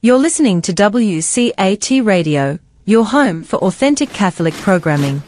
You're 0.00 0.18
listening 0.18 0.62
to 0.62 0.72
WCAT 0.72 2.04
Radio, 2.04 2.60
your 2.84 3.04
home 3.04 3.42
for 3.42 3.56
authentic 3.56 4.10
Catholic 4.10 4.54
programming. 4.54 5.24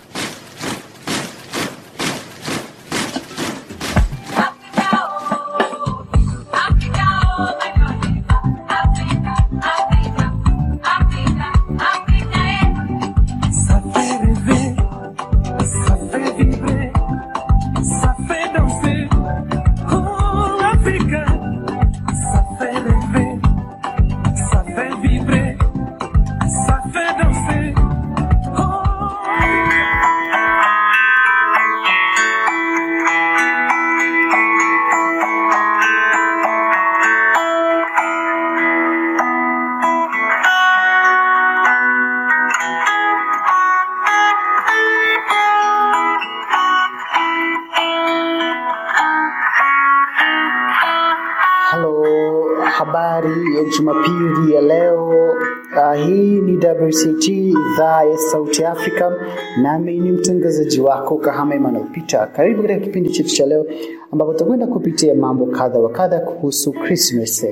Kahama 61.21 61.81
Peter. 61.93 62.33
Karibu 62.33 62.63
katika 62.63 62.81
kipindi 62.81 63.11
chetu 63.11 63.35
cha 63.35 63.47
leo, 63.47 63.67
ambapo 64.13 64.33
tutakwenda 64.33 64.67
kupitia 64.67 65.15
mambo 65.15 65.47
kadha 65.47 65.79
wa 65.79 65.91
kadha 65.91 66.21
kuhusu 66.21 66.73
Christmas. 66.73 67.47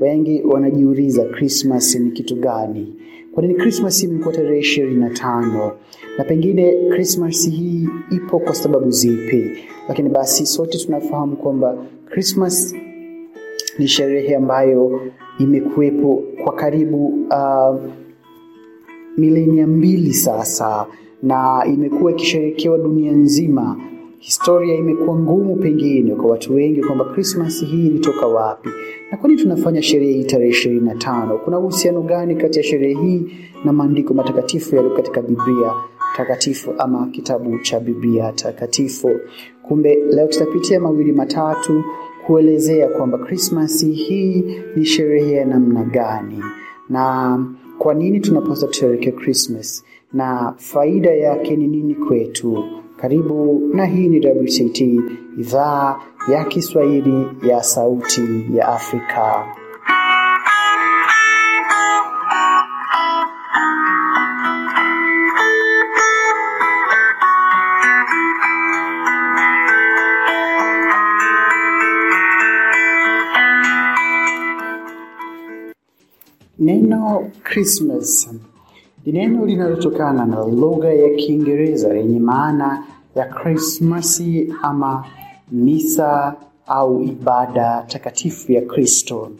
Wengi 0.00 0.42
wanajiuliza 0.42 1.24
Christmas 1.24 1.94
ni 1.94 2.10
kitu 2.10 2.36
gani? 2.36 2.96
Kwa 3.34 3.42
nini 3.42 3.54
Christmas 3.54 4.02
imekuwa 4.02 4.34
tarehe 4.34 4.58
ishirini 4.58 5.00
na 5.00 5.10
tano 5.10 5.72
na 6.18 6.24
pengine 6.24 6.88
Christmas 6.90 7.50
hii 7.50 7.88
ipo 8.10 8.38
kwa 8.38 8.54
sababu 8.54 8.90
zipi? 8.90 9.50
Lakini 9.88 10.08
basi 10.08 10.46
sote 10.46 10.78
tunafahamu 10.78 11.36
kwamba 11.36 11.76
Christmas 12.10 12.74
ni 13.78 13.88
sherehe 13.88 14.36
ambayo 14.36 15.00
imekuwepo 15.38 16.22
kwa 16.44 16.52
karibu 16.54 17.06
uh, 17.06 17.80
milenia 19.16 19.66
mbili 19.66 20.14
sasa 20.14 20.86
na 21.22 21.64
imekuwa 21.66 22.10
ikisherekewa 22.12 22.78
dunia 22.78 23.12
nzima. 23.12 23.76
Historia 24.18 24.74
imekuwa 24.74 25.18
ngumu 25.18 25.56
pengine 25.56 26.14
kwa 26.14 26.30
watu 26.30 26.54
wengi 26.54 26.80
kwamba 26.82 27.04
Christmas 27.04 27.64
hii 27.64 27.86
ilitoka 27.86 28.26
wapi 28.26 28.68
na 29.12 29.18
kwa 29.18 29.28
nini 29.28 29.42
tunafanya 29.42 29.82
sherehe 29.82 30.12
hii 30.12 30.24
tarehe 30.24 30.50
ishirini 30.50 30.80
na 30.80 30.94
tano. 30.94 31.38
Kuna 31.38 31.58
uhusiano 31.58 32.02
gani 32.02 32.36
kati 32.36 32.58
ya 32.58 32.64
sherehe 32.64 32.94
hii 33.00 33.22
na 33.64 33.72
maandiko 33.72 34.14
matakatifu 34.14 34.76
yaliyo 34.76 34.96
katika 34.96 35.22
Biblia 35.22 35.72
takatifu 36.16 36.74
ama 36.78 37.06
kitabu 37.06 37.58
cha 37.58 37.80
Biblia 37.80 38.32
takatifu? 38.32 39.10
Kumbe 39.62 39.94
leo 40.10 40.26
tutapitia 40.26 40.80
mawili 40.80 41.12
matatu 41.12 41.84
kuelezea 42.26 42.88
kwamba 42.88 43.18
Christmas 43.18 43.84
hii 43.86 44.44
ni 44.76 44.84
sherehe 44.84 45.32
ya 45.32 45.44
namna 45.44 45.84
gani 45.84 46.44
na 46.88 47.38
kwa 47.78 47.94
nini 47.94 48.20
tunapaswa 48.20 48.68
tusherehekee 48.68 49.10
Christmas 49.12 49.84
na 50.12 50.54
faida 50.58 51.10
yake 51.10 51.56
ni 51.56 51.66
nini 51.66 51.94
kwetu. 51.94 52.64
Karibu 52.96 53.70
na 53.74 53.86
hii 53.86 54.08
ni 54.08 54.26
WCT 54.28 54.80
idhaa 55.38 56.00
ya 56.32 56.44
Kiswahili 56.44 57.26
ya 57.48 57.62
Sauti 57.62 58.46
ya 58.54 58.68
Afrika. 58.68 59.44
Neno 76.58 77.30
Christmas 77.44 78.28
ni 79.06 79.12
neno 79.12 79.46
linalotokana 79.46 80.24
na 80.26 80.44
lugha 80.46 80.92
ya 80.92 81.08
Kiingereza 81.16 81.94
yenye 81.94 82.18
maana 82.20 82.84
ya 83.14 83.24
Krismasi 83.24 84.54
ama 84.62 85.04
misa 85.52 86.34
au 86.66 87.02
ibada 87.02 87.84
takatifu 87.88 88.52
ya 88.52 88.62
Kristo. 88.62 89.30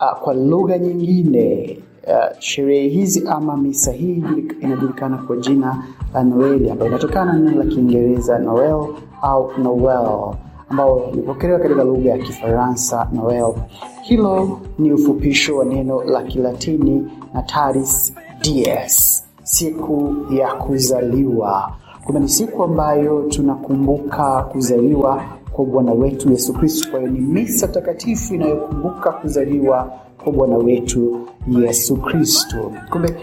Uh, 0.00 0.18
kwa 0.22 0.34
lugha 0.34 0.78
nyingine 0.78 1.78
uh, 2.06 2.38
sherehe 2.38 2.88
hizi 2.88 3.28
ama 3.28 3.56
misa 3.56 3.92
hii 3.92 4.24
inajulikana 4.60 5.16
kwa 5.18 5.36
jina 5.36 5.84
la 6.14 6.22
Noeli 6.24 6.70
ambayo 6.70 6.90
inatokana 6.90 7.32
na 7.32 7.38
neno 7.38 7.62
la 7.64 7.70
Kiingereza 7.70 8.38
Noel 8.38 8.86
au 9.22 9.50
Noel 9.62 10.34
ambao 10.68 11.10
ilipokelewa 11.12 11.58
katika 11.60 11.84
lugha 11.84 12.10
ya 12.10 12.18
Kifaransa 12.18 13.08
Noel. 13.12 13.54
Hilo 14.02 14.60
ni 14.78 14.92
ufupisho 14.92 15.56
wa 15.56 15.64
neno 15.64 16.02
la 16.04 16.22
Kilatini 16.22 17.10
Natalis 17.34 18.14
Dies, 18.42 19.24
siku 19.42 20.16
ya 20.30 20.48
kuzaliwa. 20.54 21.72
Kumbe 22.04 22.20
ni 22.20 22.28
siku 22.28 22.64
ambayo 22.64 23.22
tunakumbuka 23.28 24.42
kuzaliwa 24.42 25.22
kwa 25.52 25.64
Bwana 25.64 25.92
wetu 25.92 26.30
Yesu 26.30 26.52
Kristo. 26.52 26.90
Kwa 26.90 27.00
hiyo 27.00 27.10
ni 27.12 27.20
misa 27.20 27.68
takatifu 27.68 28.34
inayokumbuka 28.34 29.12
kuzaliwa 29.12 29.92
kwa 30.24 30.32
Bwana 30.32 30.56
wetu 30.56 31.20
Yesu 31.48 31.96
Kristo. 31.96 32.72
Kumbe 32.90 33.14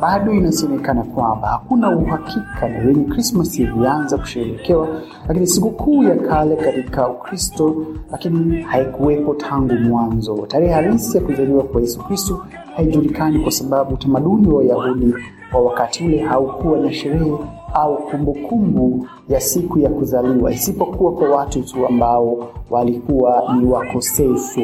bado 0.00 0.32
inasemekana 0.32 1.02
kwamba 1.02 1.48
hakuna 1.48 1.96
uhakika 1.96 2.68
ni 2.68 2.92
lini 2.92 3.04
Krismas 3.04 3.58
ilianza 3.58 4.18
kusherehekewa, 4.18 4.88
lakini 5.28 5.46
sikukuu 5.46 6.02
ya 6.04 6.16
kale 6.16 6.56
katika 6.56 7.08
Ukristo, 7.08 7.86
lakini 8.12 8.62
haikuwepo 8.62 9.34
tangu 9.34 9.74
mwanzo. 9.74 10.46
Tarehe 10.48 10.72
halisi 10.72 11.16
ya 11.16 11.22
kuzaliwa 11.22 11.62
kwa 11.62 11.80
Yesu 11.80 12.00
Kristo 12.04 12.46
haijulikani 12.76 13.38
kwa 13.38 13.52
sababu 13.52 13.94
utamaduni 13.94 14.48
wa 14.48 14.54
Wayahudi 14.58 15.14
wa 15.52 15.60
wakati 15.60 16.04
ule 16.04 16.18
haukuwa 16.18 16.78
na 16.78 16.92
sherehe 16.92 17.32
au 17.74 17.96
kumbukumbu 17.96 19.06
ya 19.28 19.40
siku 19.40 19.78
ya 19.78 19.90
kuzaliwa, 19.90 20.52
isipokuwa 20.52 21.12
kwa 21.12 21.28
watu 21.30 21.62
tu 21.62 21.86
ambao 21.86 22.48
walikuwa 22.70 23.56
ni 23.60 23.66
wakosefu. 23.68 24.60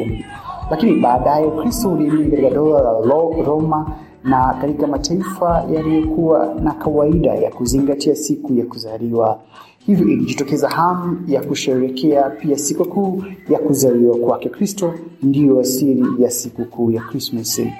Lakini 0.71 0.93
baadaye 1.01 1.45
Ukristo 1.45 1.91
uliingia 1.91 2.29
katika 2.29 2.49
dola 2.49 2.81
la 2.81 2.91
Roma 3.45 3.91
na 4.23 4.53
katika 4.61 4.87
mataifa 4.87 5.65
yaliyokuwa 5.73 6.55
na 6.63 6.71
kawaida 6.71 7.33
ya 7.35 7.51
kuzingatia 7.51 8.15
siku 8.15 8.53
ya 8.53 8.65
kuzaliwa. 8.65 9.39
Hivyo 9.85 10.07
ilijitokeza 10.07 10.69
hamu 10.69 11.21
ya 11.27 11.41
kusherekea 11.43 12.29
pia 12.29 12.57
sikukuu 12.57 13.23
ya 13.49 13.59
kuzaliwa 13.59 14.17
kwake 14.17 14.49
Kristo, 14.49 14.93
ndiyo 15.23 15.59
asili 15.59 16.23
ya 16.23 16.29
sikukuu 16.31 16.91
ya 16.91 17.01
Krismasi. 17.01 17.73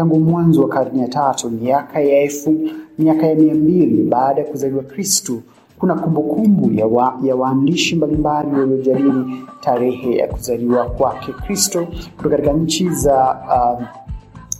Tangu 0.00 0.20
mwanzo 0.20 0.62
wa 0.62 0.68
karne 0.68 1.00
ya 1.02 1.08
tatu, 1.08 1.50
miaka 1.50 2.00
ya 2.00 2.22
elfu, 2.22 2.56
miaka 2.98 3.26
ya 3.26 3.34
mia 3.34 3.54
mbili 3.54 4.02
baada 4.02 4.40
ya 4.40 4.46
kuzaliwa 4.46 4.82
Kristo, 4.82 5.32
kuna 5.78 5.94
kumbukumbu 5.94 6.72
ya, 6.72 6.86
wa, 6.86 7.18
ya 7.22 7.36
waandishi 7.36 7.96
mbalimbali 7.96 8.50
waliojadili 8.60 9.24
tarehe 9.60 10.16
ya 10.16 10.28
kuzaliwa 10.28 10.84
kwake 10.84 11.32
Kristo 11.32 11.86
kutoka 12.16 12.36
katika 12.36 12.52
nchi 12.52 12.88
za 12.88 13.36
uh, 13.48 13.86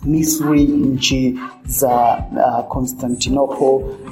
Misri, 0.04 0.64
nchi 0.64 1.38
za 1.66 2.24
uh, 2.70 2.84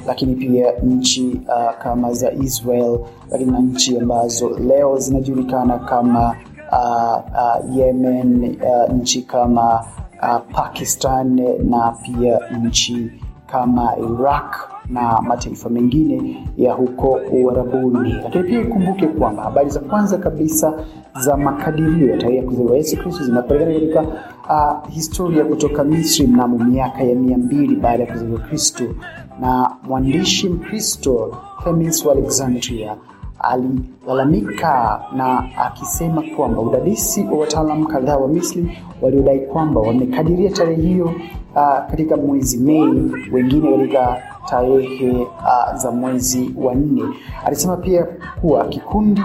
lakini 0.07 0.35
pia 0.35 0.71
nchi 0.83 1.41
uh, 1.47 1.77
kama 1.83 2.13
za 2.13 2.31
Israel, 2.33 2.99
lakini 3.31 3.51
na 3.51 3.59
nchi 3.59 3.97
ambazo 3.99 4.49
leo 4.49 4.97
zinajulikana 4.99 5.79
kama 5.79 6.35
uh, 6.71 7.17
uh, 7.17 7.77
Yemen, 7.77 8.57
uh, 8.61 8.93
nchi 8.95 9.21
kama 9.21 9.85
uh, 10.21 10.37
Pakistan 10.53 11.35
na 11.69 11.91
pia 11.91 12.39
nchi 12.63 13.11
kama 13.51 13.93
Iraq 13.97 14.55
na 14.89 15.21
mataifa 15.21 15.69
mengine 15.69 16.47
ya 16.57 16.73
huko 16.73 17.19
Uarabuni. 17.31 18.11
Lakini 18.23 18.43
pia 18.43 18.61
ikumbuke 18.61 19.07
kwamba 19.07 19.43
habari 19.43 19.69
za 19.69 19.79
kwanza 19.79 20.17
kabisa 20.17 20.73
za 21.21 21.37
makadirio 21.37 22.09
ya 22.11 22.17
tarehe 22.17 22.37
ya 22.37 22.43
kuzaliwa 22.43 22.77
Yesu 22.77 22.97
Kristo 22.97 23.23
zinapatikana 23.23 23.73
katika 23.73 24.01
uh, 24.49 24.89
historia 24.93 25.45
kutoka 25.45 25.83
Misri 25.83 26.27
mnamo 26.27 26.57
miaka 26.57 27.03
ya 27.03 27.15
mia 27.15 27.37
mbili 27.37 27.75
baada 27.75 28.03
ya 28.03 28.11
kuzaliwa 28.11 28.39
Kristo, 28.39 28.83
na 29.41 29.71
mwandishi 29.83 30.49
Mkristo 30.49 31.37
Clemens 31.63 32.05
wa 32.05 32.13
Alexandria 32.13 32.95
alilalamika 33.39 35.01
na 35.15 35.43
akisema 35.57 36.23
kwamba 36.35 36.61
udadisi 36.61 37.23
wa 37.31 37.37
wataalamu 37.37 37.87
kadhaa 37.87 38.17
wa 38.17 38.27
Misri 38.27 38.77
waliodai 39.01 39.39
kwamba 39.39 39.81
wamekadiria 39.81 40.49
tarehe 40.51 40.81
hiyo 40.81 41.05
uh, 41.55 41.89
katika 41.89 42.17
mwezi 42.17 42.57
Mei, 42.57 43.11
wengine 43.31 43.77
katika 43.77 44.17
tarehe 44.49 45.11
uh, 45.21 45.75
za 45.75 45.91
mwezi 45.91 46.51
wa 46.57 46.75
nne. 46.75 47.03
Alisema 47.45 47.77
pia 47.77 48.07
kuwa 48.41 48.65
kikundi 48.65 49.21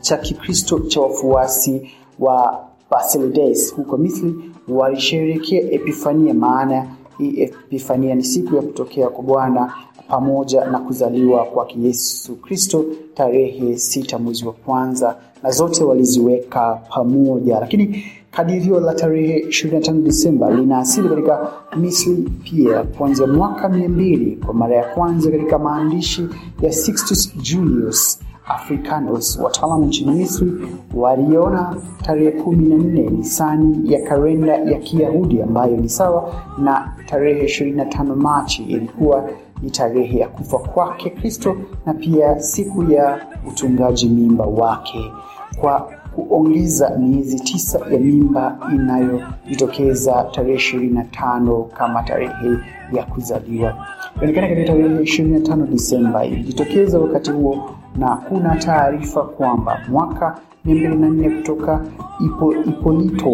cha 0.00 0.16
Kikristo 0.16 0.78
cha 0.78 1.00
wafuasi 1.00 1.90
wa 2.18 2.64
Basilides 2.90 3.74
huko 3.76 3.96
Misri 3.96 4.34
walisherehekea 4.68 5.60
Epifania. 5.70 6.34
Maana 6.34 6.86
hii 7.18 7.40
Epifania 7.42 8.14
ni 8.14 8.24
siku 8.24 8.56
ya 8.56 8.62
kutokea 8.62 9.08
kwa 9.08 9.24
Bwana 9.24 9.72
pamoja 10.08 10.64
na 10.64 10.78
kuzaliwa 10.78 11.44
kwa 11.44 11.68
Yesu 11.82 12.36
Kristo 12.36 12.84
tarehe 13.14 13.78
sita 13.78 14.18
mwezi 14.18 14.46
wa 14.46 14.52
kwanza, 14.52 15.16
na 15.42 15.50
zote 15.50 15.84
waliziweka 15.84 16.74
pamoja, 16.94 17.60
lakini 17.60 18.04
kadirio 18.30 18.80
la 18.80 18.94
tarehe 18.94 19.38
25 19.48 20.02
Disemba 20.02 20.50
lina 20.50 20.78
asili 20.78 21.08
katika 21.08 21.52
Misri 21.76 22.14
pia 22.44 22.82
kuanzia 22.82 23.26
mwaka 23.26 23.68
200 23.68 24.44
kwa 24.44 24.54
mara 24.54 24.76
ya 24.76 24.84
kwanza 24.94 25.30
katika 25.30 25.58
maandishi 25.58 26.28
ya 26.62 26.72
Sixtus 26.72 27.36
Julius 27.36 28.20
Africanus. 28.48 29.38
Wataalamu 29.42 29.84
nchini 29.84 30.12
Misri 30.12 30.52
waliona 30.94 31.76
tarehe 32.02 32.30
kumi 32.32 32.68
na 32.68 32.76
nne 32.76 33.02
Nisani 33.10 33.92
ya 33.92 34.02
kalenda 34.08 34.56
ya 34.56 34.78
Kiyahudi 34.78 35.42
ambayo 35.42 35.76
ni 35.76 35.88
sawa 35.88 36.34
na 36.58 36.92
tarehe 37.06 37.44
25 37.46 38.16
Machi 38.16 38.62
ilikuwa 38.62 39.30
ni 39.62 39.70
tarehe 39.70 40.18
ya 40.18 40.28
kufa 40.28 40.58
kwake 40.58 41.10
Kristo 41.10 41.56
na 41.86 41.94
pia 41.94 42.40
siku 42.40 42.92
ya 42.92 43.26
utungaji 43.48 44.08
mimba 44.08 44.44
wake 44.44 45.12
kwa 45.60 45.90
kuongeza 46.14 46.90
miezi 46.98 47.40
tisa 47.40 47.78
ya 47.90 47.98
mimba 48.00 48.58
inayojitokeza 48.74 50.28
tarehe 50.30 50.54
ishirini 50.56 50.94
na 50.94 51.04
tano 51.04 51.62
kama 51.62 52.02
tarehe 52.02 52.56
ya 52.92 53.04
kuzaliwa. 53.04 53.86
Inaonekana 54.16 54.48
katika 54.48 54.66
tarehe 54.66 55.02
ishirini 55.02 55.38
na 55.38 55.46
tano 55.46 55.66
Disemba 55.66 56.24
ilijitokeza 56.24 56.98
wakati 56.98 57.30
huo, 57.30 57.70
na 57.96 58.16
kuna 58.16 58.56
taarifa 58.56 59.22
kwamba 59.22 59.80
mwaka 59.88 60.38
mia 60.64 60.74
mbili 60.74 60.96
na 60.96 61.08
nne 61.08 61.30
kutoka 61.30 61.80
Ipo, 62.26 62.54
Ipolito 62.54 63.32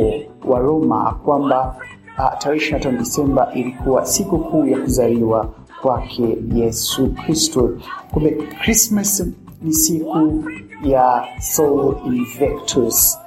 wa 0.49 0.59
Roma 0.61 1.17
kwamba 1.25 1.77
uh, 2.19 2.39
tarehe 2.39 2.77
25 2.77 2.99
Disemba 2.99 3.53
ilikuwa 3.55 4.07
siku 4.07 4.39
kuu 4.39 4.67
ya 4.67 4.79
kuzaliwa 4.79 5.49
kwake 5.89 6.39
Yesu 6.55 7.07
Kristo. 7.15 7.71
Kumbe 8.13 8.31
Christmas 8.63 9.25
ni 9.63 9.73
siku 9.73 10.45
ya 10.85 11.25
Sol 11.41 11.97
Invictus, 12.07 13.19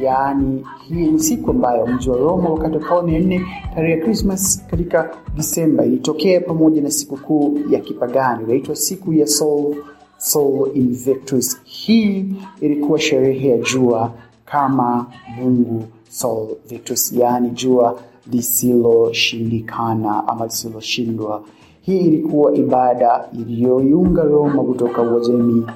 yaani 0.00 0.66
hii 0.88 1.10
ni 1.10 1.20
siku 1.20 1.50
ambayo 1.50 1.86
mji 1.86 2.10
wa 2.10 2.16
Roma 2.16 2.48
wakati 2.50 2.76
wa 2.76 2.82
karne 2.84 3.12
ya 3.14 3.20
nne, 3.20 3.46
tarehe 3.74 3.98
ya 3.98 4.04
Christmas 4.04 4.66
katika 4.70 5.10
Disemba 5.34 5.84
ilitokea 5.84 6.40
pamoja 6.40 6.82
na 6.82 6.90
siku 6.90 7.16
kuu 7.16 7.58
ya 7.70 7.80
kipagani 7.80 8.44
inaitwa 8.44 8.76
siku 8.76 9.12
ya 9.12 9.26
Sol, 9.26 9.74
Sol 10.18 10.70
Invictus. 10.74 11.60
Hii 11.64 12.24
ilikuwa 12.60 12.98
sherehe 13.00 13.48
ya 13.48 13.58
jua 13.58 14.12
kama 14.44 15.06
Mungu 15.36 15.84
Sol 16.10 16.48
Victus, 16.68 17.12
yaani 17.12 17.50
jua 17.50 17.98
lisiloshindikana 18.32 20.28
ama 20.28 20.44
lisiloshindwa. 20.44 21.42
Hii 21.86 21.98
ilikuwa 21.98 22.54
ibada 22.54 23.24
iliyoiunga 23.32 24.22
Roma 24.22 24.62
kutoka 24.62 25.02
Uajemi 25.02 25.66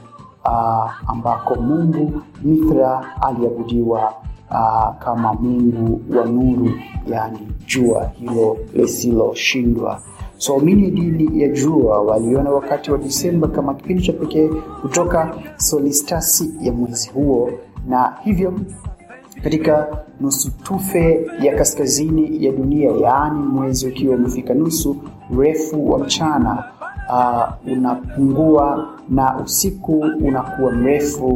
uh, 0.44 1.10
ambako 1.10 1.54
Mungu 1.54 2.22
Mithra 2.42 3.06
aliabudiwa 3.22 4.12
uh, 4.50 4.96
kama 4.98 5.34
Mungu 5.34 6.00
wa 6.18 6.24
nuru, 6.24 6.70
yaani 7.06 7.38
jua 7.66 8.04
hilo 8.14 8.56
lisiloshindwa. 8.74 10.00
So 10.38 10.52
waumini 10.52 10.90
dini 10.90 11.42
ya 11.42 11.48
jua 11.48 12.02
waliona 12.02 12.50
wakati 12.50 12.92
wa 12.92 12.98
Disemba 12.98 13.48
kama 13.48 13.74
kipindi 13.74 14.02
cha 14.02 14.12
pekee 14.12 14.48
kutoka 14.82 15.34
solistasi 15.56 16.50
ya 16.60 16.72
mwezi 16.72 17.10
huo, 17.10 17.50
na 17.88 18.16
hivyo 18.24 18.52
katika 19.44 19.98
nusu 20.20 20.50
tufe 20.50 21.26
ya 21.42 21.56
kaskazini 21.56 22.44
ya 22.44 22.52
dunia, 22.52 22.90
yaani 22.90 23.38
mwezi 23.42 23.86
ukiwa 23.88 24.16
umefika 24.16 24.54
nusu, 24.54 24.96
urefu 25.36 25.90
wa 25.90 25.98
mchana 25.98 26.64
uh, 27.08 27.72
unapungua 27.72 28.88
na 29.08 29.36
usiku 29.38 29.98
unakuwa 30.00 30.72
mrefu 30.72 31.26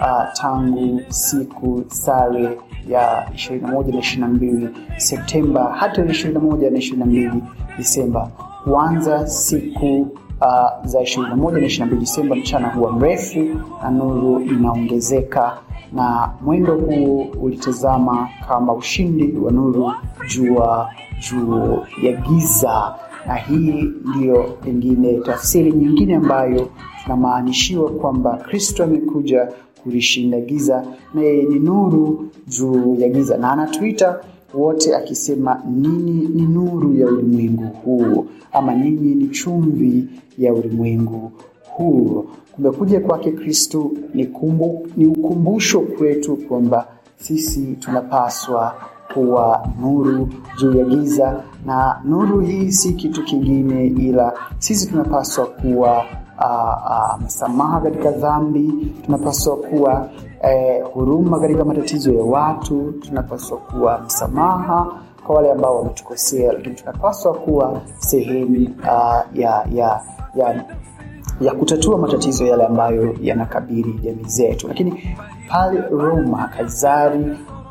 uh, 0.00 0.32
tangu 0.32 1.00
siku 1.08 1.84
sare 1.88 2.58
ya 2.88 3.28
21 3.34 4.20
na 4.20 4.28
22 4.28 4.68
Septemba 4.96 5.72
hata 5.78 6.02
21 6.02 6.70
na 6.70 7.06
22 7.06 7.32
Disemba. 7.78 8.30
Kuanza 8.64 9.26
siku 9.26 10.08
uh, 10.40 10.86
za 10.86 11.00
21 11.00 11.52
na 11.52 11.86
22 11.86 11.98
Disemba, 11.98 12.36
mchana 12.36 12.68
huwa 12.68 12.92
mrefu 12.92 13.46
na 13.82 13.90
nuru 13.90 14.40
inaongezeka. 14.40 15.58
Na 15.92 16.30
mwendo 16.40 16.74
huu 16.74 17.20
ulitazama 17.40 18.28
kama 18.48 18.72
ushindi 18.72 19.36
wa 19.38 19.52
nuru 19.52 19.92
jua 20.34 20.90
juu 21.30 21.78
ya 22.02 22.12
giza, 22.12 22.94
na 23.26 23.34
hii 23.34 23.88
ndiyo 24.04 24.42
pengine 24.64 25.12
tafsiri 25.14 25.72
nyingine 25.72 26.14
ambayo 26.16 26.68
tunamaanishiwa 27.02 27.90
kwamba 27.90 28.36
Kristo 28.36 28.84
amekuja 28.84 29.48
kulishinda 29.82 30.40
giza 30.40 30.84
na 31.14 31.20
yeye 31.22 31.42
ni 31.42 31.58
nuru 31.58 32.28
juu 32.48 32.96
ya 32.98 33.08
giza, 33.08 33.36
na 33.36 33.52
anatuita 33.52 34.20
wote 34.54 34.96
akisema, 34.96 35.62
ninyi 35.70 36.28
ni 36.34 36.42
nuru 36.42 36.94
ya 36.96 37.06
ulimwengu 37.06 37.64
huu, 37.84 38.26
ama 38.52 38.74
ninyi 38.74 39.14
ni 39.14 39.28
chumvi 39.28 40.04
ya 40.38 40.54
ulimwengu 40.54 41.32
huu. 41.70 42.24
Kumekuja 42.52 43.00
kwake 43.00 43.32
Kristo 43.32 43.90
ni, 44.14 44.26
kumbu, 44.26 44.86
ni 44.96 45.06
ukumbusho 45.06 45.80
kwetu 45.80 46.36
kwamba 46.36 46.86
sisi 47.16 47.76
tunapaswa 47.80 48.74
kuwa 49.14 49.68
nuru 49.80 50.28
juu 50.60 50.78
ya 50.78 50.84
giza, 50.84 51.42
na 51.66 52.00
nuru 52.04 52.40
hii 52.40 52.72
si 52.72 52.92
kitu 52.92 53.24
kingine 53.24 53.86
ila 53.86 54.32
sisi 54.58 54.88
tunapaswa 54.90 55.46
kuwa 55.46 56.04
uh, 56.38 57.16
uh, 57.20 57.24
msamaha 57.26 57.80
katika 57.80 58.10
dhambi, 58.10 58.72
tunapaswa 59.06 59.56
kuwa 59.56 60.08
eh, 60.42 60.84
huruma 60.94 61.40
katika 61.40 61.64
matatizo 61.64 62.12
ya 62.12 62.24
watu, 62.24 62.92
tunapaswa 63.00 63.58
kuwa 63.58 63.98
msamaha 63.98 64.86
kwa 65.26 65.36
wale 65.36 65.52
ambao 65.52 65.76
wametukosea, 65.78 66.52
lakini 66.52 66.74
tunapaswa 66.74 67.34
kuwa 67.34 67.80
sehemu 67.98 68.68
uh, 68.78 69.38
ya, 69.38 69.66
ya, 69.72 70.00
ya 70.34 70.64
ya 71.40 71.54
kutatua 71.54 71.98
matatizo 71.98 72.46
yale 72.46 72.64
ambayo 72.64 73.14
yanakabili 73.20 73.92
jamii 73.92 74.24
zetu. 74.24 74.68
Lakini 74.68 75.16
pale 75.48 75.80
Roma, 75.90 76.48
Kaisari 76.56 77.24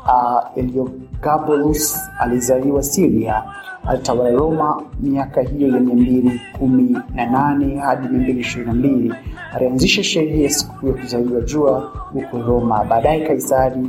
uh, 0.06 0.40
Eliogabalus 0.56 2.00
alizaliwa 2.18 2.82
Syria, 2.82 3.42
alitawala 3.86 4.30
Roma 4.30 4.82
miaka 5.00 5.40
hiyo 5.42 5.68
ya 5.68 5.80
mia 5.80 5.94
mbili 5.94 6.40
kumi 6.58 6.98
na 7.14 7.26
nane 7.26 7.76
hadi 7.78 8.08
mia 8.08 8.20
mbili 8.22 8.40
ishirini 8.40 8.66
na 8.72 8.74
mbili. 8.74 9.14
Alianzisha 9.54 10.04
sherehe 10.04 10.42
ya 10.42 10.50
sikukuu 10.50 10.88
ya 10.88 10.94
kuzaliwa 10.94 11.40
jua 11.40 11.80
huko 12.12 12.38
Roma. 12.42 12.84
Baadaye 12.84 13.26
Kaisari 13.26 13.80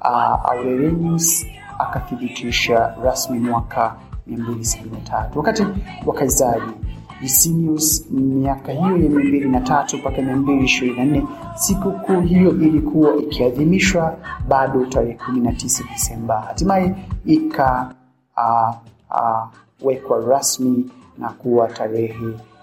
uh, 0.00 0.50
Aurelius 0.52 1.46
akathibitisha 1.78 2.94
rasmi 3.04 3.38
mwaka 3.38 3.94
273 4.30 5.24
wakati 5.34 5.66
wa 6.06 6.14
Kaisari 6.14 6.62
Licinius 7.22 8.06
miaka 8.10 8.72
hiyo 8.72 8.90
ya 8.96 8.96
mia 8.96 9.08
mbili 9.08 9.48
na 9.48 9.60
tatu 9.60 9.96
mpaka 9.98 10.22
mia 10.22 10.36
mbili 10.36 10.64
ishirini 10.64 10.96
na 10.98 11.04
nne 11.04 11.24
sikukuu 11.54 12.20
hiyo 12.20 12.50
ilikuwa 12.50 13.16
ikiadhimishwa 13.16 14.16
bado 14.48 14.86
tarehe 14.86 15.14
kumi 15.26 15.40
na 15.40 15.52
tisa 15.52 15.84
Disemba. 15.92 16.40
Hatimaye 16.40 16.94
ika 17.26 17.94
uh, 18.36 18.74
uh, 19.10 20.28
rasmi 20.28 20.90
na 21.18 21.28
kuwa 21.28 21.68
tarehe 21.68 22.14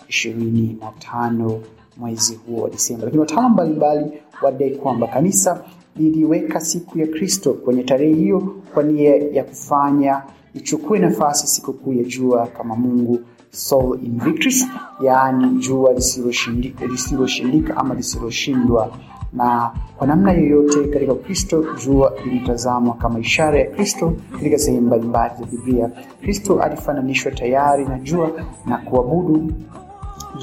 ishirini 0.10 0.78
na 0.82 0.92
tano 1.00 1.62
mwezi 1.98 2.36
huo 2.36 2.62
wa 2.64 2.70
Disemba, 2.70 3.04
lakini 3.06 3.20
wataalamu 3.20 3.50
mbalimbali 3.54 4.12
wadai 4.42 4.72
kwamba 4.72 5.08
kanisa 5.08 5.64
liliweka 5.96 6.60
siku 6.62 7.00
ya 7.00 7.08
Kristo 7.08 7.54
kwenye 7.54 7.84
tarehe 7.84 8.14
hiyo 8.14 8.40
kwa 8.74 8.84
nia 8.84 9.16
ya 9.16 9.44
kufanya 9.44 10.24
ichukue 10.54 11.00
nafasi 11.00 11.48
sikukuu 11.48 11.94
ya 11.94 12.04
jua 12.04 12.48
kama 12.48 12.76
Mungu 12.76 13.20
Sol 13.52 14.00
Invictus, 14.06 14.66
yaani 15.04 15.48
jua 15.60 15.94
lisiloshindika 15.94 17.78
ama 17.78 17.96
lisiloshindwa. 17.96 18.98
Na 19.36 19.72
kwa 19.98 20.08
namna 20.08 20.32
yoyote 20.32 20.88
katika 20.88 21.14
Ukristo, 21.14 21.66
jua 21.86 22.14
lilitazamwa 22.26 22.94
kama 22.96 23.20
ishara 23.20 23.60
ya 23.60 23.66
Kristo 23.66 24.14
katika 24.32 24.58
sehemu 24.58 24.88
mbalimbali 24.88 25.34
za 25.40 25.46
Biblia. 25.46 25.90
Kristo 26.22 26.60
alifananishwa 26.62 27.32
tayari 27.32 27.86
na 27.86 28.00
jua 28.00 28.30
na 28.66 28.78
kuabudu 28.78 29.52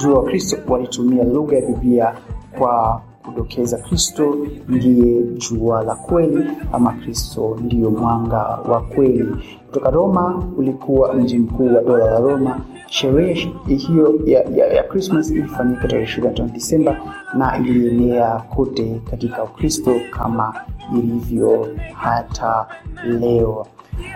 jua 0.03 0.19
wa 0.19 0.25
Kristo 0.25 0.57
walitumia 0.69 1.25
lugha 1.25 1.57
ya 1.57 1.67
Biblia 1.67 2.15
kwa 2.59 3.03
kudokeza 3.25 3.79
Kristo 3.79 4.37
ndiye 4.69 5.23
jua 5.23 5.83
la 5.83 5.95
kweli 5.95 6.45
ama 6.73 6.93
Kristo 6.93 7.59
ndiyo 7.63 7.91
mwanga 7.91 8.39
wa 8.69 8.81
kweli. 8.81 9.27
Kutoka 9.67 9.91
Roma 9.91 10.45
ulikuwa 10.59 11.15
mji 11.15 11.39
mkuu 11.39 11.75
wa 11.75 11.83
dola 11.83 12.05
la 12.07 12.19
Roma. 12.21 12.61
Sherehe 12.93 13.53
hiyo 13.67 14.21
ya, 14.27 14.43
ya, 14.43 14.67
ya 14.67 14.83
Christmas 14.83 15.31
ilifanyika 15.31 15.89
tarehe 15.89 16.21
25 16.21 16.51
Disemba 16.53 16.97
na 17.35 17.59
ilienea 17.59 18.31
kote 18.39 19.01
katika 19.11 19.45
Ukristo 19.45 20.01
kama 20.11 20.55
ilivyo 20.99 21.69
hata 21.95 22.67
leo. 23.05 23.67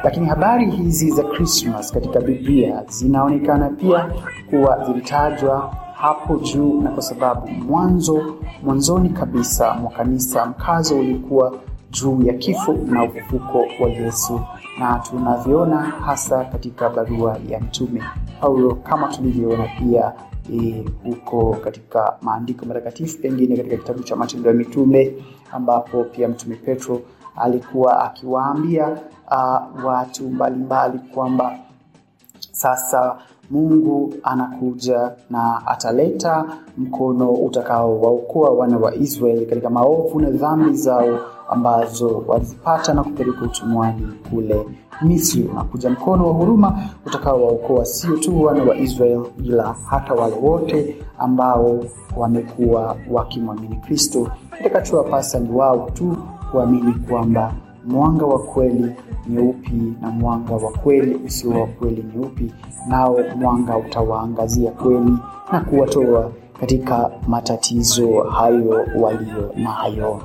Lakini 0.04 0.26
habari 0.26 0.70
hizi 0.70 1.10
za 1.10 1.22
Christmas 1.22 1.92
katika 1.92 2.20
Biblia 2.20 2.84
zinaonekana 2.88 3.68
pia 3.70 4.10
kuwa 4.50 4.84
zilitajwa 4.86 5.74
hapo 5.94 6.36
juu, 6.36 6.80
na 6.82 6.90
kwa 6.90 7.02
sababu 7.02 7.48
mwanzo 7.48 8.36
mwanzoni 8.62 9.08
kabisa 9.10 9.74
mwa 9.74 9.90
kanisa 9.90 10.46
mkazo 10.46 10.98
ulikuwa 10.98 11.54
juu 11.90 12.22
ya 12.22 12.32
kifo 12.34 12.72
na 12.72 13.04
ufufuko 13.04 13.58
wa 13.80 13.88
Yesu, 13.90 14.40
na 14.78 14.98
tunavyoona 15.10 15.76
hasa 15.80 16.44
katika 16.44 16.90
barua 16.90 17.38
ya 17.48 17.60
mtume 17.60 18.02
Paulo 18.40 18.74
kama 18.74 19.08
tulivyoona 19.08 19.68
pia 19.78 20.12
e, 20.52 20.84
huko 21.04 21.56
katika 21.64 22.16
maandiko 22.22 22.66
matakatifu, 22.66 23.18
pengine 23.18 23.56
katika 23.56 23.76
kitabu 23.76 24.02
cha 24.02 24.16
Matendo 24.16 24.48
ya 24.50 24.54
Mitume 24.56 25.14
ambapo 25.52 26.04
pia 26.04 26.28
mtume 26.28 26.56
Petro 26.56 27.00
alikuwa 27.36 28.04
akiwaambia 28.04 28.88
uh, 29.30 29.84
watu 29.84 30.28
mbalimbali 30.28 30.98
kwamba 30.98 31.58
sasa 32.52 33.16
Mungu 33.50 34.14
anakuja 34.22 35.12
na 35.30 35.66
ataleta 35.66 36.44
mkono 36.78 37.30
utakaowaokoa 37.30 38.50
wana 38.50 38.78
wa 38.78 38.94
Israeli 38.94 39.46
katika 39.46 39.70
maovu 39.70 40.20
na 40.20 40.30
dhambi 40.30 40.76
zao 40.76 41.18
ambazo 41.48 42.24
walizipata 42.26 42.94
na 42.94 43.02
kupeleka 43.02 43.42
utumwani 43.44 44.08
kule 44.30 44.66
Misri. 45.02 45.42
Unakuja 45.52 45.90
mkono 45.90 46.26
wa 46.26 46.32
huruma 46.32 46.78
utakaowaokoa 47.06 47.84
sio 47.84 48.16
tu 48.16 48.42
wana 48.42 48.64
wa 48.64 48.76
Israeli, 48.76 49.22
ila 49.44 49.74
hata 49.90 50.14
wale 50.14 50.34
wote 50.42 50.96
ambao 51.18 51.80
wamekuwa 52.16 52.96
wakimwamini 53.10 53.76
Kristo. 53.76 54.28
Kitakachowapasa 54.58 55.40
ni 55.40 55.50
wao 55.50 55.90
tu 55.94 56.16
kuamini 56.50 56.92
kwamba 57.08 57.54
mwanga 57.86 58.26
wa 58.26 58.38
kweli 58.38 58.92
ni 59.26 59.38
upi 59.38 59.94
na 60.00 60.10
mwanga 60.10 60.54
wa 60.54 60.70
kweli 60.72 61.14
usio 61.26 61.50
wa 61.50 61.66
kweli 61.66 62.04
ni 62.14 62.24
upi, 62.26 62.52
nao 62.88 63.18
mwanga 63.36 63.76
utawaangazia 63.76 64.70
kweli 64.70 65.12
na 65.52 65.60
kuwatoa 65.60 66.30
katika 66.60 67.10
matatizo 67.28 68.22
hayo 68.22 68.86
walio 69.00 69.52
nayo. 69.56 70.20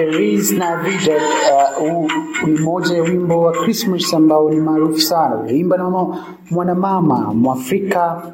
Ya 0.00 0.12
Feliz 0.12 0.50
Navidad. 0.52 1.22
Uh, 1.82 2.06
ni 2.48 2.58
moja 2.60 2.96
ya 2.96 3.02
wimbo 3.02 3.40
wa 3.42 3.52
Christmas 3.52 4.14
ambao 4.14 4.50
ni 4.50 4.60
maarufu 4.60 5.00
sana, 5.00 5.36
uliimba 5.36 5.76
na 5.76 5.90
mama 5.90 6.24
mwanamama 6.50 7.34
Mwafrika 7.34 8.32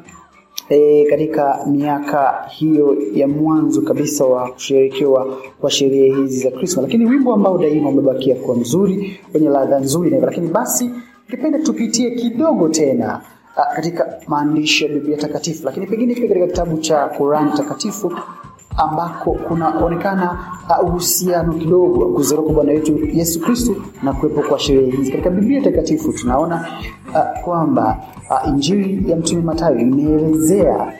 e, 0.69 1.05
katika 1.09 1.59
miaka 1.67 2.45
hiyo 2.49 2.97
ya 3.13 3.27
mwanzo 3.27 3.81
kabisa 3.81 4.25
wa 4.25 4.51
kusherekewa 4.51 5.37
kwa 5.61 5.71
sherehe 5.71 6.15
hizi 6.15 6.39
za 6.39 6.51
Christmas, 6.51 6.83
lakini 6.85 7.05
wimbo 7.05 7.33
ambao 7.33 7.57
daima 7.57 7.89
umebakia 7.89 8.35
kuwa 8.35 8.57
mzuri 8.57 9.19
wenye 9.33 9.49
ladha 9.49 9.79
nzuri 9.79 10.09
na 10.09 10.15
hivyo. 10.15 10.29
Lakini 10.29 10.47
basi 10.47 10.89
ningependa 11.29 11.59
tupitie 11.59 12.11
kidogo 12.11 12.69
tena 12.69 13.21
a, 13.55 13.75
katika 13.75 14.13
maandishi 14.27 14.83
ya 14.85 14.89
Biblia 14.93 15.17
takatifu, 15.17 15.65
lakini 15.65 15.87
pengine 15.87 16.15
pia 16.15 16.27
katika 16.27 16.47
kitabu 16.47 16.77
cha 16.77 17.07
Qur'an 17.07 17.53
takatifu 17.53 18.11
ambako 18.77 19.31
kunaonekana 19.31 20.37
uh, 20.81 20.87
uhusiano 20.89 21.53
kidogo 21.53 21.99
wa 22.05 22.13
kuzaliwa 22.13 22.45
kwa 22.45 22.53
Bwana 22.53 22.71
wetu 22.71 22.99
Yesu 23.13 23.41
Kristo 23.41 23.75
na 24.03 24.13
kuwepo 24.13 24.41
kwa 24.41 24.59
sherehe 24.59 24.91
hizi. 24.91 25.11
Katika 25.11 25.29
Biblia 25.29 25.61
takatifu 25.61 26.13
tunaona 26.13 26.67
uh, 27.09 27.41
kwamba 27.43 27.97
uh, 28.29 28.49
Injili 28.49 29.11
ya 29.11 29.17
Mtume 29.17 29.41
Mathayo 29.41 29.77
imeelezea 29.79 30.93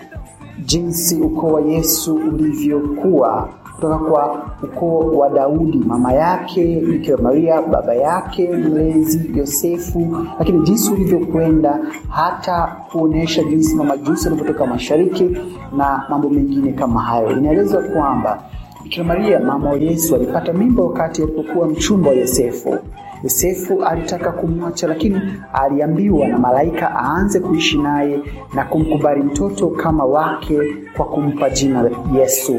jinsi 0.66 1.16
ukoo 1.22 1.48
wa 1.48 1.62
Yesu 1.62 2.16
ulivyokuwa 2.16 3.50
kutoka 3.76 3.98
kwa 3.98 4.46
ukoo 4.64 5.00
wa 5.18 5.30
Daudi, 5.30 5.78
mama 5.78 6.14
yake 6.14 6.82
Bikira 6.82 7.18
Maria, 7.18 7.62
baba 7.62 7.94
yake 7.96 8.50
mlezi 8.52 9.32
Yosefu, 9.40 10.18
lakini 10.40 10.62
jinsi 10.62 10.92
ulivyokwenda 10.94 11.80
hata 12.10 12.68
kuonesha 12.92 13.44
jinsi 13.44 13.76
mamajusi 13.76 14.28
walivyotoka 14.30 14.66
mashariki 14.66 15.38
na 15.78 16.04
mambo 16.10 16.30
mengine 16.30 16.72
kama 16.74 17.02
hayo. 17.02 17.32
Inaelezwa 17.32 17.82
kwamba 17.82 18.40
Bikira 18.84 19.04
Maria 19.06 19.40
mama 19.40 19.70
wa 19.70 19.76
Yesu 19.78 20.16
alipata 20.16 20.54
mimba 20.54 20.84
wakati 20.84 21.24
alipokuwa 21.24 21.68
mchumba 21.68 22.10
wa 22.10 22.16
Yosefu. 22.16 22.78
Yosefu 23.24 23.84
alitaka 23.84 24.32
kumwacha, 24.32 24.88
lakini 24.88 25.22
aliambiwa 25.54 26.28
na 26.28 26.38
malaika 26.38 26.92
aanze 26.96 27.40
kuishi 27.40 27.78
naye 27.78 28.20
na 28.54 28.64
kumkubali 28.66 29.24
mtoto 29.24 29.68
kama 29.68 30.06
wake 30.06 30.60
kwa 30.98 31.06
kumpa 31.06 31.50
jina 31.50 31.90
Yesu. 32.16 32.56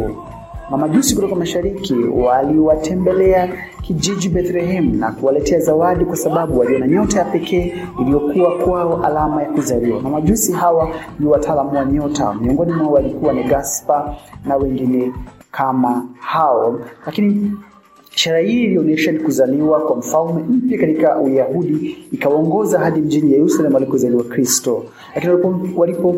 Mamajusi 0.71 1.15
kutoka 1.15 1.35
mashariki 1.35 1.95
waliwatembelea 1.95 3.49
kijiji 3.83 4.29
Bethlehem 4.29 4.97
na 5.01 5.13
kuwaletea 5.13 5.61
zawadi 5.61 6.05
kwa 6.05 6.17
sababu 6.17 6.59
waliona 6.59 6.87
nyota 6.89 7.19
ya 7.19 7.25
pekee 7.25 7.75
iliyokuwa 8.01 8.59
kwao 8.59 9.05
alama 9.05 9.43
ya 9.43 9.51
kuzaliwa. 9.51 10.01
Mamajusi 10.01 10.53
hawa 10.53 10.91
ni 11.19 11.27
wataalamu 11.27 11.77
wa 11.77 11.85
nyota, 11.85 12.35
miongoni 12.35 12.73
mwao 12.73 12.93
walikuwa 12.93 13.33
ni 13.33 13.45
Gaspar 13.45 14.17
na 14.45 14.57
wengine 14.57 15.13
kama 15.51 16.07
hao, 16.21 16.81
lakini 17.07 17.53
Ishara 18.17 18.39
hii 18.39 18.65
ilionyesha 18.65 19.13
ni 19.13 19.19
kuzaliwa 19.19 19.81
kwa 19.81 19.97
mfalme 19.97 20.43
mpya 20.49 20.79
katika 20.79 21.19
Uyahudi, 21.19 21.97
ikawaongoza 22.13 22.79
hadi 22.79 23.01
mjini 23.01 23.33
Yerusalemu 23.33 23.77
alikozaliwa 23.77 24.25
Kristo. 24.25 24.85
Lakini 25.15 25.33
walipo, 25.33 25.81
walipo 25.81 26.17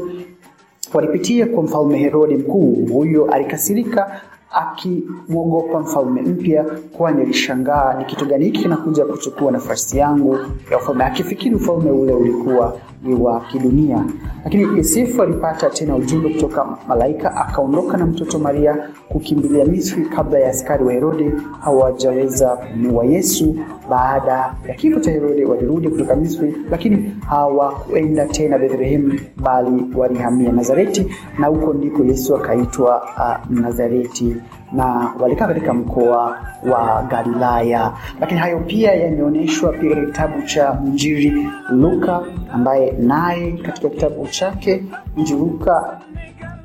walipitia 0.94 1.46
kwa 1.46 1.62
mfalme 1.62 1.98
Herode 1.98 2.36
mkuu. 2.36 2.86
Huyo 2.92 3.24
alikasirika 3.24 4.20
akimwogopa 4.50 5.80
mfalme 5.80 6.22
mpya, 6.22 6.64
kwani 6.92 7.22
alishangaa 7.22 7.94
ni 7.98 8.04
kitu 8.04 8.26
gani 8.26 8.44
hiki 8.44 8.62
kinakuja 8.62 9.04
kuchukua 9.04 9.52
nafasi 9.52 9.98
yangu 9.98 10.38
ya 10.70 10.78
ufalme, 10.78 11.04
akifikiri 11.04 11.54
ufalme 11.54 11.90
ule 11.90 12.12
ulikuwa 12.12 12.76
ni 13.02 13.14
wa 13.14 13.40
kidunia. 13.40 14.04
Lakini 14.44 14.62
Yosefu 14.78 15.22
alipata 15.22 15.70
tena 15.70 15.96
ujumbe 15.96 16.28
kutoka 16.28 16.66
malaika, 16.88 17.36
akaondoka 17.36 17.96
na 17.96 18.06
mtoto 18.06 18.38
Maria 18.38 18.76
kukimbilia 19.08 19.64
Misri 19.64 20.04
kabla 20.06 20.38
ya 20.38 20.50
askari 20.50 20.84
wa 20.84 20.92
Herode 20.92 21.32
hawajaweza 21.60 22.48
kumuua 22.56 23.04
Yesu. 23.04 23.56
Baada 23.90 24.54
ya 24.68 24.74
kifo 24.74 25.00
cha 25.00 25.10
Herode 25.10 25.44
walirudi 25.44 25.88
kutoka 25.88 26.16
Misri, 26.16 26.56
lakini 26.70 27.14
hawakwenda 27.28 28.26
tena 28.26 28.58
Bethlehemu, 28.58 29.20
bali 29.36 29.84
walihamia 29.96 30.52
Nazareti, 30.52 31.06
na 31.38 31.46
huko 31.46 31.72
ndiko 31.72 32.04
Yesu 32.04 32.36
akaitwa 32.36 33.02
uh, 33.16 33.50
Nazareti 33.60 34.36
na 34.72 35.12
walikaa 35.20 35.46
katika 35.46 35.74
mkoa 35.74 36.38
wa 36.70 37.02
Galilaya. 37.10 37.92
Lakini 38.20 38.40
hayo 38.40 38.60
pia 38.66 38.94
yameonyeshwa 38.94 39.72
pia 39.72 39.90
katika 39.90 40.06
kitabu 40.06 40.42
cha 40.42 40.72
Mjiri 40.84 41.48
Luka, 41.70 42.20
ambaye 42.52 42.92
naye 42.92 43.52
katika 43.52 43.88
kitabu 43.88 44.26
chake 44.26 44.84
Injili 45.16 45.38
Luka 45.40 45.98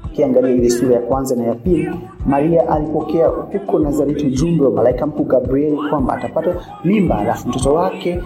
ukiangalia 0.05 0.51
ile 0.55 0.69
sura 0.69 0.95
ya 0.95 1.01
kwanza 1.01 1.35
na 1.35 1.43
ya 1.43 1.55
pili, 1.55 1.91
Maria 2.25 2.69
alipokea 2.69 3.27
huko 3.27 3.79
Nazareti 3.79 4.25
ujumbe 4.25 4.65
wa 4.65 4.71
malaika 4.71 5.05
mkuu 5.07 5.23
Gabrieli 5.23 5.77
kwamba 5.89 6.13
atapata 6.13 6.55
mimba, 6.83 7.17
alafu 7.17 7.49
mtoto 7.49 7.73
wake 7.73 8.21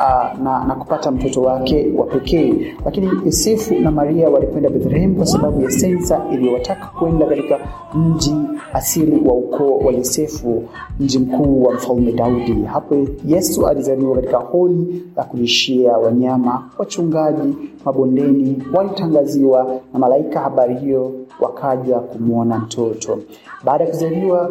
uh, 0.00 0.38
na, 0.42 0.64
na 0.64 0.74
kupata 0.74 1.10
mtoto 1.10 1.42
wake 1.42 1.92
wa 1.96 2.06
pekee. 2.06 2.74
Lakini 2.84 3.10
Yosefu 3.24 3.74
na 3.74 3.90
Maria 3.90 4.28
walikwenda 4.30 4.70
Bethlehemu 4.70 5.14
kwa 5.16 5.26
sababu 5.26 5.62
ya 5.62 5.70
sensa 5.70 6.20
iliyowataka 6.32 6.86
kwenda 6.86 7.26
katika 7.26 7.58
mji 7.94 8.34
asili 8.72 9.28
wa 9.28 9.34
ukoo 9.34 9.78
wa 9.78 9.92
Yosefu, 9.92 10.64
mji 11.00 11.18
mkuu 11.18 11.62
wa 11.62 11.74
mfalme 11.74 12.12
Daudi. 12.12 12.62
Hapo 12.62 12.96
Yesu 13.26 13.66
alizaliwa 13.66 14.14
katika 14.16 14.36
holi 14.38 15.04
la 15.16 15.24
kulishia 15.24 15.92
wanyama. 15.92 16.70
Wachungaji 16.78 17.54
mabondeni 17.84 18.62
walitangaziwa 18.74 19.80
na 19.92 19.98
malaika 19.98 20.40
habari 20.40 20.74
hiyo, 20.74 21.12
wakaja 21.40 21.98
kumwona 21.98 22.58
mtoto. 22.58 23.18
Baada 23.64 23.84
ya 23.84 23.90
kuzaliwa 23.90 24.50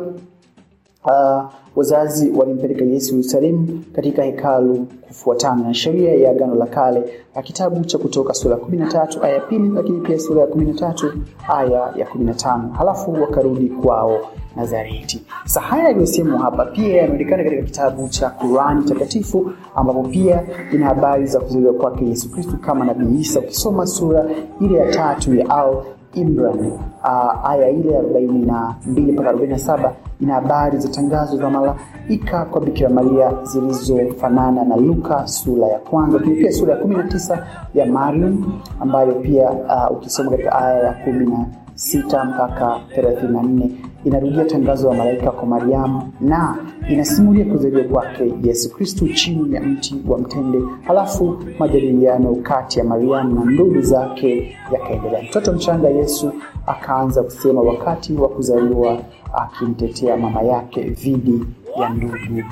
Wazazi 1.76 2.32
walimpeleka 2.32 2.86
Yesu 2.86 3.16
Yerusalemu 3.16 3.84
katika 3.94 4.24
hekalu 4.24 4.88
kufuatana 5.08 5.64
na 5.64 5.74
sheria 5.74 6.12
ya 6.16 6.32
Agano 6.32 6.56
la 6.56 6.66
Kale 6.66 7.04
na 7.36 7.42
kitabu 7.42 7.86
cha 7.86 7.98
Kutoka 7.98 8.34
sura 8.34 8.56
ya 8.56 8.62
13 8.62 9.24
aya 9.26 9.34
ya 9.34 9.40
pili, 9.40 9.70
lakini 9.70 10.02
pia 10.02 10.20
sura 10.20 10.42
ya 10.42 10.48
13 10.48 11.12
aya 11.58 11.94
ya 11.96 12.06
15, 12.06 12.72
halafu 12.72 13.14
wakarudi 13.14 13.70
kwao 13.70 14.20
Nazareti. 14.56 15.24
Sasa 15.44 15.62
haya 15.62 15.84
yaliyosemwa 15.84 16.40
hapa 16.40 16.66
pia 16.66 16.98
yanaonekana 16.98 17.44
katika 17.44 17.62
kitabu 17.62 18.08
cha 18.10 18.30
Kurani 18.30 18.84
takatifu 18.86 19.52
ambapo 19.76 20.04
pia 20.04 20.44
ina 20.74 20.86
habari 20.86 21.26
za 21.28 21.40
kuzaliwa 21.40 21.74
kwake 21.74 22.06
Yesu 22.06 22.32
Kristo 22.32 22.54
kama 22.62 22.86
Nabii 22.86 23.20
Isa. 23.20 23.40
Ukisoma 23.40 23.88
sura 23.88 24.26
ile 24.62 24.78
ya 24.78 24.92
tatu 24.92 25.36
ya 25.36 25.50
Al 25.50 25.76
Imran 26.14 26.60
uh, 27.04 27.50
aya 27.50 27.70
ile 27.70 27.92
ya 27.92 28.02
42 28.02 29.12
mpaka 29.14 29.32
47 29.32 29.92
ina 30.22 30.34
habari 30.34 30.78
za 30.78 30.90
tangazo 30.90 31.38
za 31.38 31.50
malaika 31.50 32.46
kwa 32.46 32.62
Bikira 32.62 32.90
Maria 32.90 33.32
zilizofanana 33.44 34.64
na 34.64 34.76
Luka 34.76 35.28
sura 35.28 35.68
ya 35.68 35.80
kwanza, 35.80 36.18
lakini 36.18 36.36
pia 36.36 36.52
sura 36.52 36.74
ya 36.76 36.82
19 36.82 37.38
ya 37.74 37.86
Mariam 37.86 38.60
ambayo 38.80 39.14
pia 39.14 39.50
uh, 39.52 39.98
ukisoma 39.98 40.32
katika 40.32 40.56
aya 40.60 40.84
ya 40.84 40.94
kumi 40.94 41.26
na 41.26 41.46
sita 41.76 42.24
mpaka 42.26 42.78
34 42.98 43.70
inarudia 44.08 44.46
tangazo 44.46 44.90
la 44.90 44.96
malaika 44.98 45.32
kwa 45.32 45.46
Mariamu 45.46 46.14
na 46.22 46.58
inasimulia 46.90 47.46
kuzaliwa 47.46 47.84
kwake 47.84 48.34
Yesu 48.44 48.76
Kristu 48.76 49.08
chini 49.14 49.56
ya 49.56 49.62
mti 49.62 49.96
wa 50.08 50.18
mtende. 50.18 50.62
Halafu 50.84 51.38
majadiliano 51.60 52.36
kati 52.36 52.80
ya 52.80 52.86
Mariamu 52.86 53.46
na 53.46 53.52
ndugu 53.52 53.82
zake 53.82 54.58
yakaendelea. 54.74 55.24
Mtoto 55.24 55.54
mchanga 55.54 55.90
Yesu 55.90 56.32
akaanza 56.68 57.24
kusema 57.24 57.62
wakati 57.62 58.14
wa 58.14 58.30
kuzaliwa, 58.30 58.98
akimtetea 59.34 60.18
mama 60.18 60.42
yake 60.42 60.84
dhidi 60.84 61.44
ya 61.80 61.90
ndugu 61.90 62.44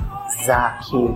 zake. 0.46 1.10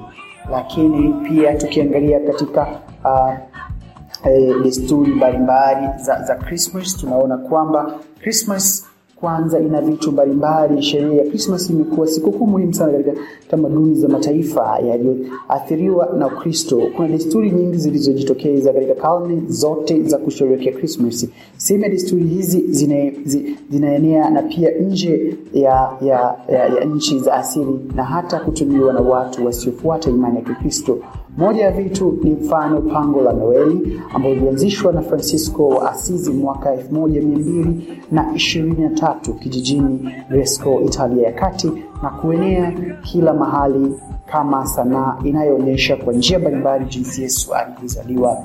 Lakini 0.51 1.15
pia 1.29 1.55
tukiangalia 1.55 2.21
katika 2.21 2.67
uh, 3.05 4.63
desturi 4.63 5.13
mbalimbali 5.15 5.87
za, 6.03 6.23
za 6.23 6.35
Christmas 6.35 6.97
tunaona 6.97 7.37
kwamba 7.39 7.93
Christmas 8.21 8.90
kwanza 9.21 9.61
ina 9.61 9.81
vitu 9.81 10.13
mbalimbali. 10.13 10.83
Sherehe 10.83 11.17
ya 11.17 11.25
Christmas 11.25 11.71
imekuwa 11.71 12.07
sikukuu 12.07 12.47
muhimu 12.47 12.75
sana 12.75 12.93
katika 12.93 13.13
tamaduni 13.51 13.95
za 13.95 14.09
mataifa 14.09 14.79
yaliyoathiriwa 14.79 16.09
na 16.19 16.27
Ukristo. 16.27 16.83
Kuna 16.97 17.09
desturi 17.09 17.51
nyingi 17.51 17.77
zilizojitokeza 17.79 18.73
katika 18.73 18.95
karne 18.95 19.43
zote 19.49 20.03
za 20.03 20.19
kusherehekea 20.19 20.73
Christmas. 20.73 21.27
Sehemu 21.57 21.85
ya 21.85 21.91
desturi 21.91 22.25
hizi 22.25 22.61
zinaenea 23.71 24.31
na 24.31 24.43
pia 24.43 24.71
nje 24.71 25.37
ya, 25.53 25.91
ya, 26.03 26.35
ya, 26.49 26.67
ya 26.67 26.85
nchi 26.85 27.19
za 27.19 27.35
asili 27.35 27.81
na 27.95 28.05
hata 28.05 28.41
kutumiwa 28.41 28.93
na 28.93 29.01
watu 29.01 29.47
wasiofuata 29.47 30.11
imani 30.11 30.37
ya 30.37 30.43
Kikristo. 30.43 30.99
Moja 31.37 31.65
ya 31.65 31.71
vitu 31.71 32.19
ni 32.23 32.31
mfano 32.31 32.81
pango 32.81 33.21
la 33.23 33.33
Noeli 33.33 34.01
ambalo 34.15 34.35
lilianzishwa 34.35 34.93
na 34.93 35.03
Francisco 35.03 35.69
wa 35.69 35.91
Asizi 35.93 36.33
mwaka 36.33 36.75
1223 36.75 39.35
kijijini 39.39 40.15
Gresco, 40.31 40.81
Italia 40.87 41.27
ya 41.27 41.33
kati 41.33 41.73
na 42.03 42.11
kuenea 42.11 42.73
kila 43.03 43.35
mahali 43.35 43.95
kama 44.27 44.67
sanaa 44.67 45.17
inayoonyesha 45.25 45.97
kwa 45.97 46.13
njia 46.13 46.39
mbalimbali 46.39 46.85
jinsi 46.85 47.23
Yesu 47.23 47.55
alivyozaliwa. 47.55 48.37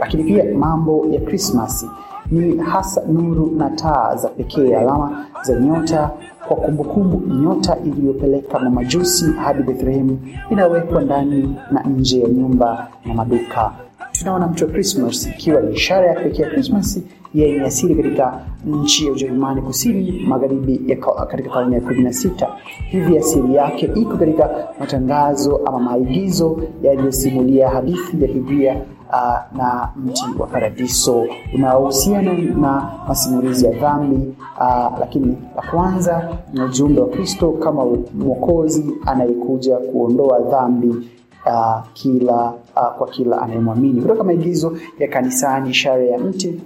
Lakini 0.00 0.24
pia 0.24 0.44
mambo 0.54 1.06
ya 1.10 1.20
Krismasi 1.20 1.86
ni 2.30 2.56
hasa 2.56 3.02
nuru 3.08 3.50
na 3.56 3.70
taa 3.70 4.16
za 4.16 4.28
pekee, 4.28 4.76
alama 4.76 5.26
za 5.42 5.60
nyota 5.60 6.10
kwa 6.50 6.56
kumbukumbu. 6.56 7.22
Nyota 7.34 7.76
iliyopeleka 7.84 8.58
mamajusi 8.58 9.24
hadi 9.32 9.62
Bethlehemu 9.62 10.18
inawekwa 10.50 11.02
ndani 11.02 11.56
na 11.70 11.82
nje 11.82 12.20
ya 12.20 12.28
nyumba 12.28 12.88
na 13.04 13.14
maduka. 13.14 13.72
Tunaona 14.12 14.46
mtu 14.46 14.64
wa 14.64 14.70
Krismas 14.70 15.26
ikiwa 15.26 15.60
ni 15.60 15.72
ishara 15.74 16.06
ya 16.06 16.20
pekee 16.20 16.42
ya 16.42 16.50
Krismas 16.50 17.00
yenye 17.34 17.60
asili 17.60 17.94
katika 17.94 18.40
nchi 18.66 19.06
ya 19.06 19.12
Ujerumani 19.12 19.62
kusini 19.62 20.24
magharibi 20.28 20.80
ya 20.86 20.96
ka- 20.96 21.26
katika 21.26 21.50
karne 21.50 21.74
ya 21.74 21.80
kumi 21.80 22.02
na 22.02 22.12
sita. 22.12 22.48
Hivi 22.90 23.18
asili 23.18 23.54
yake 23.54 23.90
iko 23.94 24.16
katika 24.16 24.50
matangazo 24.80 25.60
ama 25.66 25.78
maigizo 25.78 26.62
yaliyosimulia 26.82 27.68
hadithi 27.68 28.22
ya 28.22 28.28
Biblia 28.28 28.76
uh, 29.12 29.56
na 29.58 29.88
mti 29.96 30.24
wa 30.38 30.46
paradiso 30.46 31.26
unaohusiana 31.54 32.32
na 32.32 32.90
masimulizi 33.08 33.66
ya 33.66 33.72
dhambi 33.72 34.34
uh, 34.60 34.98
lakini 35.00 35.36
la 35.56 35.62
kwanza 35.70 36.28
ni 36.52 36.62
ujumbe 36.62 37.00
wa 37.00 37.08
Kristo 37.08 37.50
kama 37.52 37.84
mwokozi 38.14 38.92
anayekuja 39.06 39.76
kuondoa 39.76 40.38
dhambi 40.40 40.88
uh, 41.46 41.80
kila 41.92 42.52
uh, 42.76 42.96
kwa 42.98 43.08
kila 43.08 43.42
anayemwamini. 43.42 44.02
Kutoka 44.02 44.24
maigizo 44.24 44.78
ya 44.98 45.08
kanisani, 45.08 45.70
ishara 45.70 46.02
ya 46.04 46.18
mti 46.18 46.60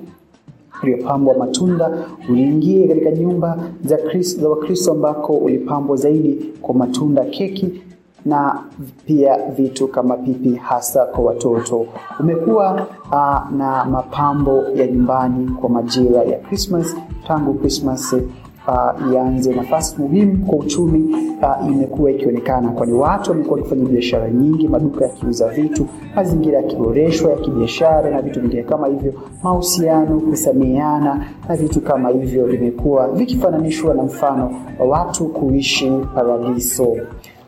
uliopambwa 0.82 1.34
matunda 1.34 1.90
uliingie 2.30 2.88
katika 2.88 3.10
nyumba 3.10 3.58
za 3.84 3.98
za 4.22 4.48
Wakristo 4.48 4.92
ambako 4.92 5.32
ulipambwa 5.32 5.96
zaidi 5.96 6.52
kwa 6.62 6.74
matunda, 6.74 7.24
keki 7.24 7.82
na 8.24 8.62
pia 9.06 9.38
vitu 9.56 9.88
kama 9.88 10.16
pipi 10.16 10.54
hasa 10.54 11.04
kwa 11.04 11.24
watoto. 11.24 11.86
Umekuwa 12.20 12.86
uh, 13.12 13.56
na 13.56 13.84
mapambo 13.84 14.64
ya 14.74 14.86
nyumbani 14.86 15.48
kwa 15.60 15.68
majira 15.70 16.22
ya 16.22 16.38
Christmas 16.38 16.96
tangu 17.26 17.54
Christmas 17.54 18.12
uh, 18.12 19.12
ianze 19.12 19.54
nafasi 19.54 19.94
muhimu 20.02 20.46
kwa 20.46 20.58
uchumi 20.58 21.14
uh, 21.42 21.66
imekuwa 21.72 22.10
ikionekana, 22.10 22.68
kwani 22.68 22.92
watu 22.92 23.30
wamekuwa 23.30 23.56
wakifanya 23.58 23.84
biashara 23.84 24.30
nyingi, 24.30 24.68
maduka 24.68 25.04
yakiuza 25.04 25.48
vitu, 25.48 25.86
mazingira 26.16 26.56
yakiboreshwa 26.58 27.30
ya 27.30 27.36
kibiashara 27.36 28.10
na 28.10 28.22
vitu 28.22 28.40
vingine 28.40 28.62
kama 28.62 28.86
hivyo, 28.86 29.12
mahusiano, 29.42 30.20
kusameheana 30.20 31.26
na 31.48 31.56
vitu 31.56 31.80
kama 31.80 32.08
hivyo 32.08 32.46
vimekuwa 32.46 33.08
vikifananishwa 33.08 33.94
na 33.94 34.02
mfano 34.02 34.54
wa 34.78 34.86
watu 34.86 35.24
kuishi 35.28 35.92
paradiso 36.14 36.96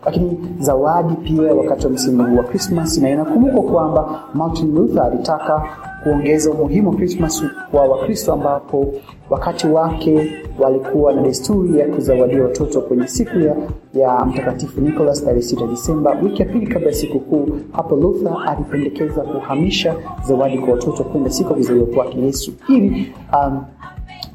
lakini 0.07 0.39
zawadi 0.59 1.15
pia 1.15 1.55
wakati 1.55 1.87
wa 1.87 1.93
msimu 1.93 2.25
huu 2.27 2.37
wa 2.37 2.45
Krismas, 2.45 2.99
na 2.99 3.11
inakumbukwa 3.11 3.63
kwamba 3.73 4.23
Martin 4.35 4.75
Luther 4.75 5.03
alitaka 5.03 5.63
kuongeza 6.03 6.51
umuhimu 6.51 6.91
wa 6.91 6.97
Krismas 6.97 7.45
kwa 7.71 7.85
Wakristo, 7.85 8.33
ambapo 8.33 8.93
wakati 9.31 9.67
wake 9.67 10.31
walikuwa 10.59 11.13
na 11.13 11.23
desturi 11.23 11.79
ya 11.79 11.87
kuzawadia 11.89 12.43
watoto 12.43 12.81
kwenye 12.81 13.09
siku 13.09 13.39
ya, 13.41 13.57
ya 13.95 14.25
Mtakatifu 14.25 14.81
Nicholas 14.81 15.25
tarehe 15.25 15.41
6 15.41 15.69
Disemba, 15.71 16.17
wiki 16.23 16.43
ya 16.43 16.49
pili 16.49 16.67
kabla 16.67 16.89
ya 16.89 16.95
siku 16.95 17.21
kuu. 17.21 17.49
Hapo 17.73 17.97
Luther 17.97 18.37
alipendekeza 18.47 19.21
kuhamisha 19.23 19.95
zawadi 20.29 20.59
kwa 20.59 20.73
watoto 20.75 21.05
kwenda 21.05 21.31
siku 21.31 21.51
ya 21.51 21.57
kuzaliwa 21.57 21.87
kwake 21.87 22.21
Yesu 22.21 22.53
ili 22.69 23.13
um, 23.33 23.65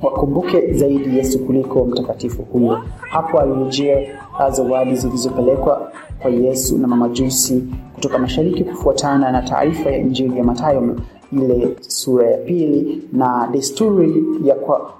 wakumbuke 0.03 0.73
zaidi 0.73 1.17
Yesu 1.17 1.39
kuliko 1.39 1.85
mtakatifu 1.85 2.41
huyo. 2.41 2.79
Hapo 2.99 3.39
alirejea 3.39 4.07
zawadi 4.49 4.95
zilizopelekwa 4.95 5.91
kwa 6.21 6.31
Yesu 6.31 6.77
na 6.77 6.87
mamajusi 6.87 7.63
kutoka 7.95 8.17
mashariki 8.19 8.63
kufuatana 8.63 9.31
na 9.31 9.41
taarifa 9.41 9.91
ya 9.91 9.97
Injili 9.97 10.37
ya 10.37 10.43
Mathayo 10.43 10.95
ile 11.31 11.75
sura 11.81 12.29
ya 12.31 12.37
pili, 12.37 13.03
na 13.13 13.49
desturi 13.51 14.25
ya 14.43 14.55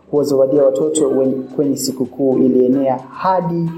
kuwazawadia 0.10 0.64
watoto 0.64 1.12
kwenye 1.56 1.78
sikukuu 1.78 2.38
ilienea 2.38 2.98
hadi 2.98 3.70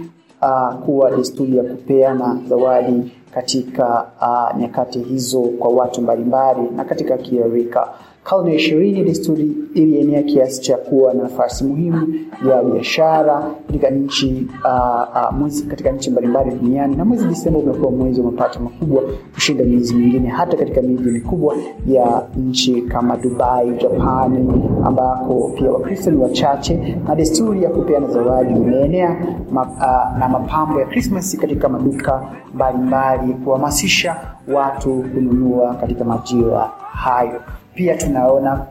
uh, 0.42 0.74
kuwa 0.86 1.12
desturi 1.12 1.58
ya 1.58 1.64
kupeana 1.64 2.38
zawadi 2.50 3.12
katika 3.36 4.06
uh, 4.22 4.60
nyakati 4.62 5.00
hizo 5.00 5.42
kwa 5.42 5.70
watu 5.70 6.02
mbalimbali 6.02 6.62
na 6.76 6.84
katika 6.86 7.18
kila 7.18 7.48
rika. 7.48 7.88
Karne 8.24 8.50
ya 8.50 8.56
ishirini 8.56 9.04
desturi 9.04 9.52
ilienea 9.74 10.24
kiasi 10.24 10.62
cha 10.62 10.78
kuwa 10.78 11.14
na 11.14 11.24
nafasi 11.24 11.64
muhimu 11.64 12.16
ya 12.50 12.64
biashara 12.64 13.52
katika 13.68 13.90
nchi 13.90 14.48
uh, 14.66 14.72
uh, 15.16 15.38
mwezi 15.38 15.64
katika 15.64 15.92
nchi 15.92 16.10
mbalimbali 16.12 16.52
duniani, 16.52 16.96
na 16.96 17.06
mwezi 17.06 17.26
Disemba 17.28 17.60
umekuwa 17.60 17.92
mwezi 17.92 18.22
wa 18.22 18.32
mapato 18.32 18.60
makubwa 18.60 19.04
kushinda 19.34 19.64
miezi 19.64 19.94
mingine, 19.96 20.30
hata 20.30 20.58
katika 20.58 20.82
miji 20.82 21.04
mikubwa 21.10 21.56
ya 21.88 22.24
nchi 22.38 22.82
kama 22.82 23.18
Dubai, 23.18 23.72
Japani, 23.72 24.64
ambako 24.86 25.52
pia 25.58 25.72
Wakristo 25.72 26.12
ni 26.12 26.18
wachache, 26.18 26.98
na 27.08 27.16
desturi 27.16 27.64
ya 27.64 27.70
kupeana 27.70 28.08
zawadi 28.08 28.54
imeenea 28.54 29.26
ma, 29.52 29.62
uh, 29.62 30.20
na 30.20 30.30
mapambo 30.30 30.80
ya 30.80 30.86
Krismasi 30.86 31.38
katika 31.38 31.70
maduka 31.70 32.24
mbalimbali 32.54 33.23
kuhamasisha 33.34 34.16
watu 34.48 35.04
kununua 35.14 35.74
katika 35.76 36.04
majira 36.04 36.72
hayo. 36.92 37.42
Pia 37.76 37.96
tunaona 37.98 38.66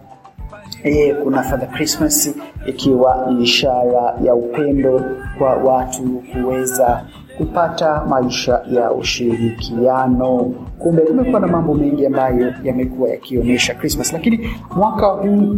e, 0.85 1.15
kuna 1.15 1.43
Father 1.43 1.69
Christmas 1.71 2.35
ikiwa 2.67 3.27
ni 3.31 3.43
ishara 3.43 4.15
ya 4.25 4.35
upendo 4.35 5.01
kwa 5.39 5.55
watu 5.55 6.03
kuweza 6.33 7.05
kupata 7.39 8.05
maisha 8.05 8.61
ya 8.71 8.93
ushirikiano. 8.93 10.55
Kumbe 10.79 11.03
kumekuwa 11.03 11.41
na 11.41 11.47
mambo 11.47 11.75
mengi 11.75 12.07
ambayo 12.07 12.55
yamekuwa 12.63 13.09
yakionyesha 13.09 13.75
Christmas, 13.75 14.13
lakini 14.13 14.51
mwaka 14.77 15.07
huu 15.07 15.57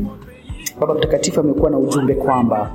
Baba 0.81 0.95
Mtakatifu 0.95 1.41
amekuwa 1.41 1.71
na 1.71 1.79
ujumbe 1.79 2.15
kwamba 2.15 2.71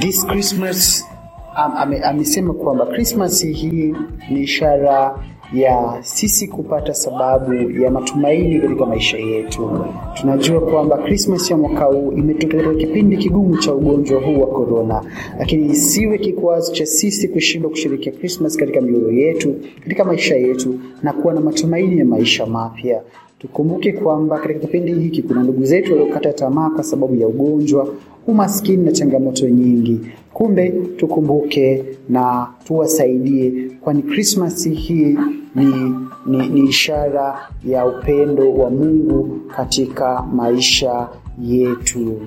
this 0.00 0.26
Christmas 0.26 1.06
am- 1.54 1.76
ame- 1.76 2.00
amesema 2.04 2.54
kwamba 2.54 2.86
Christmas 2.86 3.44
hii 3.44 3.94
ni 4.30 4.40
ishara 4.40 5.14
ya 5.52 5.98
sisi 6.02 6.48
kupata 6.48 6.94
sababu 6.94 7.54
ya 7.54 7.90
matumaini 7.90 8.60
katika 8.60 8.86
maisha 8.86 9.18
yetu. 9.18 9.70
Tunajua 10.14 10.60
kwamba 10.60 10.98
Christmas 10.98 11.50
ya 11.50 11.56
mwaka 11.56 11.84
huu 11.84 12.12
imetoka 12.12 12.56
katika 12.56 12.74
kipindi 12.74 13.16
kigumu 13.16 13.56
cha 13.58 13.74
ugonjwa 13.74 14.20
huu 14.20 14.40
wa 14.40 14.46
corona, 14.46 15.04
lakini 15.38 15.66
isiwe 15.66 16.18
kikwazo 16.18 16.72
cha 16.72 16.86
sisi 16.86 17.28
kushindwa 17.28 17.70
kushirikia 17.70 18.12
Christmas 18.12 18.56
katika 18.56 18.80
mioyo 18.80 19.10
yetu, 19.12 19.54
katika 19.82 20.04
maisha 20.04 20.36
yetu 20.36 20.78
na 21.02 21.12
kuwa 21.12 21.34
na 21.34 21.40
matumaini 21.40 21.98
ya 21.98 22.04
maisha 22.04 22.46
mapya. 22.46 23.02
Tukumbuke 23.38 23.92
kwamba 23.92 24.38
katika 24.38 24.60
kipindi 24.60 24.94
hiki 24.94 25.22
kuna 25.22 25.42
ndugu 25.42 25.64
zetu 25.64 25.92
waliokata 25.92 26.32
tamaa 26.32 26.70
kwa 26.70 26.84
sababu 26.84 27.14
ya 27.14 27.28
ugonjwa, 27.28 27.88
umaskini 28.26 28.84
na 28.84 28.92
changamoto 28.92 29.48
nyingi. 29.48 30.00
Kumbe 30.32 30.70
tukumbuke 30.96 31.84
na 32.08 32.46
tuwasaidie, 32.64 33.69
kwani 33.80 34.02
Krismasi 34.02 34.70
hii 34.74 35.18
ni, 35.54 35.94
ni, 36.26 36.48
ni 36.48 36.60
ishara 36.68 37.48
ya 37.64 37.86
upendo 37.86 38.52
wa 38.54 38.70
Mungu 38.70 39.40
katika 39.56 40.22
maisha 40.22 41.08
yetu. 41.42 42.20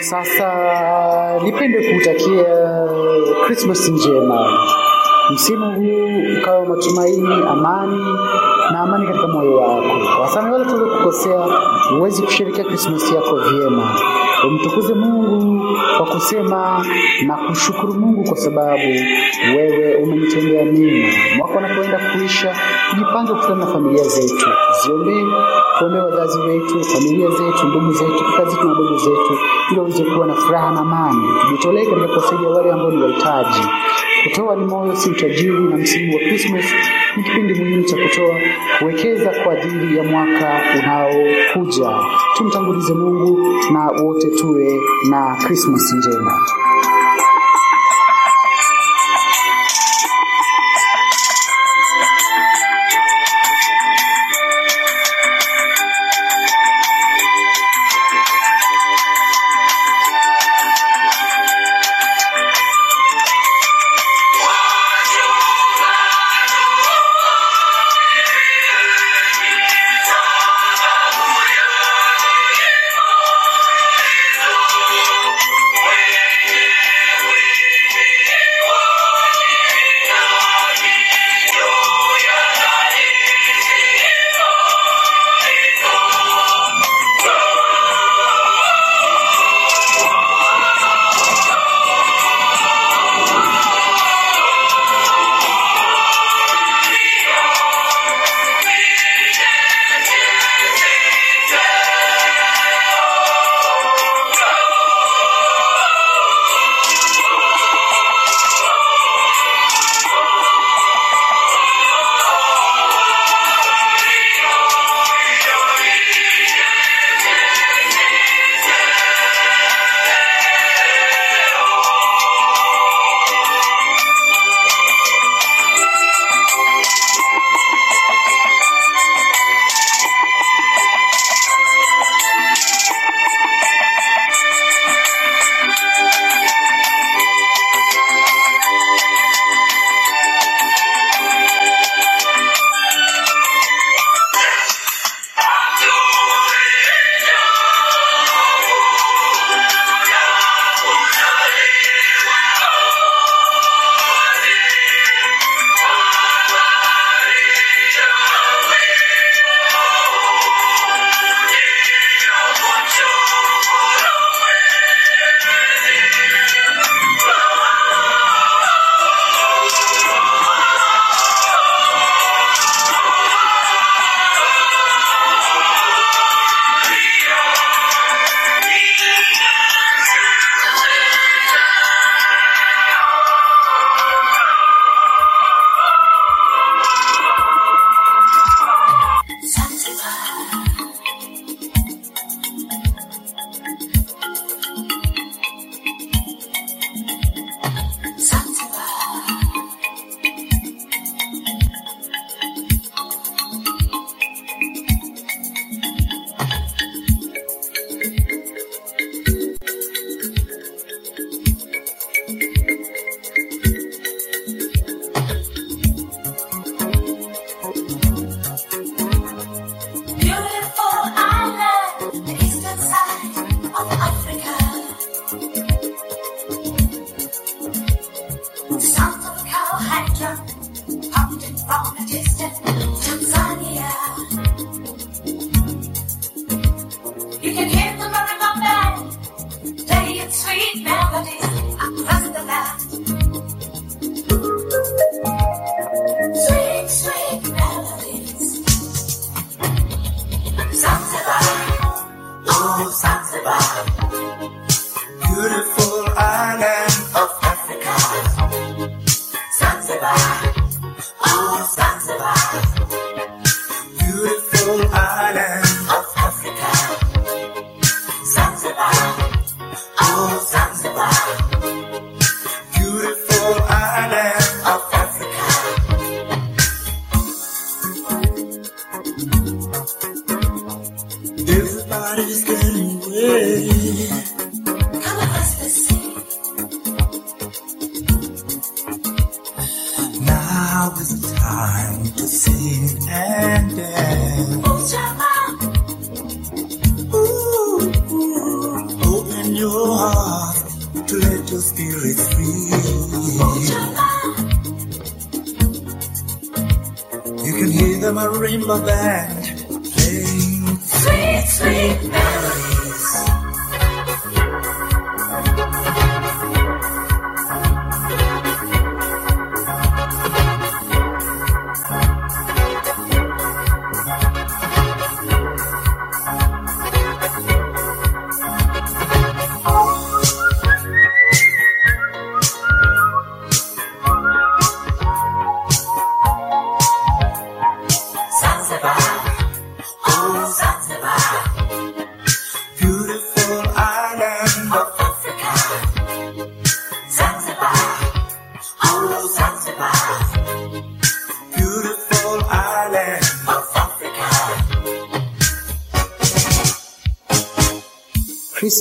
Sasa 0.00 0.48
nipende 1.44 1.92
kutakia 1.92 2.86
Christmas 3.46 3.88
njema. 3.90 4.58
Msimu 5.34 5.70
huu 5.74 6.22
ukawa 6.38 6.64
matumaini, 6.66 7.34
amani 7.48 8.04
na 8.72 8.80
amani 8.80 9.06
katika 9.06 9.26
moyo 9.28 9.54
wako. 9.54 10.20
Wasame 10.20 10.50
wale 10.50 10.64
tuliokukosea, 10.64 11.40
huwezi 11.96 12.22
kusherekea 12.22 12.64
Krismasi 12.64 13.14
yako 13.14 13.36
vyema. 13.36 13.96
Umtukuze 14.48 14.94
Mungu 14.94 15.64
kwa 15.96 16.06
kusema 16.06 16.86
na 17.26 17.36
kushukuru 17.36 17.94
Mungu 17.94 18.24
kwa 18.24 18.36
sababu 18.36 18.82
wewe 19.56 19.94
umenitendea 19.94 20.64
mimi. 20.64 21.12
Mwaka 21.36 21.54
unapoenda 21.58 21.98
kuisha, 22.12 22.56
tujipange 22.94 23.32
kukutana 23.32 23.56
na 23.64 23.66
familia 23.66 24.04
zetu, 24.04 24.46
ziombee, 24.84 25.24
tuombee 25.78 25.98
wazazi 26.00 26.38
wetu, 26.38 26.84
familia 26.84 27.28
zetu, 27.30 27.66
ndugu 27.68 27.92
zetu, 27.92 28.24
kaka 28.36 28.50
zetu 28.50 28.64
na 28.66 28.72
ndugu 28.74 28.98
zetu, 28.98 29.38
ili 29.70 29.78
waweze 29.80 30.04
kuwa 30.04 30.26
na 30.26 30.34
furaha 30.34 30.70
na 30.70 30.80
amani. 30.80 31.22
Tujitolee 31.42 31.84
katika 31.86 32.06
kuwasaidia 32.06 32.48
wale 32.48 32.72
ambao 32.72 32.90
ni 32.90 33.02
wahitaji. 33.02 33.60
Kutoa 34.24 34.56
ni 34.56 34.64
moyo, 34.66 34.96
si 34.96 35.10
utajiri, 35.10 35.60
na 35.64 35.76
msimu 35.76 36.14
wa 36.14 36.20
Christmas 36.20 36.64
ni 37.16 37.22
kipindi 37.24 37.54
muhimu 37.54 37.82
cha 37.84 37.96
kutoa, 37.96 38.36
kuwekeza 38.78 39.32
kwa 39.44 39.52
ajili 39.52 39.96
ya 39.96 40.02
mwaka 40.04 40.60
unaokuja. 40.78 41.90
Tumtangulize 42.36 42.94
Mungu 42.94 43.38
na 43.72 43.90
wote 44.02 44.30
tuwe 44.30 44.80
na 45.10 45.36
Christmas 45.46 45.94
njema. 45.94 46.40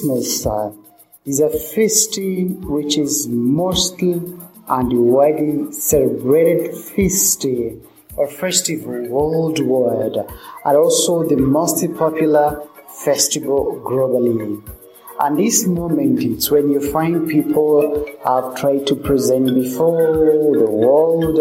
Christmas 0.04 0.46
uh, 0.46 0.70
is 1.26 1.40
a 1.40 1.50
feast 1.50 2.20
which 2.20 2.98
is 2.98 3.26
mostly 3.30 4.22
and 4.68 4.92
widely 4.92 5.72
celebrated 5.72 6.76
feast 6.76 7.46
or 8.18 8.28
festival 8.28 9.08
worldwide 9.08 10.18
and 10.66 10.78
also 10.78 11.24
the 11.24 11.38
most 11.38 11.82
popular 11.96 12.68
festival 13.06 13.82
globally. 13.86 14.62
And 15.22 15.40
this 15.40 15.66
moment 15.66 16.22
is 16.22 16.52
when 16.52 16.70
you 16.70 16.82
find 16.92 17.30
people 17.30 18.06
have 18.26 18.56
tried 18.58 18.86
to 18.88 18.96
present 18.98 19.56
before 19.56 20.18
the 20.58 20.70
world 20.70 21.40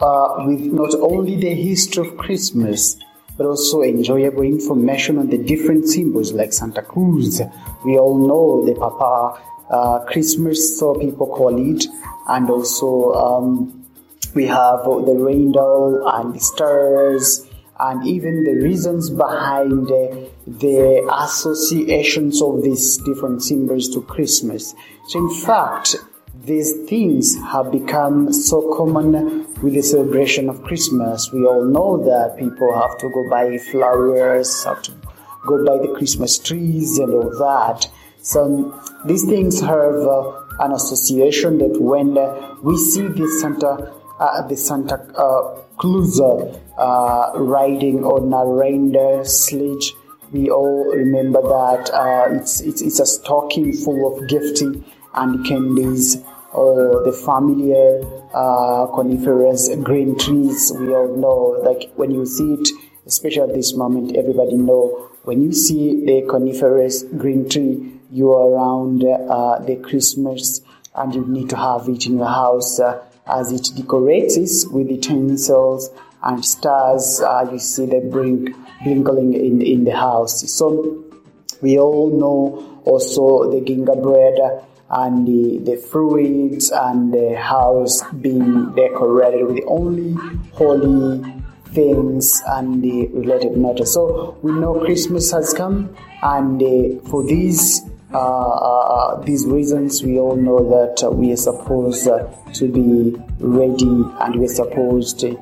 uh, 0.00 0.44
with 0.44 0.60
not 0.72 0.92
only 0.94 1.36
the 1.36 1.54
history 1.54 2.08
of 2.08 2.16
Christmas, 2.16 2.96
but 3.40 3.46
also 3.46 3.80
enjoyable 3.80 4.42
information 4.42 5.16
on 5.16 5.30
the 5.30 5.38
different 5.38 5.88
symbols 5.88 6.30
like 6.34 6.52
Santa 6.52 6.82
Cruz. 6.82 7.40
We 7.86 7.96
all 7.96 8.18
know 8.18 8.66
the 8.66 8.78
Papa 8.78 9.40
uh, 9.70 10.04
Christmas, 10.04 10.78
so 10.78 10.94
people 10.94 11.26
call 11.26 11.56
it, 11.56 11.86
and 12.28 12.50
also 12.50 13.14
um, 13.14 13.86
we 14.34 14.44
have 14.44 14.84
the 14.84 15.16
rainbow 15.18 16.06
and 16.06 16.34
the 16.34 16.38
stars, 16.38 17.48
and 17.78 18.06
even 18.06 18.44
the 18.44 18.62
reasons 18.62 19.08
behind 19.08 19.90
uh, 19.90 20.28
the 20.46 21.10
associations 21.20 22.42
of 22.42 22.62
these 22.62 22.98
different 22.98 23.42
symbols 23.42 23.88
to 23.94 24.02
Christmas. 24.02 24.74
So, 25.08 25.18
in 25.18 25.34
fact, 25.46 25.96
these 26.44 26.74
things 26.90 27.36
have 27.36 27.72
become 27.72 28.34
so 28.34 28.76
common 28.76 29.46
with 29.62 29.74
the 29.74 29.82
celebration 29.82 30.48
of 30.48 30.62
Christmas. 30.62 31.30
We 31.32 31.46
all 31.46 31.64
know 31.64 32.02
that 32.04 32.38
people 32.38 32.72
have 32.80 32.96
to 32.98 33.08
go 33.10 33.28
buy 33.28 33.58
flowers, 33.58 34.64
have 34.64 34.82
to 34.82 34.92
go 35.46 35.64
buy 35.64 35.78
the 35.86 35.94
Christmas 35.96 36.38
trees 36.38 36.98
and 36.98 37.12
all 37.12 37.30
that. 37.38 37.86
So 38.22 38.80
these 39.06 39.24
things 39.24 39.60
have 39.60 39.94
uh, 39.94 40.40
an 40.60 40.72
association 40.72 41.58
that 41.58 41.80
when 41.80 42.16
uh, 42.16 42.56
we 42.62 42.76
see 42.76 43.06
the 43.06 43.28
Santa, 43.40 43.92
uh, 44.18 44.46
the 44.46 44.56
Santa 44.56 44.96
uh, 45.16 45.62
Claus 45.76 46.20
uh, 46.20 47.32
riding 47.36 48.04
on 48.04 48.32
a 48.32 48.46
reindeer 48.46 49.24
sledge, 49.24 49.94
we 50.32 50.50
all 50.50 50.84
remember 50.94 51.42
that 51.42 51.90
uh, 51.90 52.34
it's, 52.34 52.60
it's 52.60 52.82
it's 52.82 53.00
a 53.00 53.06
stocking 53.06 53.72
full 53.72 54.16
of 54.16 54.28
gifting 54.28 54.84
and 55.14 55.44
candies 55.44 56.18
or 56.52 57.04
the 57.04 57.12
familiar 57.12 58.02
uh, 58.34 58.86
coniferous 58.94 59.68
green 59.82 60.18
trees 60.18 60.72
we 60.78 60.94
all 60.94 61.16
know 61.16 61.60
like 61.62 61.90
when 61.94 62.10
you 62.10 62.26
see 62.26 62.54
it 62.54 62.68
especially 63.06 63.42
at 63.42 63.54
this 63.54 63.74
moment 63.74 64.16
everybody 64.16 64.56
know. 64.56 65.06
When 65.24 65.42
you 65.42 65.52
see 65.52 66.04
the 66.04 66.26
coniferous 66.28 67.02
green 67.02 67.48
tree 67.48 68.00
you 68.10 68.32
are 68.32 68.50
around 68.50 69.04
uh, 69.04 69.58
the 69.60 69.76
christmas 69.76 70.62
and 70.94 71.14
you 71.14 71.26
need 71.26 71.50
to 71.50 71.56
have 71.56 71.88
it 71.88 72.06
in 72.06 72.16
your 72.16 72.26
house 72.26 72.80
uh, 72.80 73.04
as 73.26 73.52
it 73.52 73.68
decorates 73.76 74.36
it 74.36 74.72
with 74.72 74.90
utensils 74.90 75.90
and 76.22 76.44
stars 76.44 77.20
uh, 77.20 77.48
you 77.52 77.58
see 77.58 77.86
the 77.86 78.00
blink 78.00 78.56
blinkling 78.82 79.34
in, 79.34 79.62
in 79.62 79.84
the 79.84 79.96
house. 79.96 80.50
So 80.50 81.04
we 81.60 81.78
all 81.78 82.10
know 82.10 82.82
also 82.84 83.50
the 83.50 83.60
gingerbread 83.60 84.38
and 84.90 85.26
the, 85.26 85.58
the 85.58 85.76
fruits 85.76 86.70
and 86.70 87.14
the 87.14 87.36
house 87.40 88.02
being 88.20 88.74
decorated 88.74 89.44
with 89.46 89.62
only 89.66 90.14
holy 90.52 91.22
things 91.66 92.42
and 92.46 92.82
the 92.82 93.06
related 93.08 93.56
matters. 93.56 93.92
So 93.92 94.36
we 94.42 94.52
know 94.52 94.80
Christmas 94.80 95.30
has 95.32 95.54
come, 95.54 95.94
and 96.22 96.60
uh, 96.62 97.08
for 97.08 97.24
these 97.24 97.82
uh, 98.12 98.18
uh, 98.18 99.22
these 99.22 99.46
reasons, 99.46 100.02
we 100.02 100.18
all 100.18 100.34
know 100.34 100.68
that 100.68 101.06
uh, 101.06 101.10
we 101.10 101.32
are 101.32 101.36
supposed 101.36 102.08
uh, 102.08 102.28
to 102.54 102.66
be 102.66 103.16
ready 103.38 104.04
and 104.20 104.34
we're 104.34 104.48
supposed 104.48 105.20
to, 105.20 105.38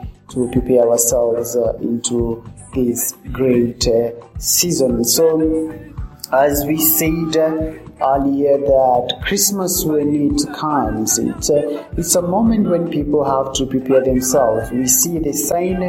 prepare 0.53 0.87
ourselves 0.87 1.57
uh, 1.57 1.73
into 1.81 2.45
this 2.75 3.15
great 3.33 3.89
uh, 3.89 4.11
season. 4.39 5.03
So 5.03 5.73
as 6.31 6.65
we 6.67 6.77
said 6.79 7.37
uh, 7.37 7.88
earlier 8.03 8.59
that 8.59 9.21
Christmas 9.23 9.85
when 9.85 10.15
it 10.15 10.55
comes, 10.55 11.19
it's 11.19 11.51
a, 11.51 11.87
it's 11.97 12.15
a 12.15 12.23
moment 12.23 12.69
when 12.69 12.91
people 12.91 13.25
have 13.25 13.53
to 13.55 13.67
prepare 13.67 14.05
themselves. 14.05 14.71
We 14.71 14.87
see 14.87 15.19
the 15.19 15.33
sign 15.33 15.81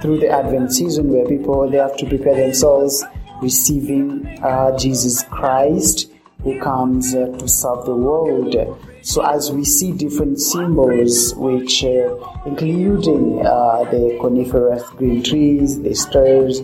through 0.00 0.20
the 0.20 0.28
Advent 0.28 0.72
season 0.72 1.10
where 1.10 1.26
people 1.26 1.68
they 1.70 1.78
have 1.78 1.96
to 1.96 2.06
prepare 2.06 2.36
themselves 2.36 3.04
receiving 3.40 4.26
uh, 4.42 4.76
Jesus 4.78 5.22
Christ 5.24 6.10
who 6.42 6.60
comes 6.60 7.14
uh, 7.14 7.26
to 7.38 7.48
serve 7.48 7.86
the 7.86 7.94
world. 7.94 8.54
So 9.02 9.24
as 9.24 9.50
we 9.50 9.64
see 9.64 9.92
different 9.92 10.40
symbols, 10.40 11.34
which 11.36 11.84
uh, 11.84 12.16
including 12.46 13.44
uh, 13.44 13.84
the 13.90 14.18
coniferous 14.20 14.82
green 14.90 15.22
trees, 15.22 15.80
the 15.82 15.94
stars, 15.94 16.62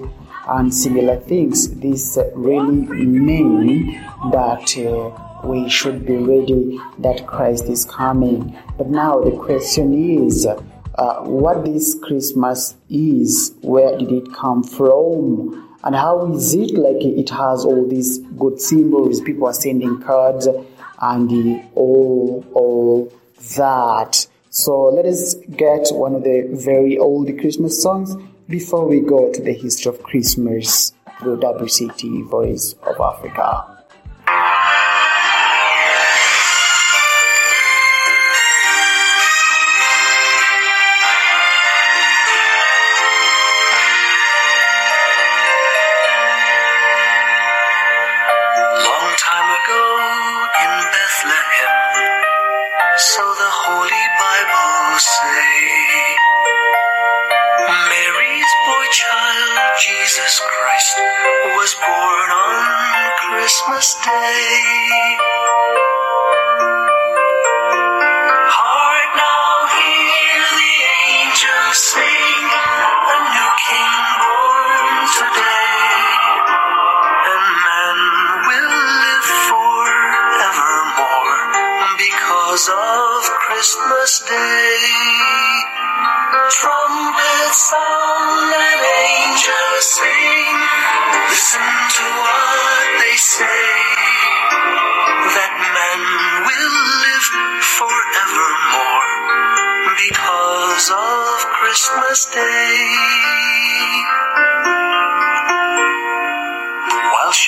and 0.49 0.73
similar 0.73 1.17
things, 1.17 1.69
this 1.77 2.19
really 2.35 3.07
mean 3.07 3.93
that 4.33 4.77
uh, 4.79 5.47
we 5.47 5.69
should 5.69 6.07
be 6.07 6.17
ready 6.17 6.79
that 6.99 7.27
Christ 7.27 7.65
is 7.65 7.85
coming. 7.85 8.57
But 8.77 8.89
now 8.89 9.21
the 9.21 9.33
question 9.33 10.27
is, 10.27 10.47
uh, 10.47 11.21
what 11.23 11.65
this 11.65 11.95
Christmas 12.03 12.75
is, 12.89 13.55
where 13.63 13.97
did 13.97 14.13
it 14.13 14.33
come 14.35 14.63
from? 14.63 15.77
And 15.83 15.95
how 15.95 16.31
is 16.33 16.55
it 16.55 16.75
like 16.75 17.03
it 17.03 17.31
has 17.31 17.65
all 17.65 17.89
these 17.89 18.19
good 18.19 18.61
symbols? 18.61 19.21
People 19.21 19.47
are 19.47 19.55
sending 19.55 20.01
cards 20.03 20.47
and 21.01 21.31
the, 21.31 21.63
all, 21.75 22.45
all 22.53 23.13
that. 23.57 24.27
So 24.51 24.87
let 24.87 25.07
us 25.07 25.35
get 25.57 25.89
one 25.91 26.15
of 26.15 26.25
the 26.25 26.49
very 26.51 26.99
old 26.99 27.29
Christmas 27.39 27.81
songs 27.81 28.15
before 28.51 28.85
we 28.85 28.99
go 28.99 29.33
to 29.33 29.41
the 29.41 29.53
history 29.53 29.95
of 29.95 30.03
Christmas 30.03 30.93
through 31.21 31.39
WCT 31.39 32.29
Voice 32.29 32.75
of 32.83 33.01
Africa. 33.01 33.80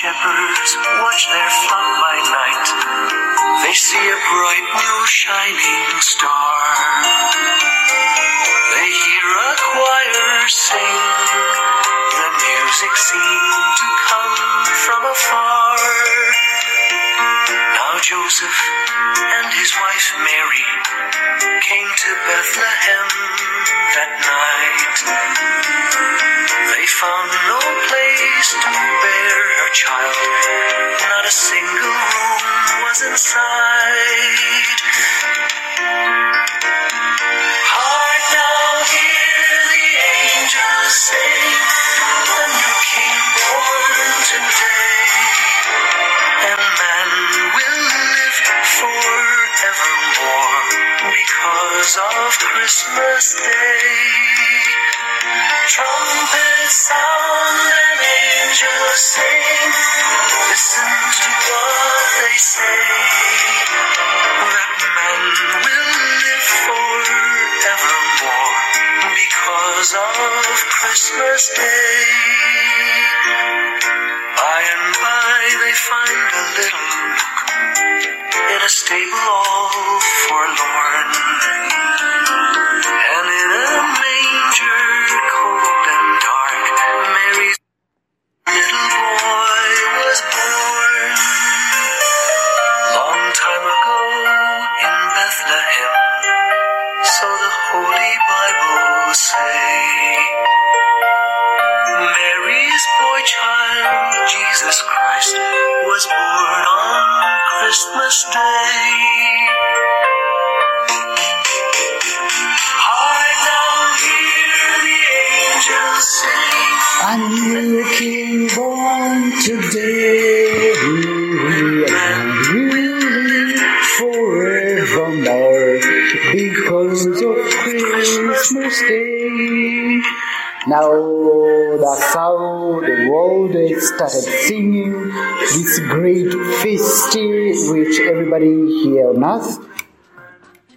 Shepherds 0.03 0.71
watch 0.99 1.23
their 1.31 1.51
flock 1.63 1.87
by 2.03 2.19
night, 2.27 2.67
they 3.63 3.71
see 3.71 4.03
a 4.03 4.19
bright 4.19 4.67
new 4.75 4.99
shining 5.07 5.95
star. 6.03 6.59
They 8.75 8.91
hear 8.99 9.29
a 9.31 9.53
choir 9.63 10.43
sing, 10.51 10.99
the 12.19 12.29
music 12.35 12.93
seemed 12.99 13.71
to 13.79 13.87
come 14.11 14.35
from 14.75 15.01
afar. 15.07 15.79
Now 17.71 17.95
Joseph 18.03 18.59
and 19.39 19.47
his 19.55 19.71
wife 19.71 20.07
Mary 20.19 20.67
came 21.63 21.87
to 21.87 22.11
Bethlehem 22.27 23.12
found 26.99 27.31
no 27.49 27.59
place 27.89 28.49
to 28.53 28.69
bear 28.69 29.39
her 29.57 29.71
child, 29.73 30.13
not 31.09 31.25
a 31.25 31.31
single 31.31 31.73
room 31.73 32.41
was 32.85 33.01
inside. 33.09 34.77
Heart 37.73 38.23
now 38.29 38.85
hear 38.93 39.57
the 39.73 39.89
angels 40.21 40.93
sing, 40.93 41.49
the 42.29 42.45
new 42.61 42.77
king 42.93 43.21
born 43.41 44.13
today, 44.29 45.09
and 46.45 46.61
man 46.61 47.09
will 47.57 47.81
live 47.89 48.37
forevermore 48.77 50.61
because 51.09 51.97
of 51.97 52.37
Christmas 52.37 53.32
sing. 58.95 59.32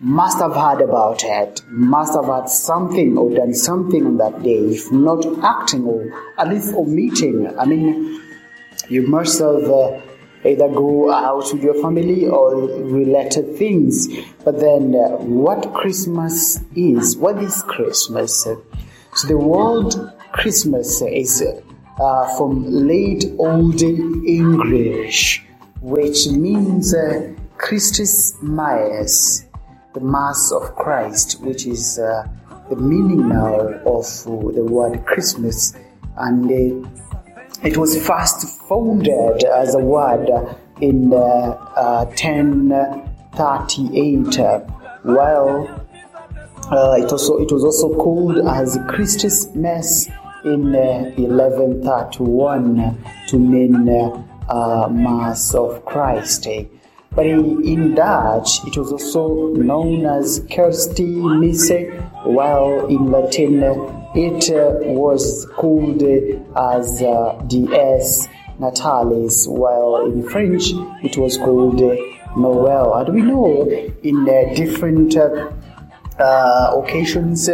Must 0.00 0.38
have 0.38 0.54
heard 0.54 0.82
about 0.82 1.22
it, 1.24 1.62
must 1.68 2.14
have 2.14 2.26
had 2.26 2.48
something 2.48 3.16
or 3.16 3.34
done 3.34 3.54
something 3.54 4.06
on 4.06 4.16
that 4.18 4.42
day, 4.42 4.58
if 4.58 4.92
not 4.92 5.24
acting 5.42 5.84
or 5.84 6.10
at 6.38 6.48
least 6.48 6.74
omitting. 6.74 7.58
I 7.58 7.64
mean, 7.64 8.20
you 8.88 9.06
must 9.06 9.38
have 9.38 9.64
uh, 9.64 10.00
either 10.44 10.68
go 10.68 11.10
out 11.10 11.52
with 11.52 11.62
your 11.62 11.80
family 11.82 12.26
or 12.26 12.54
related 12.56 13.56
things. 13.56 14.08
But 14.44 14.60
then, 14.60 14.94
uh, 14.94 15.16
what 15.16 15.72
Christmas 15.72 16.60
is? 16.74 17.16
What 17.16 17.42
is 17.42 17.62
Christmas? 17.62 18.42
So 18.42 19.28
the 19.28 19.38
word 19.38 19.94
Christmas 20.32 21.00
is 21.02 21.42
uh, 21.98 22.36
from 22.36 22.64
late 22.66 23.24
Old 23.38 23.80
English, 23.82 25.42
which 25.80 26.28
means 26.28 26.94
uh, 26.94 27.32
Christus 27.56 28.34
Mass, 28.42 29.46
the 29.96 30.00
Mass 30.02 30.52
of 30.52 30.76
Christ, 30.76 31.40
which 31.40 31.66
is 31.66 31.98
uh, 31.98 32.28
the 32.68 32.76
meaning 32.76 33.30
now 33.30 33.56
of 33.86 34.04
uh, 34.26 34.50
the 34.52 34.62
word 34.62 35.06
Christmas. 35.06 35.72
And 36.18 36.50
uh, 36.50 36.82
it 37.64 37.78
was 37.78 37.96
first 38.06 38.46
founded 38.68 39.42
as 39.44 39.74
a 39.74 39.78
word 39.78 40.28
in 40.82 41.14
uh, 41.14 41.16
uh, 41.16 42.04
1038, 42.04 44.38
uh, 44.38 44.58
while 45.02 45.66
uh, 46.70 46.96
it 47.02 47.10
also 47.10 47.38
it 47.38 47.50
was 47.50 47.64
also 47.64 47.94
called 47.94 48.36
as 48.46 48.78
Christus 48.88 49.46
Mass 49.54 50.10
in 50.44 50.74
uh, 50.74 51.10
1131 51.16 52.98
to 53.28 53.38
mean 53.38 53.88
uh, 53.88 54.88
Mass 54.90 55.54
of 55.54 55.82
Christ. 55.86 56.46
eh. 56.48 56.66
But 57.16 57.24
in, 57.24 57.94
Dutch, 57.94 58.62
it 58.66 58.76
was 58.76 58.92
also 58.92 59.46
known 59.54 60.04
as 60.04 60.40
Kersti 60.40 61.40
Misse, 61.40 61.90
while 62.24 62.86
in 62.88 63.10
Latin 63.10 63.62
it 64.14 64.50
uh, 64.50 64.76
was 64.84 65.46
called 65.56 66.02
uh, 66.02 66.74
as 66.74 67.00
uh, 67.00 67.42
Dies 67.48 68.28
Natalis, 68.60 69.48
while 69.48 70.04
in 70.04 70.28
French 70.28 70.64
it 71.02 71.16
was 71.16 71.38
called 71.38 71.80
uh, 71.80 71.96
Noel. 72.36 72.94
And 72.96 73.14
we 73.14 73.22
know 73.22 73.66
in 74.02 74.28
uh, 74.28 74.54
different 74.54 75.16
uh, 75.16 75.52
uh, 76.18 76.82
occasions, 76.82 77.48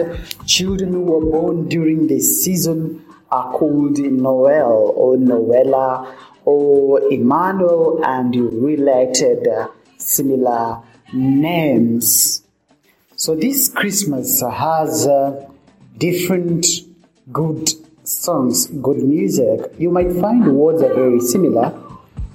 children 0.44 0.92
who 0.92 1.02
were 1.02 1.30
born 1.30 1.68
during 1.68 2.08
this 2.08 2.44
season 2.44 3.04
are 3.30 3.52
called 3.52 3.96
Noel 3.98 4.92
or 4.96 5.16
Noella 5.16 6.12
or 6.44 7.00
Emmanuel 7.10 8.00
and 8.04 8.34
related 8.62 9.46
uh, 9.48 9.68
similar 9.96 10.82
names. 11.12 12.42
So 13.16 13.34
this 13.34 13.68
Christmas 13.68 14.40
has 14.40 15.06
uh, 15.06 15.48
different 15.98 16.66
good 17.32 17.68
songs, 18.04 18.66
good 18.66 18.98
music. 18.98 19.72
You 19.78 19.90
might 19.90 20.12
find 20.12 20.56
words 20.56 20.82
are 20.82 20.94
very 20.94 21.20
similar, 21.20 21.72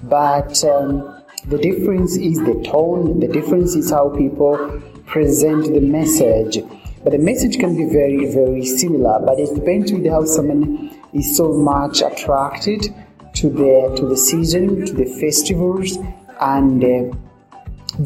but 0.03 0.63
um, 0.63 1.23
the 1.45 1.57
difference 1.57 2.15
is 2.15 2.37
the 2.39 2.63
tone, 2.65 3.19
the 3.19 3.27
difference 3.27 3.75
is 3.75 3.89
how 3.89 4.09
people 4.09 4.81
present 5.05 5.73
the 5.73 5.81
message. 5.81 6.59
But 7.03 7.11
the 7.11 7.19
message 7.19 7.59
can 7.59 7.75
be 7.75 7.85
very, 7.85 8.25
very 8.33 8.65
similar, 8.65 9.19
but 9.25 9.39
it 9.39 9.53
depends 9.55 9.91
with 9.91 10.05
how 10.07 10.25
someone 10.25 10.91
is 11.13 11.35
so 11.35 11.53
much 11.53 12.01
attracted 12.01 12.93
to 13.37 13.49
the 13.49 13.93
to 13.97 14.07
the 14.07 14.17
season, 14.17 14.85
to 14.85 14.93
the 14.93 15.05
festivals, 15.19 15.97
and 16.41 16.83
uh, 16.83 17.15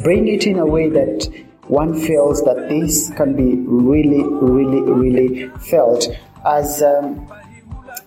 bring 0.03 0.27
it 0.27 0.45
in 0.45 0.59
a 0.59 0.65
way 0.65 0.89
that 0.89 1.27
one 1.67 1.93
feels 1.99 2.43
that 2.43 2.67
this 2.69 3.11
can 3.15 3.35
be 3.35 3.55
really, 3.65 4.23
really, 4.23 4.81
really 4.81 5.47
felt. 5.69 6.07
As 6.45 6.81
um, 6.81 7.31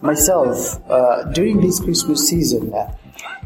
myself, 0.03 0.79
uh, 0.91 1.25
during 1.33 1.61
this 1.61 1.81
Christmas 1.81 2.29
season, 2.29 2.75
uh, 2.75 2.93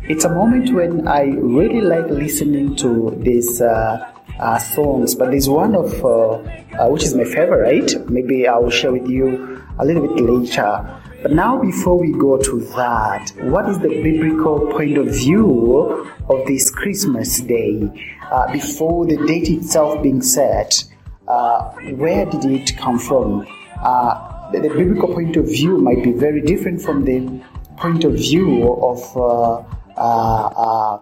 it's 0.08 0.24
a 0.24 0.28
moment 0.30 0.74
when 0.74 1.06
I 1.06 1.24
really 1.24 1.80
like 1.80 2.06
listening 2.06 2.74
to 2.76 3.14
these 3.22 3.60
uh, 3.60 4.12
uh, 4.40 4.58
songs, 4.58 5.14
but 5.14 5.30
there's 5.30 5.48
one 5.48 5.74
of 5.74 5.92
uh, 6.04 6.38
uh, 6.78 6.88
which 6.88 7.02
is 7.02 7.14
my 7.14 7.24
favorite. 7.24 8.08
Maybe 8.10 8.48
I 8.48 8.56
will 8.58 8.70
share 8.70 8.92
with 8.92 9.08
you 9.08 9.62
a 9.78 9.84
little 9.84 10.06
bit 10.08 10.24
later. 10.24 10.97
But 11.20 11.32
now, 11.32 11.60
before 11.60 11.98
we 11.98 12.12
go 12.12 12.38
to 12.38 12.60
that, 12.76 13.32
what 13.40 13.68
is 13.68 13.80
the 13.80 13.88
biblical 13.88 14.70
point 14.70 14.96
of 14.98 15.08
view 15.08 16.08
of 16.28 16.46
this 16.46 16.70
Christmas 16.70 17.40
day? 17.40 17.90
Uh, 18.30 18.52
before 18.52 19.04
the 19.04 19.16
date 19.26 19.48
itself 19.48 20.00
being 20.00 20.22
set, 20.22 20.84
uh, 21.26 21.72
where 21.96 22.24
did 22.24 22.44
it 22.44 22.76
come 22.76 23.00
from? 23.00 23.44
Uh, 23.82 24.50
the, 24.52 24.60
the 24.60 24.68
biblical 24.68 25.12
point 25.12 25.36
of 25.36 25.46
view 25.46 25.78
might 25.78 26.04
be 26.04 26.12
very 26.12 26.40
different 26.40 26.80
from 26.80 27.04
the 27.04 27.42
point 27.76 28.04
of 28.04 28.12
view 28.14 28.72
of 28.74 29.16
uh, 29.16 29.64
uh, 29.96 30.46
uh, 30.46 31.00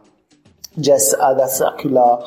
just 0.81 1.15
other 1.17 1.47
circular 1.47 2.25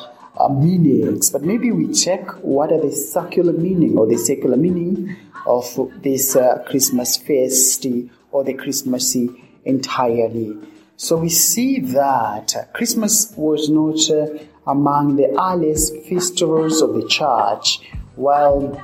meanings. 0.48 1.30
But 1.30 1.42
maybe 1.42 1.72
we 1.72 1.92
check 1.92 2.24
what 2.44 2.70
are 2.70 2.80
the 2.80 2.92
circular 2.92 3.52
meaning 3.52 3.98
or 3.98 4.06
the 4.06 4.16
secular 4.16 4.56
meaning 4.56 5.16
of 5.46 5.64
this 6.02 6.36
uh, 6.36 6.62
Christmas 6.68 7.16
feast 7.16 7.86
or 8.32 8.44
the 8.44 8.54
Christmassy 8.54 9.28
entirely. 9.64 10.56
So 10.96 11.16
we 11.16 11.30
see 11.30 11.80
that 11.80 12.70
Christmas 12.74 13.32
was 13.36 13.70
not 13.70 14.10
uh, 14.10 14.38
among 14.66 15.16
the 15.16 15.28
earliest 15.40 15.96
festivals 16.08 16.82
of 16.82 16.94
the 16.94 17.06
church, 17.08 17.80
while 18.16 18.80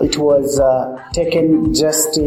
it 0.00 0.18
was 0.18 0.60
uh, 0.60 1.02
taken 1.12 1.72
just 1.74 2.18
uh, 2.18 2.22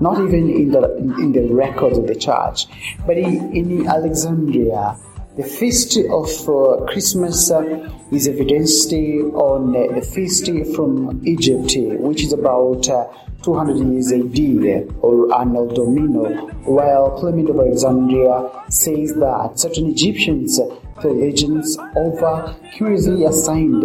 not 0.00 0.18
even 0.18 0.50
in 0.50 0.72
the 0.72 0.96
in 0.96 1.32
the 1.32 1.46
records 1.52 1.96
of 1.98 2.06
the 2.06 2.14
church, 2.14 2.66
but 3.06 3.16
in, 3.16 3.54
in 3.54 3.86
Alexandria. 3.86 4.96
The 5.36 5.44
feast 5.44 5.96
of 5.96 6.28
uh, 6.48 6.86
Christmas 6.86 7.52
uh, 7.52 7.88
is 8.10 8.26
evidenced 8.26 8.92
on 8.92 9.76
uh, 9.76 9.94
the 9.94 10.02
feast 10.02 10.46
from 10.74 11.24
Egypt, 11.24 11.72
which 12.00 12.24
is 12.24 12.32
about 12.32 12.88
uh, 12.88 13.06
200 13.42 13.76
years 13.78 14.10
AD 14.10 14.92
or 15.02 15.32
Anno 15.40 15.72
Domino, 15.72 16.48
while 16.64 17.16
Clement 17.20 17.48
of 17.48 17.60
Alexandria 17.60 18.50
says 18.70 19.14
that 19.14 19.52
certain 19.54 19.86
Egyptians 19.92 20.58
theologians 21.00 21.78
over 21.96 22.56
curiously 22.72 23.24
assigned 23.24 23.84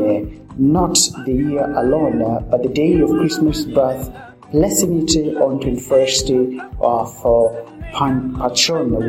not 0.57 0.97
the 1.25 1.31
year 1.31 1.71
alone, 1.75 2.47
but 2.49 2.63
the 2.63 2.69
day 2.69 2.99
of 2.99 3.09
Christmas 3.09 3.65
birth, 3.65 4.09
it 4.55 5.35
on 5.37 5.59
21st 5.59 6.29
of 6.79 7.25
uh, 7.25 7.71
Pan 7.91 8.35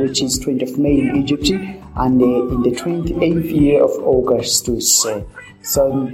which 0.01 0.21
is 0.21 0.45
20th 0.45 0.73
of 0.73 0.79
May 0.79 0.99
in 0.99 1.17
Egypt, 1.17 1.49
and 1.51 2.21
uh, 2.21 2.49
in 2.49 2.63
the 2.63 2.71
28th 2.71 3.61
year 3.61 3.85
of 3.85 3.91
Augustus. 4.05 5.07
Uh, 5.07 5.23
so 5.63 6.11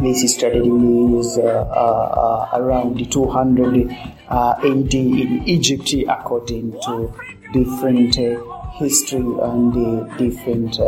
this 0.00 0.22
is 0.22 0.36
trading 0.38 1.18
is 1.18 1.38
uh, 1.38 1.42
uh, 1.42 2.50
around 2.54 3.10
200 3.10 3.90
uh, 4.28 4.54
AD 4.58 4.94
in 4.94 5.42
Egypt, 5.44 5.94
according 6.08 6.72
to 6.82 7.12
different 7.52 8.16
uh, 8.16 8.70
history 8.74 9.18
and 9.18 10.18
different 10.18 10.78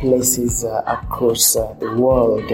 places 0.00 0.64
across 0.64 1.54
the 1.54 1.94
world. 1.96 2.50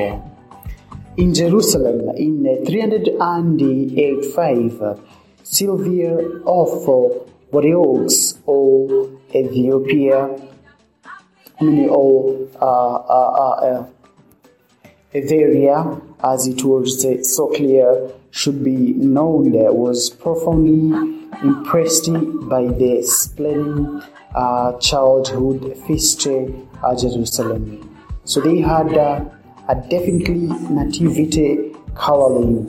In 1.19 1.35
Jerusalem, 1.35 2.15
in 2.17 2.47
uh, 2.47 2.65
385, 2.65 4.81
uh, 4.81 4.95
Sylvia 5.43 6.17
of 6.47 6.89
uh, 6.89 7.09
Bordeaux, 7.51 8.07
or 8.47 9.11
Ethiopia, 9.35 10.31
I 11.61 11.65
mean, 11.65 11.89
or 11.89 12.47
uh, 12.63 12.65
uh, 12.65 13.43
uh, 13.43 13.85
uh, 15.13 16.01
as 16.23 16.47
it 16.47 16.63
was 16.63 17.05
uh, 17.05 17.21
so 17.25 17.49
clear 17.49 18.13
should 18.31 18.63
be 18.63 18.93
known, 18.93 19.55
was 19.75 20.11
profoundly 20.11 20.93
impressed 21.43 22.13
by 22.49 22.69
the 22.69 23.03
splendid 23.03 24.05
uh, 24.37 24.79
childhood 24.79 25.77
feast 25.85 26.25
at 26.29 26.97
Jerusalem. 26.97 27.81
So 28.23 28.41
they 28.41 28.61
had 28.61 28.97
uh, 29.69 29.73
a 29.73 29.89
definitely 29.89 30.47
nativity 30.71 31.75
caroling. 31.97 32.67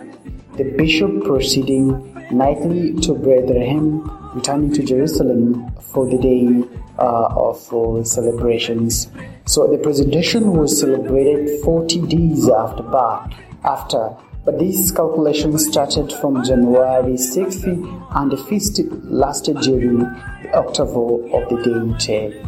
The 0.58 0.64
bishop 0.78 1.24
proceeding 1.24 2.14
nightly 2.32 2.94
to 3.02 3.14
Bethlehem, 3.14 4.02
returning 4.36 4.74
to 4.74 4.84
Jerusalem 4.84 5.72
for 5.94 6.06
the 6.06 6.18
day 6.18 6.64
uh, 7.00 7.28
of 7.36 7.74
uh, 7.74 8.04
celebrations. 8.04 9.08
So 9.46 9.68
the 9.68 9.78
presentation 9.78 10.52
was 10.54 10.80
celebrated 10.80 11.64
40 11.64 12.08
days 12.08 12.50
after 12.50 12.84
birth, 12.84 13.34
after. 13.64 14.16
But 14.46 14.60
this 14.60 14.92
calculation 14.92 15.58
started 15.60 16.12
from 16.14 16.44
January 16.44 17.14
6th 17.14 18.16
and 18.16 18.32
the 18.32 18.38
feast 18.38 18.80
lasted 19.04 19.58
during 19.62 20.00
the 20.00 20.52
octave 20.54 20.90
of 20.90 21.50
the 21.50 21.62
deity. 21.64 22.44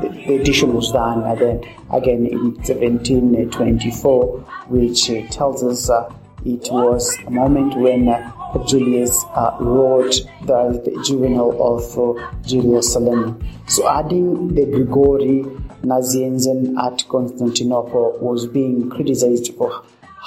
the, 0.00 0.08
the 0.26 0.34
edition 0.34 0.74
was 0.74 0.92
done 0.92 1.22
and 1.24 1.40
then 1.40 1.60
again 1.92 2.26
in 2.26 2.54
1724, 2.54 4.38
which 4.68 5.10
uh, 5.10 5.26
tells 5.28 5.62
us 5.62 5.90
uh, 5.90 6.12
it 6.44 6.68
was 6.70 7.16
a 7.26 7.30
moment 7.30 7.76
when 7.76 8.08
uh, 8.08 8.32
Julius 8.66 9.24
wrote 9.60 10.14
the, 10.44 10.80
the 10.84 11.02
Juvenal 11.04 11.50
of 11.60 11.98
uh, 11.98 12.32
Jerusalem. 12.46 13.44
So 13.66 13.88
adding 13.88 14.54
the 14.54 14.64
Gregory 14.66 15.44
Nazianzen 15.82 16.76
at 16.78 17.08
Constantinople 17.08 18.18
was 18.20 18.46
being 18.46 18.90
criticized 18.90 19.54
for 19.54 19.84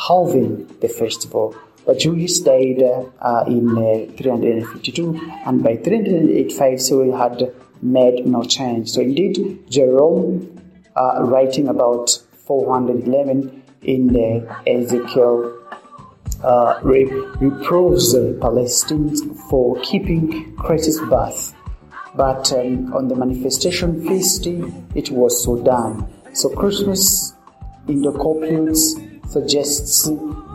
halving 0.07 0.67
the 0.79 0.87
festival. 0.87 1.55
But 1.89 1.97
Julius 1.97 2.37
died 2.41 2.83
uh, 2.83 3.45
in 3.47 3.67
uh, 3.71 4.15
352, 4.15 5.19
and 5.47 5.63
by 5.63 5.75
385, 5.75 6.79
Cyril 6.79 7.17
had 7.17 7.51
made 7.81 8.27
no 8.27 8.43
change. 8.43 8.91
So 8.91 9.01
indeed, 9.01 9.63
Jerome, 9.71 10.55
uh, 10.95 11.23
writing 11.23 11.67
about 11.67 12.11
411 12.45 13.63
in 13.81 14.15
Ezekiel 14.67 15.59
uh, 16.43 16.79
re- 16.83 17.05
reproves 17.41 18.13
the 18.13 18.37
Palestinians 18.39 19.21
for 19.49 19.81
keeping 19.81 20.55
Christ's 20.57 20.99
birth. 21.09 21.55
But 22.13 22.53
um, 22.53 22.93
on 22.93 23.07
the 23.07 23.15
manifestation 23.15 24.07
feast, 24.07 24.45
it 24.45 25.09
was 25.09 25.43
so 25.43 25.57
done. 25.63 26.07
So 26.33 26.49
Christmas 26.49 27.33
in 27.87 28.03
the 28.03 28.11
couplets 28.11 28.93
suggests 29.29 30.05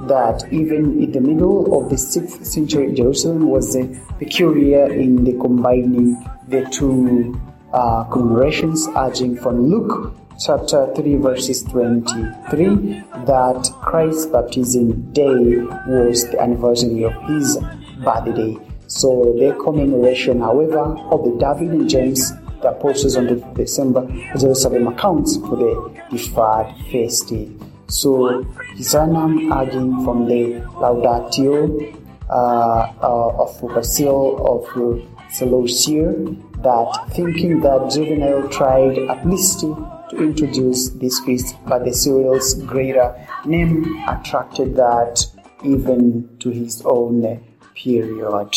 that 0.07 0.47
even 0.51 1.03
in 1.03 1.13
the 1.13 1.21
middle 1.21 1.79
of 1.79 1.91
the 1.91 1.97
6th 1.97 2.45
century, 2.45 2.93
Jerusalem 2.93 3.49
was 3.49 3.77
uh, 3.77 3.87
peculiar 4.19 4.93
in 4.93 5.25
the 5.25 5.33
combining 5.33 6.23
the 6.49 6.69
two 6.71 7.41
uh, 7.73 8.05
commemorations, 8.05 8.87
urging 8.97 9.37
from 9.37 9.67
Luke 9.67 10.15
chapter 10.45 10.93
3 10.95 11.17
verses 11.17 11.63
23 11.65 13.03
that 13.25 13.71
Christ's 13.83 14.27
baptism 14.27 15.13
day 15.13 15.59
was 15.87 16.29
the 16.31 16.41
anniversary 16.41 17.05
of 17.05 17.15
his 17.29 17.59
birthday. 18.03 18.57
So 18.89 19.35
the 19.39 19.57
commemoration, 19.63 20.41
however, 20.41 20.97
of 21.11 21.25
the 21.25 21.37
David 21.39 21.71
and 21.71 21.89
James, 21.89 22.33
the 22.61 22.71
apostles 22.71 23.17
on 23.17 23.27
the 23.27 23.37
December 23.55 24.07
Jerusalem 24.39 24.89
accounts 24.89 25.37
for 25.37 25.57
the 25.57 26.03
deferred 26.11 26.75
festive. 26.91 27.74
So 27.87 28.45
Hisanam 28.77 29.53
adding 29.53 30.05
from 30.05 30.27
the 30.27 30.61
Laudatio 30.81 31.95
uh, 32.29 32.33
uh, 32.33 33.43
of 33.43 33.75
Basil 33.75 34.47
of 34.47 35.03
Seleucia 35.31 36.15
that 36.63 37.09
thinking 37.11 37.61
that 37.61 37.91
Juvenal 37.91 38.49
tried 38.49 38.99
at 38.99 39.27
least 39.27 39.61
to 39.61 39.77
introduce 40.17 40.89
this 40.91 41.21
feast, 41.21 41.57
but 41.67 41.85
the 41.85 41.93
Cyril's 41.93 42.55
greater 42.55 43.15
name 43.45 44.03
attracted 44.09 44.77
that 44.77 45.27
even 45.63 46.37
to 46.39 46.51
his 46.51 46.83
own 46.87 47.45
period. 47.75 48.57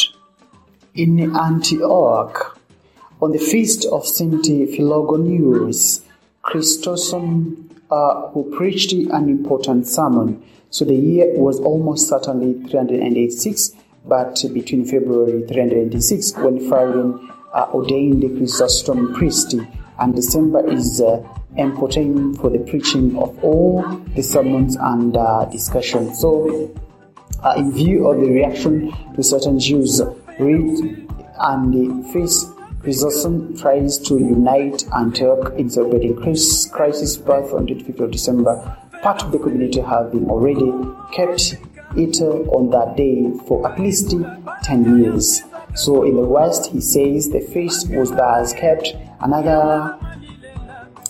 In 0.96 1.36
Antioch, 1.36 2.60
on 3.22 3.32
the 3.32 3.40
feast 3.40 3.86
of 3.92 4.06
Saint 4.06 4.46
Philogonius, 4.46 6.02
Chrysostom, 6.44 7.67
uh, 7.92 8.28
who 8.30 8.52
preached 8.56 8.92
an 8.92 9.30
important 9.30 9.88
sermon. 9.88 10.44
So 10.70 10.86
the 10.86 10.96
year 10.96 11.34
was 11.38 11.60
almost 11.60 12.08
certainly 12.08 12.54
386, 12.68 13.72
but 14.06 14.44
between 14.54 14.86
February 14.86 15.46
386, 15.48 16.36
when 16.38 16.60
Flavian 16.68 17.32
uh, 17.54 17.70
ordained 17.74 18.24
the 18.24 18.30
Chrysostom 18.30 19.14
priest, 19.14 19.56
and 20.00 20.16
December 20.16 20.70
is 20.70 21.02
uh, 21.02 21.24
important 21.56 22.38
for 22.40 22.50
the 22.50 22.60
preaching 22.60 23.18
of 23.18 23.44
all 23.44 23.84
the 24.16 24.22
sermons 24.22 24.76
and 24.76 25.18
uh, 25.18 25.46
discussions. 25.46 26.20
So, 26.20 26.74
uh, 27.44 27.54
in 27.58 27.72
view 27.72 28.08
of 28.08 28.20
the 28.20 28.30
reaction 28.30 28.94
to 29.16 29.24
certain 29.24 29.60
Jews, 29.60 30.02
read 30.40 31.08
and 31.40 32.14
feast 32.14 32.48
Chrysostom 32.82 33.58
tries 33.58 33.98
to 34.00 34.18
unite 34.18 34.86
Antioch 34.96 35.54
in 35.58 35.70
celebrating 35.70 36.16
Christ, 36.16 36.72
Christ's 36.72 37.18
birth 37.18 37.54
on 37.54 37.66
the 37.66 37.74
25th 37.74 38.00
of 38.00 38.12
December. 38.12 38.78
Part 39.02 39.24
of 39.24 39.32
the 39.32 39.40
community 39.40 39.82
been 39.82 40.30
already 40.30 40.72
kept 41.14 41.58
it 41.96 42.22
on 42.22 42.70
that 42.72 42.96
day 42.96 43.32
for 43.48 43.70
at 43.70 43.80
least 43.80 44.14
10 44.64 45.00
years. 45.04 45.42
So 45.76 46.04
in 46.04 46.16
the 46.16 46.22
West, 46.22 46.72
he 46.72 46.82
says 46.82 47.30
the 47.30 47.42
feast 47.42 47.90
was 47.90 48.12
thus 48.12 48.54
kept. 48.54 48.96
Another 49.20 49.98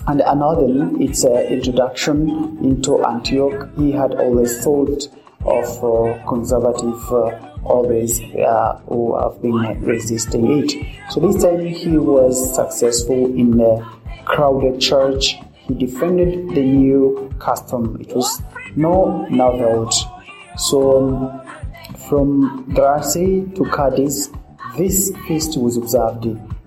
and 0.07 0.21
another, 0.21 0.89
its 1.01 1.25
uh, 1.25 1.41
introduction 1.49 2.57
into 2.63 3.05
Antioch, 3.05 3.69
he 3.77 3.91
had 3.91 4.13
always 4.13 4.63
thought 4.63 5.09
of 5.41 5.83
uh, 5.83 6.25
conservative 6.27 7.11
uh, 7.11 7.46
always 7.67 8.21
uh, 8.21 8.79
who 8.87 9.17
have 9.19 9.41
been 9.41 9.81
resisting 9.81 10.63
it. 10.63 10.71
So 11.11 11.19
this 11.19 11.43
time 11.43 11.65
he 11.65 11.97
was 11.97 12.55
successful 12.55 13.25
in 13.37 13.59
a 13.59 14.23
crowded 14.25 14.79
church. 14.79 15.35
He 15.67 15.73
defended 15.73 16.49
the 16.55 16.63
new 16.63 17.33
custom. 17.39 17.97
It 17.99 18.15
was 18.15 18.41
no 18.75 19.25
novelty. 19.29 19.97
So 20.57 20.79
um, 20.97 21.41
from 22.09 22.73
Darcy 22.73 23.45
to 23.55 23.63
Cadiz, 23.75 24.31
this 24.77 25.11
feast 25.27 25.57
was 25.57 25.77
observed. 25.77 26.25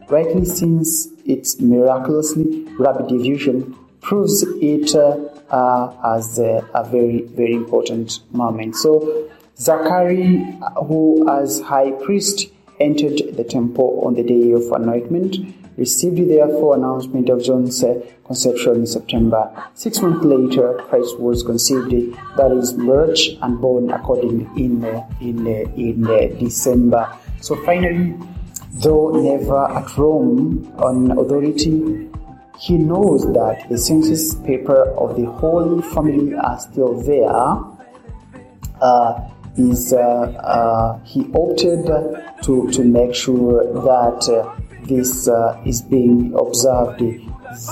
Rightly 0.09 0.45
since 0.45 1.09
its 1.25 1.61
miraculously 1.61 2.67
rapid 2.79 3.09
diffusion 3.09 3.77
proves 4.01 4.43
it 4.61 4.95
uh, 4.95 5.17
uh, 5.51 6.17
as 6.17 6.39
a, 6.39 6.67
a 6.75 6.85
very, 6.85 7.23
very 7.23 7.55
important 7.55 8.21
moment. 8.33 8.77
So 8.77 9.31
Zachary, 9.61 10.59
who 10.89 11.29
as 11.29 11.61
high 11.61 11.91
priest 11.91 12.47
entered 12.81 13.37
the 13.37 13.45
temple 13.45 14.03
on 14.07 14.15
the 14.15 14.23
day 14.23 14.53
of 14.53 14.63
anointment, 14.73 15.37
received 15.77 16.31
therefore 16.31 16.77
announcement 16.77 17.29
of 17.29 17.43
John's 17.43 17.85
uh, 17.85 18.01
conception 18.25 18.77
in 18.77 18.87
September. 18.87 19.51
Six 19.75 20.01
months 20.01 20.25
later, 20.25 20.81
Christ 20.89 21.19
was 21.21 21.43
conceived, 21.43 21.91
that 22.37 22.53
is, 22.53 22.75
merged 22.75 23.39
and 23.43 23.61
born 23.61 23.91
according 23.91 24.49
in 24.57 24.83
uh, 24.83 25.07
in 25.21 25.47
uh, 25.47 25.69
in 25.77 26.39
December. 26.39 27.15
So 27.43 27.55
finally, 27.67 28.17
though 28.83 29.11
never 29.11 29.71
at 29.71 29.95
Rome 29.99 30.73
on 30.79 31.11
authority, 31.19 32.09
he 32.59 32.79
knows 32.79 33.31
that 33.33 33.67
the 33.69 33.77
census 33.77 34.35
paper 34.37 34.91
of 34.97 35.17
the 35.17 35.27
Holy 35.27 35.83
Family 35.83 36.35
are 36.35 36.59
still 36.61 36.95
there. 37.03 37.31
Uh, 38.81 39.29
is 39.57 39.93
uh, 39.93 39.99
uh, 39.99 40.99
he 41.05 41.27
opted 41.35 41.87
to, 42.43 42.71
to 42.71 42.85
make 42.85 43.15
sure 43.15 43.65
that 43.65 44.29
uh, 44.29 44.61
this 44.85 45.29
is 45.67 45.83
being 45.83 46.33
observed, 46.35 47.01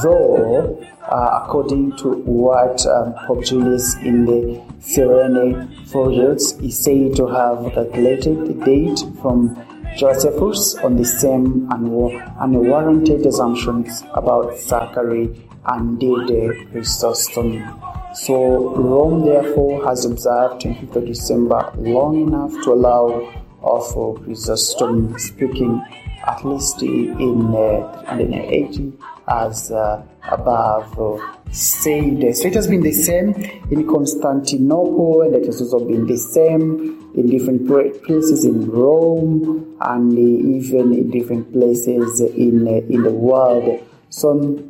though 0.02 0.78
uh, 1.08 1.40
according 1.42 1.96
to 1.96 2.08
what 2.24 2.84
um, 2.86 3.14
Pope 3.26 3.44
Julius 3.44 3.94
in 3.96 4.26
the 4.26 4.62
Serene 4.80 5.68
Foliots 5.86 6.52
is 6.60 6.78
said 6.78 7.16
to 7.16 7.26
have 7.26 7.72
calculated 7.72 8.46
the 8.46 8.64
date 8.64 9.00
from 9.22 9.56
Josephus 9.96 10.74
on 10.76 10.96
the 10.96 11.04
same 11.04 11.66
unwa- 11.68 12.34
unwarranted 12.40 13.24
assumptions 13.24 14.04
about 14.12 14.58
Zachary 14.58 15.48
and 15.64 15.98
did 15.98 16.28
Chrysostom. 16.70 17.87
So 18.24 18.74
Rome 18.74 19.24
therefore 19.24 19.84
has 19.86 20.04
observed 20.04 20.62
25th 20.62 20.96
of 20.96 21.06
December 21.06 21.72
long 21.76 22.20
enough 22.20 22.50
to 22.64 22.72
allow 22.72 23.32
of 23.62 24.24
Chrysostom 24.24 25.16
speaking 25.18 25.80
at 26.26 26.44
least 26.44 26.82
in 26.82 27.54
uh, 27.54 28.04
380 28.08 28.92
as 29.28 29.70
uh, 29.70 30.02
above 30.30 30.98
uh, 30.98 31.52
said. 31.52 32.36
So 32.36 32.48
it 32.48 32.54
has 32.54 32.66
been 32.66 32.82
the 32.82 32.92
same 32.92 33.34
in 33.70 33.86
Constantinople 33.86 35.22
and 35.22 35.36
it 35.36 35.46
has 35.46 35.60
also 35.60 35.86
been 35.86 36.06
the 36.06 36.18
same 36.18 37.12
in 37.14 37.30
different 37.30 37.68
places 37.68 38.44
in 38.44 38.68
Rome 38.68 39.76
and 39.80 40.18
even 40.18 40.92
in 40.92 41.10
different 41.10 41.52
places 41.52 42.20
in, 42.20 42.66
uh, 42.66 42.72
in 42.92 43.04
the 43.04 43.12
world. 43.12 43.80
So 44.10 44.64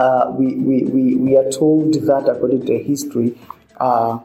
uh, 0.00 0.32
we, 0.38 0.56
we, 0.56 1.14
we, 1.16 1.36
are 1.36 1.50
told 1.50 1.92
that 1.92 2.26
according 2.26 2.64
to 2.64 2.78
history, 2.82 3.38
uh, 3.78 4.18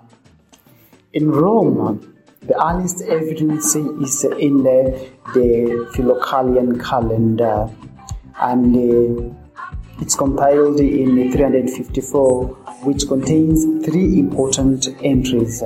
in 1.11 1.29
Rome, 1.29 2.15
the 2.41 2.55
earliest 2.65 3.01
evidence 3.01 3.75
is 3.75 4.23
in 4.23 4.63
the, 4.63 5.09
the 5.33 5.89
Philocalian 5.93 6.81
calendar, 6.81 7.69
and 8.39 8.73
uh, 8.73 9.35
it's 9.99 10.15
compiled 10.15 10.79
in 10.79 11.31
354, 11.33 12.45
which 12.83 13.05
contains 13.07 13.85
three 13.85 14.19
important 14.19 14.87
entries. 15.03 15.61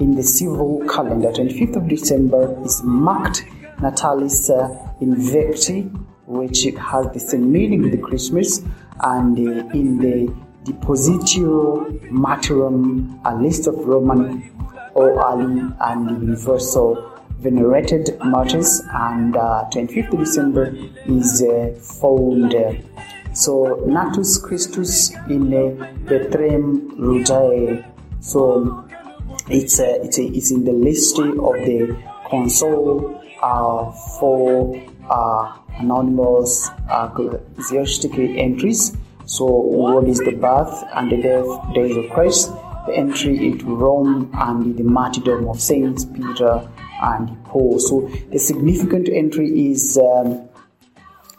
In 0.00 0.16
the 0.16 0.24
civil 0.24 0.84
calendar, 0.88 1.30
25th 1.30 1.76
of 1.76 1.88
December 1.88 2.60
is 2.64 2.82
marked 2.82 3.44
Natalis 3.78 4.50
uh, 4.50 4.68
Invicti, 5.00 5.90
which 6.26 6.64
has 6.64 7.06
the 7.12 7.20
same 7.20 7.52
meaning 7.52 7.82
with 7.82 8.00
Christmas, 8.02 8.62
and 9.00 9.38
uh, 9.38 9.68
in 9.70 9.98
the 9.98 10.34
Depositio 10.64 12.00
Martyrum, 12.10 13.20
a 13.24 13.34
list 13.34 13.66
of 13.66 13.74
Roman 13.76 14.50
or 14.94 15.10
early 15.22 15.62
and 15.80 16.10
universal 16.22 17.10
venerated 17.38 18.18
martyrs, 18.24 18.80
and 18.94 19.36
uh, 19.36 19.64
25th 19.70 20.18
December 20.18 20.74
is 21.06 21.42
uh, 21.42 21.78
found. 22.00 22.54
So 23.34 23.82
Natus 23.86 24.38
Christus 24.38 25.12
in 25.28 25.52
uh, 25.52 25.92
Bethlehem 26.08 26.96
Rudae. 26.98 27.84
So 28.20 28.88
it's 29.48 29.80
uh, 29.80 29.98
it's, 30.02 30.18
it's 30.18 30.50
in 30.50 30.64
the 30.64 30.72
list 30.72 31.18
of 31.18 31.54
the 31.68 32.02
console 32.30 33.20
uh, 33.42 33.90
for 34.18 34.80
uh, 35.10 35.58
anonymous 35.78 36.68
uh, 36.90 37.10
entries. 38.38 38.96
So 39.26 39.46
what 39.46 40.06
is 40.08 40.18
the 40.18 40.32
birth 40.32 40.84
and 40.94 41.10
the 41.10 41.22
death 41.22 41.74
days 41.74 41.96
of 41.96 42.10
Christ? 42.10 42.52
The 42.86 42.94
entry 42.94 43.46
into 43.46 43.74
Rome 43.74 44.30
and 44.34 44.76
the 44.76 44.84
martyrdom 44.84 45.48
of 45.48 45.60
Saints 45.60 46.04
Peter 46.04 46.68
and 47.02 47.44
Paul. 47.44 47.78
So 47.78 48.08
the 48.30 48.38
significant 48.38 49.08
entry 49.08 49.70
is 49.70 49.98
um, 49.98 50.48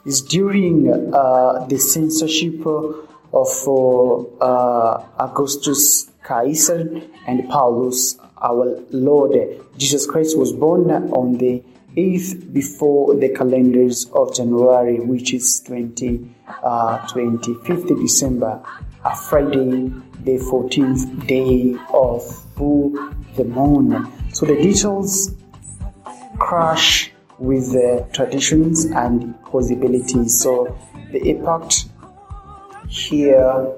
is 0.04 0.22
during 0.22 0.88
uh, 1.14 1.66
the 1.68 1.78
censorship 1.78 2.64
of 2.66 3.48
uh, 3.66 4.44
uh, 4.44 5.06
Augustus 5.18 6.10
Caesar 6.26 7.02
and 7.26 7.48
Paulus, 7.48 8.18
our 8.42 8.80
Lord 8.90 9.36
Jesus 9.76 10.06
Christ 10.06 10.38
was 10.38 10.52
born 10.52 10.90
on 10.90 11.38
the 11.38 11.62
8th 11.96 12.52
before 12.52 13.14
the 13.14 13.28
calendars 13.30 14.06
of 14.12 14.34
January, 14.34 15.00
which 15.00 15.32
is 15.32 15.60
20, 15.60 16.28
uh, 16.62 16.98
25th 17.08 17.88
December, 18.00 18.62
a 19.04 19.16
Friday, 19.16 19.92
the 20.24 20.38
14th 20.50 21.26
day 21.26 21.76
of 21.94 22.22
full 22.56 22.90
the 23.36 23.44
moon. 23.44 24.12
So 24.32 24.46
the 24.46 24.56
details 24.56 25.34
crash 26.38 27.12
with 27.38 27.72
the 27.72 28.06
traditions 28.12 28.84
and 28.86 29.40
possibilities. 29.44 30.40
So 30.40 30.76
the 31.12 31.30
epoch 31.30 31.72
here 32.88 33.76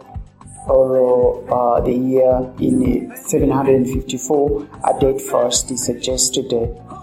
or 0.69 1.45
uh, 1.51 1.81
the 1.81 1.93
year 1.93 2.53
in 2.61 3.14
754, 3.16 4.69
a 4.85 5.01
date 5.01 5.21
first 5.21 5.71
is 5.71 5.85
suggested 5.85 6.51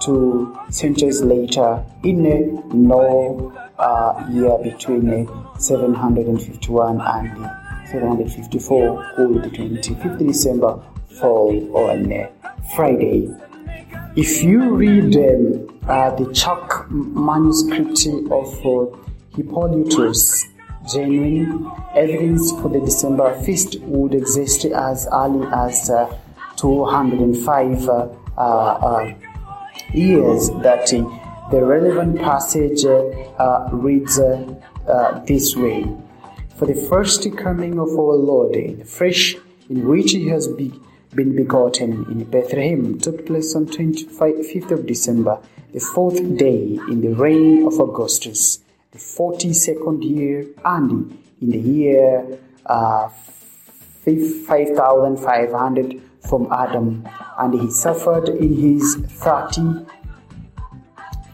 two 0.01 0.57
centuries 0.69 1.21
later 1.21 1.83
in 2.03 2.25
a 2.25 2.75
no 2.75 3.53
uh, 3.79 4.27
year 4.31 4.57
between 4.63 5.27
uh, 5.27 5.57
751 5.57 7.01
and 7.01 7.45
uh, 7.45 7.85
754, 7.87 9.13
called 9.15 9.43
the 9.43 9.49
25th 9.49 10.19
December, 10.19 10.81
fall 11.19 11.77
on 11.77 12.29
Friday. 12.75 13.29
If 14.15 14.43
you 14.43 14.75
read 14.75 15.15
um, 15.17 15.81
uh, 15.87 16.15
the 16.15 16.31
chalk 16.33 16.87
manuscript 16.89 18.07
of 18.31 18.65
uh, 18.65 18.97
Hippolytus, 19.35 20.45
genuine 20.91 21.71
evidence 21.95 22.51
for 22.51 22.69
the 22.69 22.79
December 22.79 23.39
feast 23.41 23.79
would 23.81 24.13
exist 24.13 24.65
as 24.65 25.07
early 25.11 25.47
as 25.53 25.89
uh, 25.89 26.17
205 26.57 27.89
uh, 27.89 28.07
uh, 28.37 29.13
years. 29.93 30.49
That 30.61 30.87
the 31.51 31.63
relevant 31.63 32.19
passage 32.19 32.85
uh, 32.85 33.05
uh, 33.41 33.69
reads 33.71 34.17
this 35.25 35.55
way: 35.55 35.85
For 36.57 36.65
the 36.65 36.87
first 36.89 37.25
coming 37.37 37.79
of 37.79 37.89
our 37.89 38.15
Lord, 38.15 38.53
the 38.53 38.83
fresh 38.85 39.35
in 39.69 39.87
which 39.87 40.11
He 40.11 40.27
has 40.29 40.47
be, 40.47 40.71
been 41.13 41.35
begotten 41.35 42.05
in 42.11 42.23
Bethlehem 42.25 42.99
took 42.99 43.25
place 43.25 43.55
on 43.55 43.65
25th 43.65 44.71
of 44.71 44.85
December, 44.85 45.39
the 45.73 45.79
fourth 45.79 46.37
day 46.37 46.79
in 46.89 47.01
the 47.01 47.13
reign 47.15 47.65
of 47.65 47.79
Augustus, 47.79 48.59
the 48.95 49.01
42nd 49.01 50.03
year, 50.03 50.45
and 50.63 51.17
in 51.41 51.49
the 51.49 51.59
year 51.59 52.39
uh, 52.65 53.09
5500 54.05 56.01
from 56.27 56.47
Adam, 56.51 57.07
and 57.39 57.53
he 57.59 57.69
suffered 57.69 58.29
in 58.29 58.53
his 58.55 58.95
30 58.95 59.85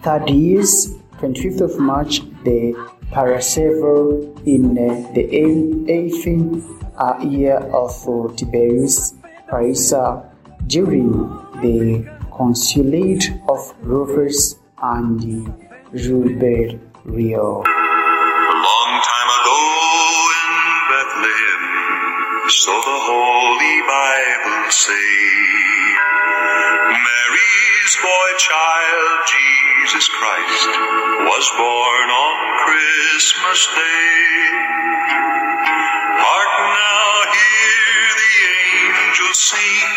third 0.01 0.30
years, 0.30 0.95
25th 1.20 1.62
of 1.62 1.80
March, 1.80 2.22
the 2.43 2.74
Parasceve 3.12 4.47
in 4.47 4.76
uh, 4.78 5.14
the 5.14 5.24
eighth 5.32 6.26
uh, 6.97 7.20
year 7.22 7.57
of 7.57 7.91
uh, 8.09 8.34
Tiberius 8.36 9.14
Parisa 9.47 10.26
during 10.66 11.12
the 11.62 12.09
consulate 12.36 13.30
of 13.47 13.76
Rufus 13.84 14.55
and 14.82 15.53
Rupert 15.91 16.91
Rio. 17.04 17.64
A 17.66 18.58
long 18.62 18.91
time 19.02 19.30
ago 19.41 19.62
in 20.38 20.49
Bethlehem, 20.86 21.64
so 22.45 22.70
the 22.78 22.99
Holy 23.10 23.78
Bible 23.89 24.70
say, 24.70 25.10
Mary's 26.93 27.93
boy 28.06 28.30
child, 28.38 29.18
Jesus 29.34 30.06
Christ, 30.14 30.70
was 31.26 31.45
born 31.58 32.08
on 32.14 32.38
Christmas 32.70 33.62
Day. 33.74 34.22
Hark 36.22 36.54
now, 36.70 37.10
hear 37.34 38.14
the 38.14 38.36
angels 39.10 39.41
sing, 39.41 39.89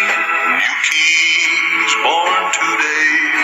new 0.57 0.77
kings 0.89 1.93
born 2.01 2.45
today. 2.49 3.44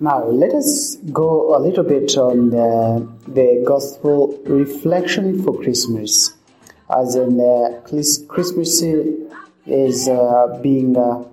Now, 0.00 0.28
let 0.28 0.54
us 0.54 0.96
go 1.12 1.56
a 1.56 1.58
little 1.58 1.82
bit 1.82 2.16
on 2.16 2.50
the, 2.50 3.08
the 3.26 3.64
gospel 3.66 4.40
reflection 4.46 5.42
for 5.42 5.60
Christmas. 5.60 6.36
As 6.88 7.16
in, 7.16 7.40
uh, 7.40 7.80
Christmas 8.28 8.80
is 9.66 10.08
uh, 10.08 10.60
being, 10.62 10.96
uh, 10.96 11.24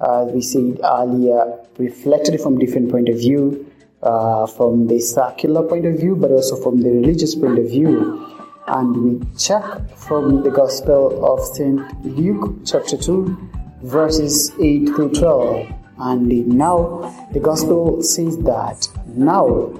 as 0.00 0.32
we 0.32 0.40
said 0.40 0.80
earlier, 0.82 1.58
reflected 1.76 2.40
from 2.40 2.58
different 2.58 2.90
point 2.90 3.10
of 3.10 3.18
view, 3.18 3.70
uh, 4.02 4.46
from 4.46 4.86
the 4.86 5.00
secular 5.00 5.62
point 5.62 5.84
of 5.84 5.98
view, 5.98 6.16
but 6.16 6.30
also 6.30 6.56
from 6.56 6.80
the 6.80 6.88
religious 6.88 7.34
point 7.34 7.58
of 7.58 7.66
view. 7.66 8.26
And 8.68 8.96
we 8.96 9.36
check 9.36 9.62
from 9.98 10.42
the 10.42 10.50
Gospel 10.50 11.22
of 11.30 11.44
St. 11.44 12.06
Luke, 12.06 12.64
chapter 12.64 12.96
2, 12.96 13.50
verses 13.82 14.50
8 14.58 14.86
through 14.86 15.10
12. 15.10 15.83
And 15.98 16.48
now 16.48 17.28
the 17.32 17.40
Gospel 17.40 18.02
says 18.02 18.36
that 18.38 18.88
now 19.06 19.72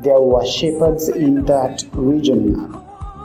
there 0.00 0.20
were 0.20 0.46
shepherds 0.46 1.08
in 1.08 1.44
that 1.44 1.84
region 1.92 2.72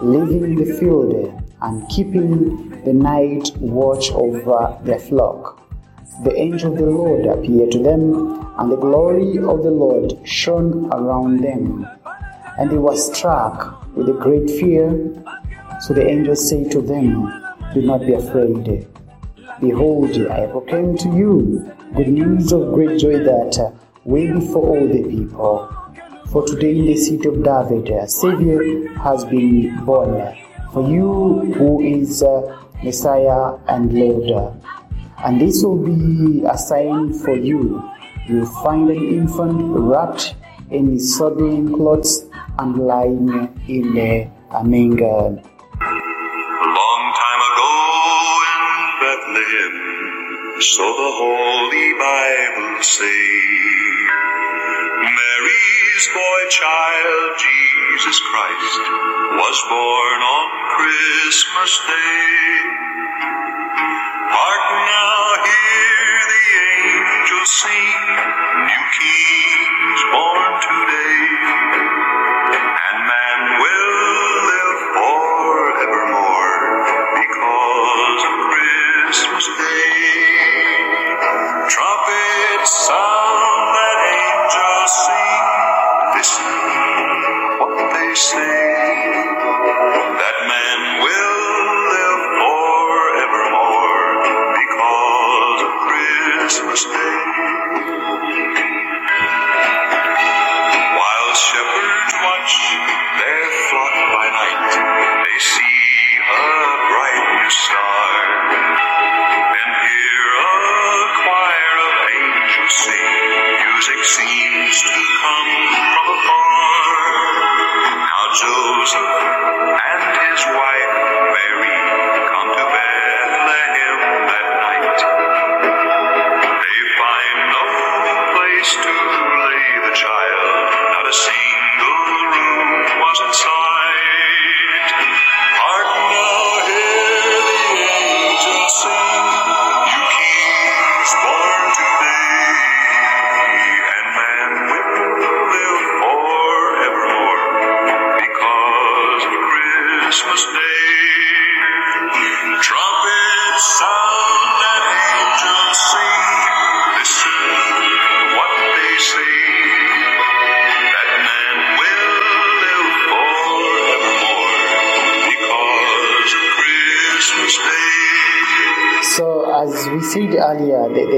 living 0.01 0.43
in 0.43 0.55
the 0.55 0.73
field 0.77 1.41
and 1.61 1.87
keeping 1.89 2.69
the 2.83 2.93
night 2.93 3.51
watch 3.57 4.11
over 4.11 4.77
their 4.83 4.99
flock. 4.99 5.61
The 6.23 6.35
angel 6.35 6.73
of 6.73 6.79
the 6.79 6.85
Lord 6.85 7.25
appeared 7.25 7.71
to 7.71 7.79
them, 7.79 8.53
and 8.57 8.71
the 8.71 8.75
glory 8.75 9.37
of 9.37 9.63
the 9.63 9.71
Lord 9.71 10.27
shone 10.27 10.89
around 10.93 11.41
them. 11.41 11.87
And 12.59 12.69
they 12.69 12.77
were 12.77 12.97
struck 12.97 13.83
with 13.95 14.09
a 14.09 14.13
great 14.13 14.49
fear. 14.49 14.91
So 15.81 15.93
the 15.93 16.05
angel 16.05 16.35
said 16.35 16.69
to 16.71 16.81
them, 16.81 17.31
Do 17.73 17.81
not 17.81 18.01
be 18.01 18.13
afraid. 18.13 18.87
Behold, 19.63 20.11
I 20.29 20.45
proclaim 20.47 20.97
to 20.97 21.07
you 21.15 21.71
good 21.95 22.09
news 22.09 22.51
of 22.51 22.73
great 22.73 22.99
joy 22.99 23.19
that 23.23 23.57
uh, 23.57 23.71
will 24.03 24.37
be 24.37 24.45
for 24.47 24.61
all 24.61 24.87
the 24.87 25.03
people. 25.03 25.73
For 26.31 26.45
today 26.45 26.77
in 26.79 26.85
the 26.87 26.97
city 26.97 27.29
of 27.29 27.41
David, 27.41 27.89
a 27.91 28.05
Savior 28.05 28.89
has 28.95 29.23
been 29.23 29.85
born 29.85 30.35
for 30.73 30.85
you 30.89 31.53
who 31.55 31.81
is 31.81 32.21
uh, 32.21 32.61
Messiah 32.83 33.55
and 33.69 33.93
Lord. 33.93 34.53
And 35.23 35.39
this 35.39 35.63
will 35.63 35.77
be 35.77 36.43
a 36.43 36.57
sign 36.57 37.13
for 37.13 37.37
you. 37.37 37.89
You 38.27 38.39
will 38.39 38.63
find 38.63 38.89
an 38.89 38.97
infant 38.97 39.61
wrapped 39.61 40.35
in 40.71 40.99
swaddling 40.99 41.73
clothes 41.73 42.25
and 42.59 42.77
lying 42.77 43.63
in 43.69 43.97
a 43.97 44.63
manger. 44.65 45.41
So 50.63 50.83
the 50.83 51.11
Holy 51.19 51.91
Bible 51.99 52.83
say, 52.83 53.27
Mary's 55.03 56.05
boy 56.15 56.41
child, 56.47 57.35
Jesus 57.35 58.17
Christ, 58.31 58.83
was 59.43 59.57
born 59.67 60.19
on 60.23 60.47
Christmas 60.79 61.71
Day. 61.83 62.55
Hark 64.31 64.65
now, 64.87 65.43
hear 65.43 66.15
the 66.31 66.45
angels 66.79 67.51
sing, 67.59 67.99
new 68.63 68.85
kings 68.95 70.01
born 70.15 70.53
today. 70.63 71.32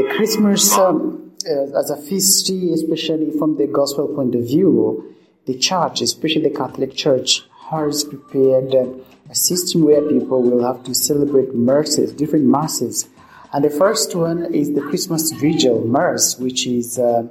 The, 0.06 0.12
the 0.12 0.16
Christmas 0.16 0.78
um, 0.78 1.32
uh, 1.48 1.80
as 1.80 1.90
a 1.90 1.98
feast 1.98 2.50
especially 2.50 3.32
from 3.38 3.58
the 3.58 3.68
gospel 3.68 4.08
point 4.08 4.36
of 4.36 4.44
view, 4.48 5.16
the 5.46 5.58
church, 5.58 6.02
especially 6.02 6.42
the 6.42 6.50
Catholic 6.50 6.96
Church, 6.96 7.44
has 7.70 8.04
prepared 8.04 8.74
a 8.74 9.36
system 9.36 9.84
where 9.84 10.02
people 10.02 10.42
will 10.42 10.64
have 10.64 10.84
to 10.84 10.94
celebrate 10.94 11.54
masses, 11.54 12.14
different 12.14 12.46
masses. 12.46 13.08
And 13.54 13.64
the 13.64 13.70
first 13.70 14.16
one 14.16 14.54
is 14.54 14.74
the 14.74 14.82
Christmas 14.82 15.32
Vigil 15.32 15.88
Mass, 15.88 16.38
which 16.40 16.68
is 16.68 17.00
uh, 17.00 17.28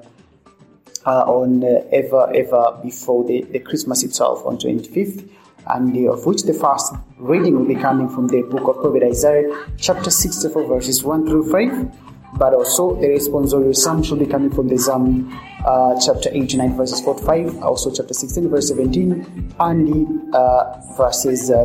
uh, 1.07 1.21
on 1.21 1.63
uh, 1.63 1.87
ever 1.93 2.35
ever 2.35 2.81
before 2.83 3.25
the, 3.25 3.43
the 3.43 3.59
Christmas 3.59 4.03
itself 4.03 4.45
on 4.47 4.57
25th, 4.57 5.29
and 5.67 5.97
uh, 5.97 6.13
of 6.13 6.25
which 6.27 6.45
the 6.45 6.55
first 6.55 6.95
reading 7.19 7.59
will 7.59 7.67
be 7.67 7.75
coming 7.75 8.09
from 8.09 8.29
the 8.29 8.43
book 8.43 8.69
of 8.69 8.81
Prophet 8.81 9.03
Isaiah, 9.03 9.67
chapter 9.77 10.11
64, 10.11 10.67
verses 10.67 11.05
1 11.05 11.27
through 11.27 11.51
5. 11.51 12.14
But 12.37 12.55
also 12.55 12.95
the 13.01 13.07
responsorial 13.07 13.75
psalm 13.75 14.03
should 14.03 14.19
be 14.19 14.27
coming 14.27 14.51
from 14.51 14.69
the 14.69 14.79
Psalm 14.79 15.33
uh, 15.65 15.99
chapter 16.01 16.31
89, 16.31 16.77
verses 16.77 17.01
4 17.01 17.19
to 17.19 17.25
5, 17.25 17.63
also 17.63 17.91
chapter 17.91 18.15
16, 18.15 18.49
verse 18.49 18.69
17, 18.69 19.55
and 19.61 19.89
the 19.89 20.37
uh, 20.37 20.81
verses, 20.97 21.51
uh, 21.51 21.65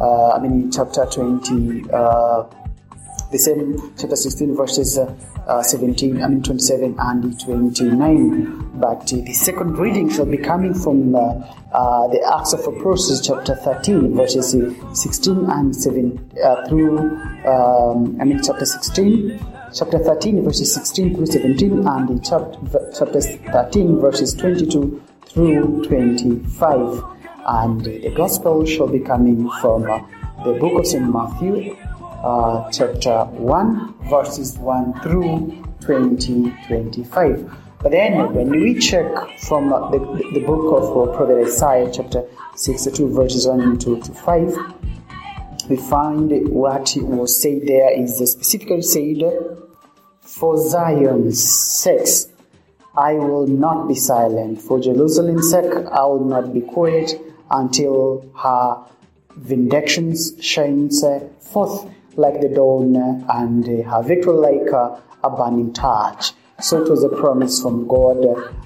uh, 0.00 0.30
I 0.32 0.38
mean, 0.40 0.70
chapter 0.70 1.06
20. 1.06 1.90
Uh, 1.90 2.44
the 3.30 3.38
same 3.38 3.92
chapter 3.96 4.16
16 4.16 4.56
verses 4.56 4.98
uh, 4.98 5.14
uh, 5.46 5.62
17 5.62 6.20
i 6.22 6.26
mean 6.26 6.42
27 6.42 6.96
and 6.98 7.40
29 7.40 8.80
but 8.80 9.06
the 9.06 9.32
second 9.32 9.78
reading 9.78 10.10
shall 10.10 10.26
be 10.26 10.36
coming 10.36 10.74
from 10.74 11.12
the 11.12 12.20
acts 12.36 12.52
of 12.52 12.60
apostles 12.66 13.24
chapter 13.24 13.54
13 13.54 14.16
verses 14.16 14.54
uh, 14.56 14.94
16 14.94 15.48
and 15.48 15.76
7 15.76 16.30
uh, 16.42 16.68
through 16.68 16.98
um, 17.46 18.20
i 18.20 18.24
mean 18.24 18.42
chapter 18.42 18.64
16 18.66 19.38
chapter 19.74 19.98
13 19.98 20.44
verses 20.44 20.74
16 20.74 21.14
through 21.14 21.26
17 21.26 21.86
and 21.86 22.24
chapter, 22.24 22.58
chapter 22.96 23.20
13 23.20 24.00
verses 24.00 24.34
22 24.34 25.02
through 25.26 25.84
25 25.84 27.04
and 27.46 27.84
the 27.84 28.10
gospel 28.16 28.64
shall 28.64 28.88
be 28.88 29.00
coming 29.00 29.50
from 29.60 29.90
uh, 29.90 30.00
the 30.44 30.52
book 30.58 30.78
of 30.78 30.86
st 30.86 31.12
matthew 31.12 31.76
uh, 32.22 32.70
chapter 32.70 33.24
1, 33.24 33.94
verses 34.10 34.58
1 34.58 35.00
through 35.00 35.64
20, 35.80 36.54
25. 36.66 37.56
But 37.82 37.92
then, 37.92 38.34
when 38.34 38.50
we 38.50 38.78
check 38.78 39.10
from 39.48 39.72
uh, 39.72 39.90
the, 39.90 39.98
the 40.34 40.40
book 40.40 40.82
of 40.82 41.08
uh, 41.08 41.16
Prophet 41.16 41.46
Isaiah, 41.46 41.90
chapter 41.90 42.24
62, 42.56 43.14
verses 43.14 43.46
1 43.46 43.78
to, 43.78 44.00
to 44.00 44.12
5, 44.12 44.54
we 45.70 45.76
find 45.76 46.48
what 46.48 46.92
was 46.96 47.40
said 47.40 47.62
there 47.64 47.92
is 47.92 48.16
specifically 48.16 48.82
said, 48.82 49.22
For 50.20 50.58
Zion's 50.58 51.40
sake, 51.42 52.32
I 52.96 53.12
will 53.14 53.46
not 53.46 53.86
be 53.86 53.94
silent. 53.94 54.60
For 54.60 54.80
Jerusalem's 54.80 55.48
sake, 55.48 55.72
I 55.92 56.04
will 56.06 56.24
not 56.24 56.52
be 56.52 56.60
quiet 56.60 57.12
until 57.52 58.28
her 58.36 58.84
vindictions 59.38 60.42
shines 60.42 61.04
forth 61.38 61.88
like 62.16 62.40
the 62.40 62.48
dawn 62.48 62.96
and 63.28 63.64
her 63.64 64.02
victory 64.02 64.34
like 64.34 64.68
a 65.22 65.30
burning 65.30 65.72
torch. 65.72 66.32
So 66.62 66.84
it 66.84 66.90
was 66.90 67.02
a 67.04 67.08
promise 67.08 67.62
from 67.62 67.88
God 67.88 68.22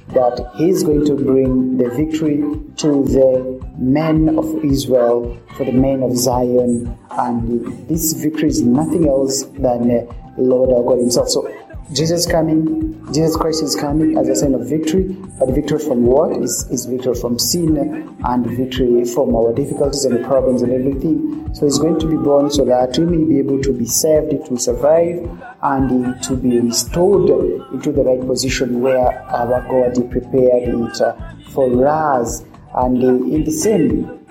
that 0.08 0.52
He 0.56 0.68
is 0.68 0.82
going 0.82 1.04
to 1.06 1.14
bring 1.14 1.76
the 1.76 1.90
victory 1.90 2.42
to 2.76 3.04
the 3.04 3.64
men 3.78 4.36
of 4.36 4.64
Israel, 4.64 5.38
for 5.56 5.64
the 5.64 5.72
men 5.72 6.02
of 6.02 6.16
Zion, 6.16 6.98
and 7.10 7.88
this 7.88 8.12
victory 8.14 8.48
is 8.48 8.62
nothing 8.62 9.06
else 9.08 9.44
than 9.58 10.08
Lord 10.36 10.70
our 10.70 10.82
God 10.82 10.98
Himself. 10.98 11.28
So 11.28 11.46
Jesus 11.92 12.26
coming, 12.26 13.12
Jesus 13.12 13.36
Christ 13.36 13.62
is 13.62 13.76
coming 13.76 14.16
as 14.16 14.26
a 14.28 14.34
sign 14.34 14.54
of 14.54 14.66
victory, 14.66 15.04
but 15.38 15.50
victory 15.50 15.78
from 15.78 16.06
what? 16.06 16.32
Is, 16.42 16.66
is 16.70 16.86
victory 16.86 17.14
from 17.14 17.38
sin 17.38 17.76
and 18.24 18.46
victory 18.46 19.04
from 19.04 19.36
our 19.36 19.52
difficulties 19.52 20.06
and 20.06 20.24
problems 20.24 20.62
and 20.62 20.72
everything. 20.72 21.54
So 21.54 21.66
he's 21.66 21.78
going 21.78 22.00
to 22.00 22.06
be 22.06 22.16
born 22.16 22.50
so 22.50 22.64
that 22.64 22.98
we 22.98 23.04
may 23.04 23.24
be 23.24 23.38
able 23.38 23.60
to 23.62 23.72
be 23.72 23.84
saved, 23.84 24.46
to 24.46 24.56
survive, 24.56 25.28
and 25.62 26.22
to 26.22 26.36
be 26.36 26.58
restored 26.58 27.28
into 27.72 27.92
the 27.92 28.02
right 28.02 28.26
position 28.26 28.80
where 28.80 29.22
our 29.30 29.60
God 29.68 30.10
prepared 30.10 30.68
it 30.68 31.00
uh, 31.02 31.14
for 31.50 31.86
us. 31.86 32.44
And 32.74 33.04
uh, 33.04 33.08
in 33.08 33.44
the 33.44 33.52
same, 33.52 34.26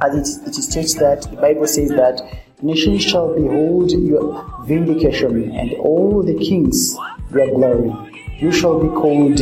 as 0.00 0.38
it, 0.38 0.48
it 0.48 0.54
states 0.54 0.94
that 0.94 1.22
the 1.22 1.36
Bible 1.36 1.66
says 1.66 1.90
that 1.90 2.41
nations 2.62 3.02
shall 3.02 3.34
behold 3.34 3.90
your 3.90 4.64
vindication 4.64 5.50
and 5.50 5.72
all 5.74 6.22
the 6.22 6.34
kings 6.38 6.96
your 7.32 7.48
glory. 7.48 7.92
You 8.38 8.52
shall 8.52 8.80
be 8.80 8.88
called 8.88 9.40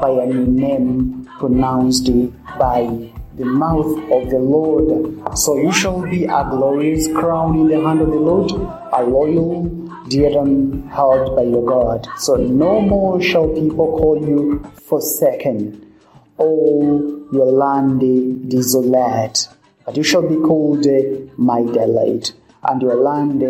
by 0.00 0.10
a 0.10 0.26
name 0.26 1.28
pronounced 1.38 2.10
by 2.58 3.10
the 3.36 3.44
mouth 3.44 3.98
of 4.12 4.30
the 4.30 4.38
Lord. 4.38 5.36
So 5.36 5.56
you 5.56 5.72
shall 5.72 6.02
be 6.02 6.24
a 6.24 6.46
glorious 6.50 7.08
crown 7.08 7.58
in 7.58 7.68
the 7.68 7.80
hand 7.80 8.00
of 8.00 8.08
the 8.08 8.16
Lord, 8.16 8.52
a 8.52 9.04
royal 9.04 9.64
diadem 10.08 10.88
held 10.88 11.34
by 11.36 11.42
your 11.42 11.66
God. 11.66 12.08
So 12.18 12.36
no 12.36 12.80
more 12.80 13.20
shall 13.20 13.48
people 13.48 13.98
call 13.98 14.24
you 14.24 14.64
forsaken, 14.88 15.92
all 16.38 17.26
your 17.32 17.46
land 17.46 18.50
desolate. 18.50 19.48
But 19.84 19.96
you 19.96 20.02
shall 20.02 20.26
be 20.26 20.36
called 20.36 20.86
my 21.36 21.62
delight, 21.62 22.32
and 22.66 22.82
your 22.82 22.96
land 22.96 23.42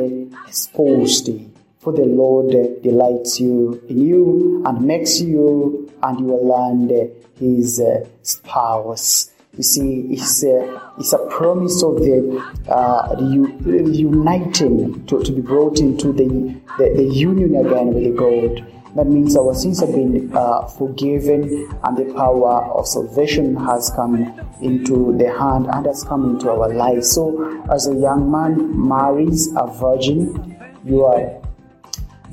exposed. 0.47 1.31
For 1.79 1.93
the 1.93 2.07
Lord 2.07 2.83
delights 2.83 3.41
you 3.41 3.83
in 3.89 4.07
you 4.07 4.63
and 4.65 4.81
makes 4.87 5.21
you 5.21 5.93
and 6.03 6.27
your 6.27 6.41
land 6.43 6.91
his 7.39 7.83
spouse. 8.23 9.31
You 9.57 9.63
see, 9.63 10.07
it's 10.11 10.43
a, 10.43 10.83
it's 10.99 11.13
a 11.13 11.27
promise 11.27 11.83
of 11.85 11.97
the, 11.97 12.43
uh, 12.69 13.15
uniting 13.21 15.07
to, 15.07 15.23
to 15.23 15.33
be 15.33 15.41
brought 15.41 15.79
into 15.79 16.13
the, 16.13 16.61
the, 16.79 16.95
the 16.97 17.05
union 17.05 17.55
again 17.55 17.95
with 17.95 18.17
God. 18.17 18.67
That 18.95 19.09
means 19.09 19.37
our 19.37 19.55
sins 19.55 19.81
have 19.81 19.93
been 19.93 20.31
uh, 20.37 20.67
forgiven 20.67 21.69
and 21.83 21.97
the 21.97 22.15
power 22.15 22.65
of 22.73 22.87
salvation 22.87 23.57
has 23.57 23.91
come 23.91 24.17
into 24.63 25.17
the 25.19 25.37
hand 25.37 25.67
and 25.67 25.87
has 25.87 26.05
come 26.05 26.31
into 26.31 26.51
our 26.51 26.73
lives. 26.73 27.11
So, 27.11 27.65
as 27.73 27.89
a 27.89 27.95
young 27.95 28.31
man 28.31 28.89
marries 28.89 29.53
a 29.57 29.67
virgin, 29.67 30.57
your 30.85 31.43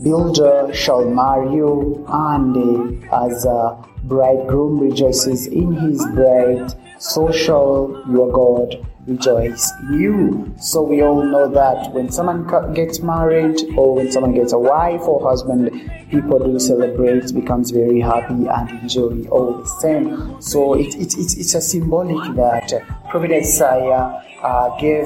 builder 0.04 0.72
shall 0.74 1.04
marry 1.10 1.56
you, 1.56 2.06
and 2.08 3.02
uh, 3.10 3.26
as 3.26 3.46
a 3.46 3.84
bridegroom 4.04 4.80
rejoices 4.80 5.48
in 5.48 5.74
his 5.74 6.06
bride, 6.08 6.74
so 7.00 7.32
shall 7.32 8.04
your 8.08 8.32
God 8.32 8.86
rejoice 9.08 9.72
you. 9.90 10.54
So 10.60 10.82
we 10.82 11.02
all 11.02 11.24
know 11.24 11.50
that 11.50 11.92
when 11.94 12.12
someone 12.12 12.74
gets 12.74 13.00
married 13.00 13.60
or 13.76 13.96
when 13.96 14.12
someone 14.12 14.34
gets 14.34 14.54
a 14.54 14.60
wife 14.60 15.02
or 15.02 15.28
husband, 15.28 15.70
people 16.10 16.40
do 16.40 16.60
celebrate, 16.60 17.34
becomes 17.34 17.72
very 17.72 18.00
happy 18.00 18.48
and 18.48 18.70
enjoy 18.82 19.26
all 19.30 19.54
the 19.54 19.68
same. 19.82 20.42
So 20.42 20.76
it, 20.76 20.96
it, 20.96 21.14
it, 21.18 21.38
it's 21.38 21.56
a 21.56 21.62
symbolic 21.62 22.36
that 22.36 22.72
Prophet 23.10 23.32
Isaiah 23.32 24.24
uh, 24.42 24.76
gave 24.80 25.06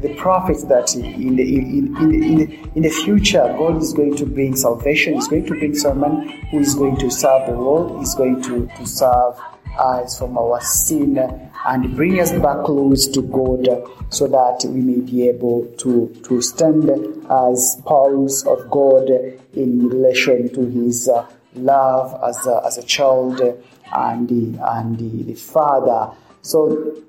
the, 0.00 0.14
prophets 0.18 0.64
that 0.64 0.94
in 0.94 1.36
the, 1.36 1.56
in, 1.56 1.96
in, 1.96 2.22
in, 2.22 2.34
the, 2.36 2.70
in 2.74 2.82
the 2.82 2.90
future 2.90 3.54
God 3.56 3.80
is 3.80 3.92
going 3.92 4.16
to 4.16 4.26
bring 4.26 4.56
salvation, 4.56 5.14
He's 5.14 5.28
going 5.28 5.46
to 5.46 5.58
bring 5.58 5.74
someone 5.74 6.28
who 6.50 6.58
is 6.58 6.74
going 6.74 6.96
to 6.98 7.10
serve 7.10 7.46
the 7.46 7.52
world, 7.52 8.02
is 8.02 8.14
going 8.14 8.42
to, 8.42 8.66
to 8.66 8.86
serve 8.86 9.38
us 9.78 10.18
from 10.18 10.36
our 10.38 10.60
sin 10.60 11.18
and 11.66 11.96
bring 11.96 12.20
us 12.20 12.32
back 12.32 12.64
close 12.64 13.06
to 13.08 13.22
God 13.22 13.66
so 14.10 14.26
that 14.28 14.64
we 14.68 14.80
may 14.80 15.00
be 15.00 15.28
able 15.28 15.66
to, 15.78 16.08
to 16.24 16.40
stand 16.42 16.90
as 17.30 17.72
spouse 17.72 18.44
of 18.46 18.70
God 18.70 19.08
in 19.54 19.88
relation 19.88 20.52
to 20.54 20.66
His 20.66 21.08
uh, 21.08 21.26
love 21.54 22.20
as 22.28 22.46
a, 22.46 22.62
as 22.66 22.78
a 22.78 22.82
child 22.82 23.40
and 23.40 24.28
the, 24.28 24.60
and 24.62 24.98
the, 24.98 25.22
the 25.24 25.34
Father. 25.34 26.14
So 26.42 27.02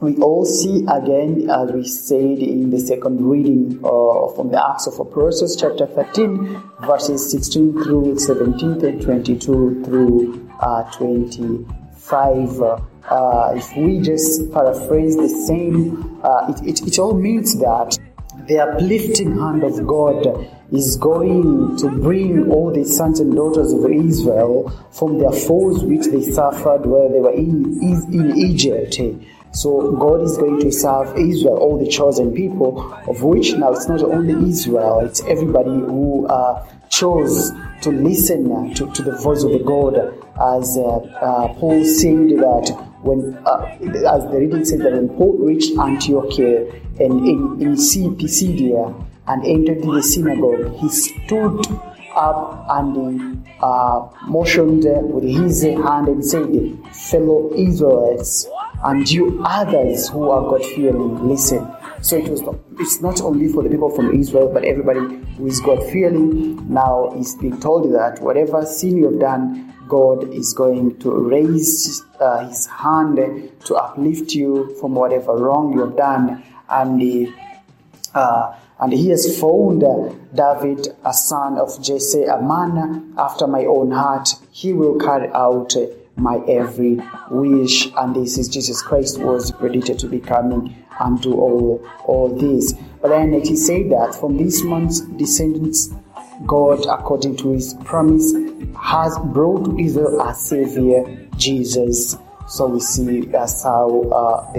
we 0.00 0.16
all 0.16 0.44
see 0.44 0.84
again, 0.88 1.48
as 1.50 1.72
we 1.72 1.84
said 1.84 2.38
in 2.38 2.70
the 2.70 2.78
second 2.78 3.26
reading 3.26 3.78
uh, 3.78 4.28
from 4.34 4.50
the 4.50 4.70
Acts 4.70 4.86
of 4.86 5.00
Apostles, 5.00 5.56
chapter 5.56 5.86
13, 5.86 6.62
verses 6.82 7.30
16 7.30 7.82
through 7.82 8.18
17 8.18 8.84
and 8.84 9.02
22 9.02 9.84
through 9.84 10.50
uh, 10.60 10.90
25. 12.06 12.62
Uh, 13.08 13.52
if 13.56 13.76
we 13.76 14.00
just 14.00 14.52
paraphrase 14.52 15.16
the 15.16 15.28
same, 15.28 16.20
uh, 16.22 16.52
it, 16.52 16.80
it, 16.80 16.86
it 16.86 16.98
all 16.98 17.14
means 17.14 17.58
that 17.58 17.98
the 18.46 18.58
uplifting 18.58 19.36
hand 19.36 19.64
of 19.64 19.86
God 19.86 20.48
is 20.72 20.96
going 20.96 21.76
to 21.78 21.88
bring 21.90 22.50
all 22.50 22.72
the 22.72 22.84
sons 22.84 23.18
and 23.18 23.34
daughters 23.34 23.72
of 23.72 23.90
Israel 23.90 24.70
from 24.92 25.18
their 25.18 25.32
foes 25.32 25.82
which 25.84 26.06
they 26.06 26.22
suffered 26.30 26.86
where 26.86 27.08
they 27.08 27.20
were 27.20 27.32
in, 27.32 27.80
in 27.82 28.36
Egypt. 28.36 29.00
So 29.52 29.92
God 29.92 30.20
is 30.22 30.36
going 30.36 30.60
to 30.60 30.70
serve 30.70 31.16
Israel, 31.16 31.56
all 31.56 31.78
the 31.78 31.90
chosen 31.90 32.34
people, 32.34 32.92
of 33.08 33.22
which 33.22 33.54
now 33.54 33.72
it's 33.72 33.88
not 33.88 34.02
only 34.02 34.50
Israel, 34.50 35.00
it's 35.00 35.22
everybody 35.24 35.70
who 35.70 36.26
uh, 36.26 36.66
chose 36.90 37.52
to 37.82 37.90
listen 37.90 38.74
to, 38.74 38.90
to 38.92 39.02
the 39.02 39.16
voice 39.16 39.42
of 39.42 39.52
the 39.52 39.58
God, 39.58 39.96
as 40.58 40.76
uh, 40.76 40.96
uh, 40.96 41.54
Paul 41.54 41.84
said 41.84 42.30
that 42.40 42.70
when, 43.02 43.38
uh, 43.46 43.76
as 43.80 44.24
the 44.30 44.38
reading 44.38 44.64
said 44.64 44.80
that 44.80 44.92
when 44.92 45.08
Paul 45.10 45.36
reached 45.38 45.78
Antioch 45.78 46.38
and 46.38 47.26
in, 47.26 47.58
in 47.60 47.76
Pisidia 47.76 48.94
and 49.28 49.44
entered 49.44 49.82
the 49.82 50.02
synagogue, 50.02 50.74
he 50.76 50.88
stood 50.88 51.66
up 52.14 52.66
and 52.70 53.46
uh, 53.60 54.08
motioned 54.26 54.84
with 55.12 55.24
his 55.24 55.62
hand 55.62 56.08
and 56.08 56.24
said, 56.24 56.48
Fellow 56.92 57.52
Israelites, 57.54 58.46
and 58.84 59.08
you 59.10 59.42
others 59.44 60.08
who 60.08 60.30
are 60.30 60.42
God 60.42 60.64
fearing, 60.64 61.28
listen. 61.28 61.75
So 62.02 62.16
it 62.16 62.28
was 62.28 62.42
not, 62.42 62.56
it's 62.78 63.00
not 63.00 63.20
only 63.20 63.48
for 63.52 63.62
the 63.62 63.70
people 63.70 63.90
from 63.90 64.14
Israel, 64.18 64.50
but 64.52 64.64
everybody 64.64 65.00
who 65.36 65.46
is 65.46 65.60
God 65.60 65.82
fearing 65.90 66.72
now 66.72 67.12
is 67.16 67.34
being 67.36 67.58
told 67.60 67.92
that 67.94 68.20
whatever 68.20 68.64
sin 68.64 68.96
you 68.96 69.10
have 69.10 69.20
done, 69.20 69.74
God 69.88 70.32
is 70.32 70.52
going 70.52 70.98
to 70.98 71.10
raise 71.10 72.02
uh, 72.20 72.48
His 72.48 72.66
hand 72.66 73.16
to 73.64 73.74
uplift 73.74 74.34
you 74.34 74.76
from 74.80 74.94
whatever 74.94 75.36
wrong 75.36 75.72
you 75.72 75.80
have 75.80 75.96
done, 75.96 76.42
and 76.68 77.32
uh, 78.14 78.56
and 78.78 78.92
he 78.92 79.08
has 79.08 79.40
found 79.40 79.80
David, 80.34 80.88
a 81.04 81.12
son 81.12 81.56
of 81.56 81.82
Jesse, 81.82 82.24
a 82.24 82.40
man 82.40 83.14
after 83.16 83.46
my 83.46 83.64
own 83.64 83.90
heart. 83.90 84.28
He 84.50 84.74
will 84.74 84.98
carry 84.98 85.28
out 85.32 85.74
my 86.16 86.38
every 86.46 87.00
wish. 87.30 87.88
And 87.96 88.14
this 88.14 88.36
is 88.36 88.48
Jesus 88.48 88.82
Christ 88.82 89.18
was 89.18 89.50
predicted 89.50 89.98
to 90.00 90.08
be 90.08 90.20
coming 90.20 90.76
and 91.00 91.20
do 91.20 91.34
all, 91.34 91.86
all 92.04 92.28
this. 92.28 92.74
But 93.00 93.08
then 93.08 93.34
it 93.34 93.50
is 93.50 93.66
said 93.66 93.90
that 93.90 94.16
from 94.18 94.36
this 94.36 94.62
man's 94.62 95.00
descendants, 95.00 95.90
God, 96.44 96.84
according 96.86 97.36
to 97.38 97.52
his 97.52 97.74
promise, 97.84 98.32
has 98.82 99.16
brought 99.32 99.64
to 99.64 99.78
Israel 99.78 100.20
a 100.20 100.34
savior, 100.34 101.28
Jesus. 101.36 102.16
So 102.48 102.68
we 102.68 102.80
see 102.80 103.20
that's 103.22 103.62
how 103.64 104.02
uh, 104.10 104.52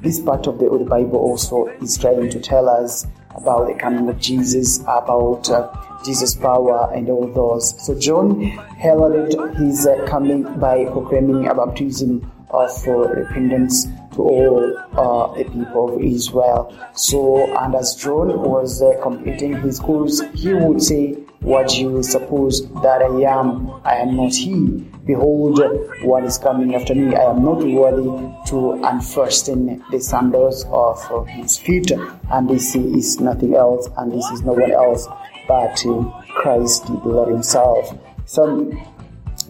this 0.00 0.20
part 0.20 0.46
of 0.46 0.58
the, 0.58 0.68
Old 0.68 0.88
Bible 0.88 1.18
also 1.18 1.66
is 1.80 1.98
trying 1.98 2.30
to 2.30 2.40
tell 2.40 2.68
us 2.68 3.06
about 3.34 3.66
the 3.66 3.74
coming 3.74 4.08
of 4.08 4.18
Jesus, 4.18 4.80
about 4.80 5.48
uh, 5.50 5.72
Jesus' 6.04 6.34
power 6.34 6.92
and 6.94 7.08
all 7.08 7.26
those. 7.32 7.74
So 7.84 7.98
John 7.98 8.40
heralded 8.40 9.56
his 9.56 9.86
uh, 9.86 10.04
coming 10.06 10.42
by 10.58 10.84
proclaiming 10.84 11.46
a 11.46 11.54
baptism 11.54 12.30
of 12.50 12.70
uh, 12.86 12.92
repentance 12.92 13.86
to 14.14 14.22
all 14.22 14.78
uh, 14.92 15.34
the 15.36 15.44
people 15.44 15.94
of 15.94 16.02
Israel. 16.02 16.76
So, 16.94 17.54
and 17.58 17.74
as 17.74 17.94
John 17.94 18.28
was 18.40 18.82
uh, 18.82 19.00
completing 19.02 19.60
his 19.60 19.78
course, 19.78 20.22
he 20.34 20.54
would 20.54 20.82
say, 20.82 21.12
What 21.40 21.76
you 21.76 22.02
suppose 22.02 22.68
that 22.82 23.02
I 23.02 23.38
am, 23.38 23.70
I 23.84 23.96
am 23.96 24.16
not 24.16 24.34
he. 24.34 24.84
Behold, 25.04 25.60
what 26.02 26.24
is 26.24 26.38
coming 26.38 26.74
after 26.74 26.94
me. 26.94 27.14
I 27.14 27.30
am 27.30 27.44
not 27.44 27.62
worthy 27.62 28.08
to 28.50 28.80
unfasten 28.84 29.84
the 29.90 30.00
sandals 30.00 30.64
of 30.70 31.26
his 31.28 31.58
feet. 31.58 31.90
And 32.32 32.48
this 32.48 32.74
is 32.74 33.20
nothing 33.20 33.54
else, 33.54 33.88
and 33.98 34.10
this 34.10 34.24
is 34.30 34.42
no 34.42 34.52
one 34.52 34.72
else 34.72 35.06
but 35.46 35.84
uh, 35.86 36.22
Christ, 36.34 36.86
the 36.86 36.92
Lord 37.04 37.28
Himself. 37.28 37.96
So 38.26 38.72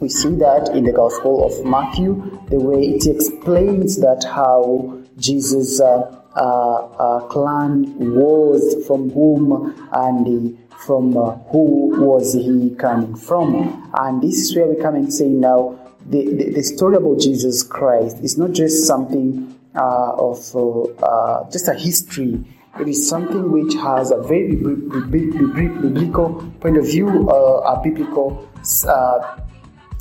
we 0.04 0.10
see 0.10 0.34
that 0.36 0.68
in 0.76 0.84
the 0.84 0.92
Gospel 0.92 1.46
of 1.46 1.64
Matthew, 1.64 2.38
the 2.50 2.60
way 2.60 2.82
it 2.82 3.06
explains 3.06 3.98
that 4.02 4.22
how 4.22 5.00
Jesus' 5.16 5.80
uh, 5.80 6.20
uh, 6.36 6.40
uh, 6.40 7.20
clan 7.28 7.96
was, 8.14 8.84
from 8.86 9.08
whom, 9.08 9.74
and 9.94 10.58
from 10.84 11.16
uh, 11.16 11.36
who 11.48 12.04
was 12.04 12.34
he 12.34 12.74
coming 12.78 13.16
from. 13.16 13.90
And 13.94 14.22
this 14.22 14.36
is 14.40 14.54
where 14.54 14.66
we 14.66 14.76
come 14.76 14.94
and 14.94 15.10
say 15.10 15.26
now, 15.26 15.80
the, 16.04 16.26
the, 16.34 16.50
the 16.50 16.62
story 16.62 16.96
about 16.96 17.20
Jesus 17.20 17.62
Christ 17.62 18.18
is 18.22 18.36
not 18.36 18.52
just 18.52 18.86
something 18.86 19.58
uh, 19.74 20.12
of 20.18 20.54
uh, 21.02 21.50
just 21.50 21.66
a 21.66 21.72
history. 21.72 22.44
It 22.78 22.88
is 22.88 23.08
something 23.08 23.50
which 23.50 23.72
has 23.76 24.10
a 24.10 24.20
very 24.20 24.54
biblical 24.54 26.44
point 26.60 26.76
of 26.76 26.84
view, 26.84 27.30
a 27.30 27.80
biblical 27.82 28.46
uh, 28.86 29.38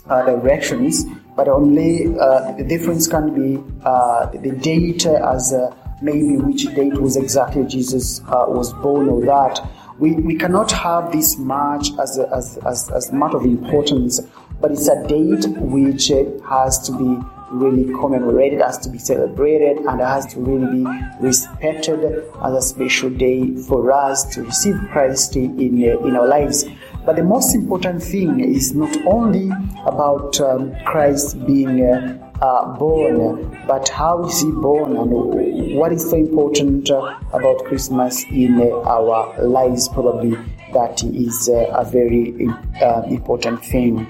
directions, 0.08 1.06
but 1.36 1.48
only 1.48 2.16
uh, 2.20 2.52
the 2.54 2.64
difference 2.64 3.08
can 3.08 3.34
be 3.34 3.64
uh, 3.84 4.28
the 4.28 4.52
date 4.52 5.06
as 5.06 5.54
maybe 6.02 6.38
which 6.38 6.66
date 6.76 7.00
was 7.00 7.16
exactly 7.16 7.66
Jesus 7.66 8.22
was 8.22 8.74
born 8.74 9.08
or 9.10 9.22
that. 9.26 9.60
We, 10.00 10.14
we 10.14 10.36
cannot 10.36 10.72
have 10.72 11.12
this 11.12 11.38
much 11.38 11.90
as, 12.00 12.18
a, 12.18 12.28
as, 12.36 12.58
as, 12.66 12.90
as 12.90 13.12
much 13.14 13.34
of 13.34 13.46
importance, 13.46 14.20
but 14.60 14.72
it's 14.72 14.88
a 14.88 15.08
date 15.08 15.48
which 15.60 16.08
has 16.08 16.80
to 16.88 16.98
be 16.98 17.24
really 17.52 17.86
commemorated, 17.94 18.60
has 18.62 18.80
to 18.80 18.90
be 18.90 18.98
celebrated, 18.98 19.78
and 19.78 20.02
has 20.02 20.26
to 20.34 20.40
really 20.40 20.84
be 20.84 21.02
respected 21.20 22.04
as 22.44 22.54
a 22.54 22.62
special 22.62 23.10
day 23.10 23.56
for 23.56 23.92
us 23.92 24.24
to 24.34 24.44
receive 24.44 24.76
Christ 24.92 25.36
in, 25.36 25.60
in 25.60 26.16
our 26.16 26.28
lives. 26.28 26.66
But 27.06 27.18
the 27.18 27.24
most 27.24 27.54
important 27.54 28.02
thing 28.02 28.40
is 28.40 28.74
not 28.74 28.96
only 29.06 29.52
about 29.86 30.40
um, 30.40 30.74
Christ 30.86 31.46
being 31.46 31.84
uh, 31.84 32.32
uh, 32.42 32.78
born, 32.78 33.60
but 33.68 33.90
how 33.90 34.24
is 34.24 34.40
he 34.42 34.50
born 34.52 34.96
and 34.96 35.76
what 35.76 35.92
is 35.92 36.10
so 36.10 36.16
important 36.16 36.90
uh, 36.90 37.20
about 37.34 37.66
Christmas 37.66 38.24
in 38.32 38.62
uh, 38.62 38.80
our 38.88 39.38
lives? 39.44 39.90
Probably 39.90 40.38
that 40.74 41.04
is 41.04 41.50
uh, 41.50 41.76
a 41.76 41.84
very 41.84 42.48
uh, 42.82 43.02
important 43.10 43.66
thing. 43.66 44.08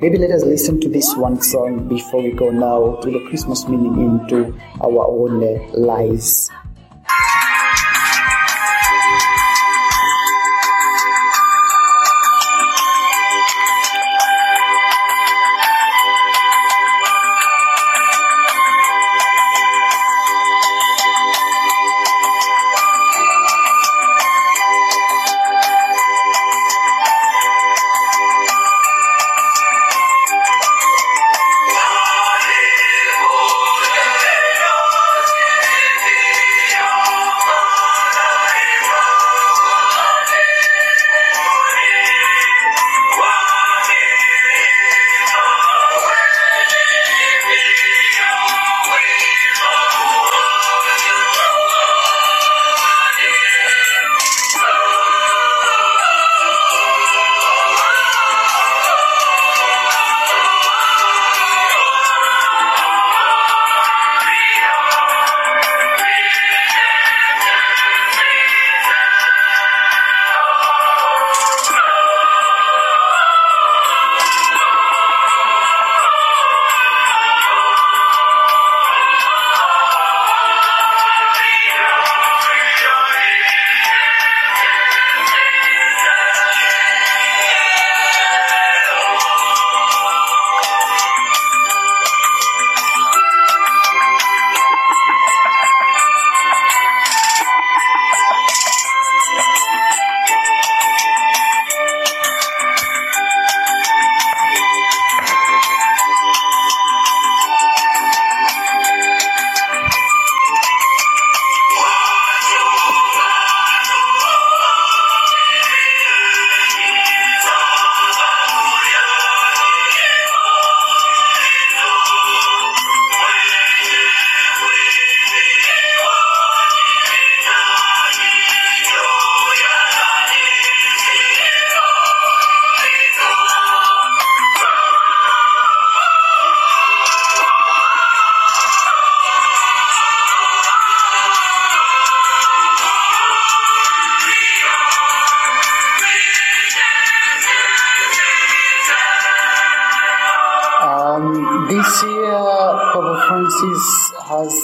Maybe 0.00 0.16
let 0.16 0.30
us 0.30 0.42
listen 0.42 0.80
to 0.80 0.88
this 0.88 1.14
one 1.14 1.42
song 1.42 1.88
before 1.88 2.22
we 2.22 2.32
go 2.32 2.50
now 2.50 2.96
to 3.02 3.10
the 3.10 3.20
Christmas 3.28 3.68
meaning 3.68 4.00
into 4.00 4.58
our 4.80 5.06
own 5.06 5.40
lives. 5.74 6.50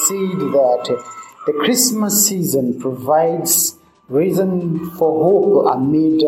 Said 0.08 0.38
that 0.54 1.04
the 1.46 1.52
Christmas 1.52 2.26
season 2.28 2.80
provides 2.80 3.76
reason 4.08 4.90
for 4.90 5.10
hope 5.24 5.74
amid 5.74 6.20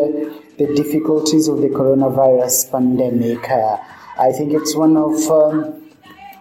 the 0.57 0.67
difficulties 0.75 1.47
of 1.47 1.61
the 1.61 1.69
coronavirus 1.69 2.71
pandemic. 2.71 3.49
Uh, 3.49 3.77
I 4.19 4.33
think 4.33 4.53
it's 4.53 4.75
one 4.75 4.97
of 4.97 5.15
um, 5.31 5.89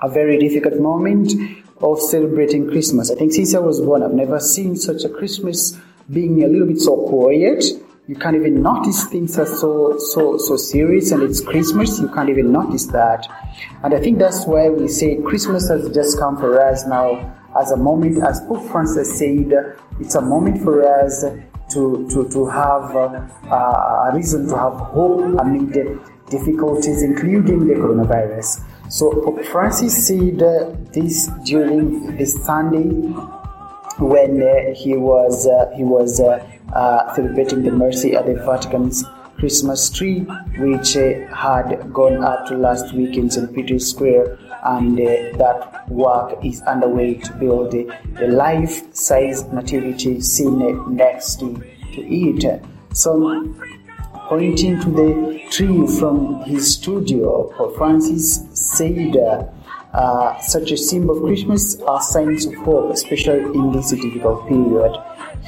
a 0.03 0.09
very 0.09 0.39
difficult 0.39 0.81
moment 0.81 1.33
of 1.81 2.01
celebrating 2.01 2.69
Christmas. 2.69 3.11
I 3.11 3.15
think 3.15 3.33
since 3.33 3.55
I 3.55 3.61
was 3.61 3.81
born, 3.81 4.03
I've 4.03 4.13
never 4.13 4.41
seen 4.41 4.75
such 4.75 5.05
a 5.05 5.09
Christmas 5.09 5.79
being 6.11 6.43
a 6.43 6.49
little 6.49 6.67
bit 6.67 6.81
so 6.81 7.07
quiet. 7.09 7.65
You 8.09 8.17
can't 8.17 8.35
even 8.35 8.63
notice 8.63 9.05
things 9.05 9.39
are 9.39 9.47
so 9.47 9.99
so 9.99 10.39
so 10.39 10.57
serious, 10.57 11.13
and 11.13 11.23
it's 11.23 11.41
Christmas. 11.41 12.01
You 12.01 12.09
can't 12.09 12.31
even 12.31 12.51
notice 12.51 12.87
that, 12.87 13.29
and 13.85 13.95
I 13.95 14.01
think 14.01 14.19
that's 14.19 14.47
why 14.47 14.71
we 14.71 14.89
say 14.89 15.21
Christmas 15.23 15.69
has 15.69 15.91
just 15.91 16.19
come 16.19 16.39
for 16.39 16.59
us 16.61 16.87
now 16.87 17.39
as 17.61 17.71
a 17.71 17.77
moment, 17.77 18.23
as 18.23 18.41
Pope 18.43 18.65
Francis 18.71 19.19
said, 19.19 19.53
it's 20.01 20.15
a 20.15 20.21
moment 20.21 20.63
for 20.63 20.85
us 20.85 21.25
to 21.73 22.09
to 22.09 22.29
to 22.31 22.47
have 22.47 22.95
uh, 22.97 24.09
a 24.09 24.13
reason 24.15 24.49
to 24.49 24.57
have 24.57 24.75
hope 24.75 25.39
amid 25.41 25.73
difficulties, 26.31 27.03
including 27.03 27.67
the 27.67 27.75
coronavirus. 27.75 28.63
So 28.91 29.11
Pope 29.23 29.45
Francis 29.47 30.07
said 30.07 30.39
this 30.93 31.29
during 31.45 32.17
this 32.17 32.43
Sunday 32.45 32.89
when 33.99 34.43
uh, 34.43 34.75
he 34.75 34.97
was 34.97 35.47
uh, 35.47 35.71
he 35.77 35.85
was 35.85 36.21
uh, 36.21 36.39
uh, 36.73 37.15
celebrating 37.15 37.63
the 37.63 37.71
mercy 37.71 38.15
at 38.15 38.27
the 38.27 38.35
Vatican's 38.35 39.05
Christmas 39.39 39.89
tree, 39.91 40.21
which 40.59 40.97
uh, 40.97 41.27
had 41.35 41.93
gone 41.93 42.25
up 42.25 42.51
last 42.51 42.93
week 42.93 43.17
in 43.17 43.31
St. 43.31 43.55
Peter's 43.55 43.91
Square, 43.91 44.39
and 44.65 44.99
uh, 44.99 45.37
that 45.39 45.89
work 45.89 46.45
is 46.45 46.61
underway 46.63 47.15
to 47.15 47.33
build 47.35 47.71
the, 47.71 47.85
the 48.19 48.27
life-size 48.29 49.45
nativity 49.53 50.21
scene 50.21 50.97
next 50.97 51.41
to 51.41 51.63
it. 51.93 52.65
So 52.93 53.55
pointing 54.29 54.81
to 54.81 54.91
the 54.91 55.41
tree 55.51 55.87
from 55.99 56.43
his 56.43 56.75
studio, 56.75 57.53
Pope 57.57 57.77
Francis 57.77 58.45
said, 58.53 59.17
uh, 59.17 59.45
uh, 59.93 60.39
such 60.41 60.71
a 60.71 60.77
symbol 60.77 61.17
of 61.17 61.23
Christmas 61.23 61.81
are 61.83 62.01
signs 62.03 62.45
of 62.45 62.55
hope, 62.57 62.91
especially 62.93 63.41
in 63.41 63.73
this 63.73 63.91
difficult 63.91 64.47
period. 64.47 64.93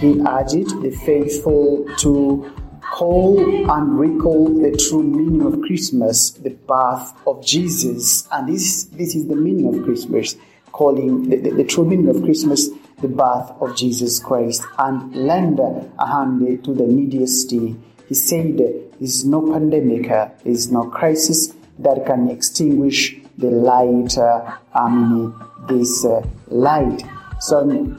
He 0.00 0.18
urged 0.26 0.80
the 0.82 0.90
faithful 1.04 1.86
to 1.98 2.50
call 2.80 3.38
and 3.70 3.98
recall 3.98 4.48
the 4.48 4.74
true 4.88 5.02
meaning 5.02 5.42
of 5.46 5.60
Christmas, 5.60 6.30
the 6.30 6.50
birth 6.50 7.12
of 7.26 7.44
Jesus. 7.44 8.26
And 8.32 8.48
this, 8.48 8.84
this 8.84 9.14
is 9.14 9.28
the 9.28 9.36
meaning 9.36 9.74
of 9.74 9.84
Christmas, 9.84 10.36
calling 10.72 11.28
the, 11.28 11.36
the, 11.36 11.50
the 11.50 11.64
true 11.64 11.84
meaning 11.84 12.08
of 12.08 12.22
Christmas 12.22 12.70
the 13.00 13.08
birth 13.08 13.50
of 13.60 13.76
Jesus 13.76 14.18
Christ, 14.20 14.62
and 14.78 15.14
lend 15.14 15.58
a 15.60 16.06
hand 16.06 16.64
to 16.64 16.74
the 16.74 16.86
neediest. 16.86 17.50
He 17.50 18.14
said, 18.14 18.58
There 18.58 18.74
is 19.00 19.24
no 19.24 19.52
pandemic, 19.52 20.08
there 20.08 20.32
is 20.44 20.70
no 20.70 20.84
crisis 20.90 21.54
that 21.78 22.04
can 22.06 22.28
extinguish 22.28 23.16
the 23.38 23.50
light, 23.50 24.18
uh, 24.18 24.56
I 24.74 24.90
mean, 24.90 25.34
this 25.66 26.04
uh, 26.04 26.26
light. 26.48 27.02
So, 27.40 27.96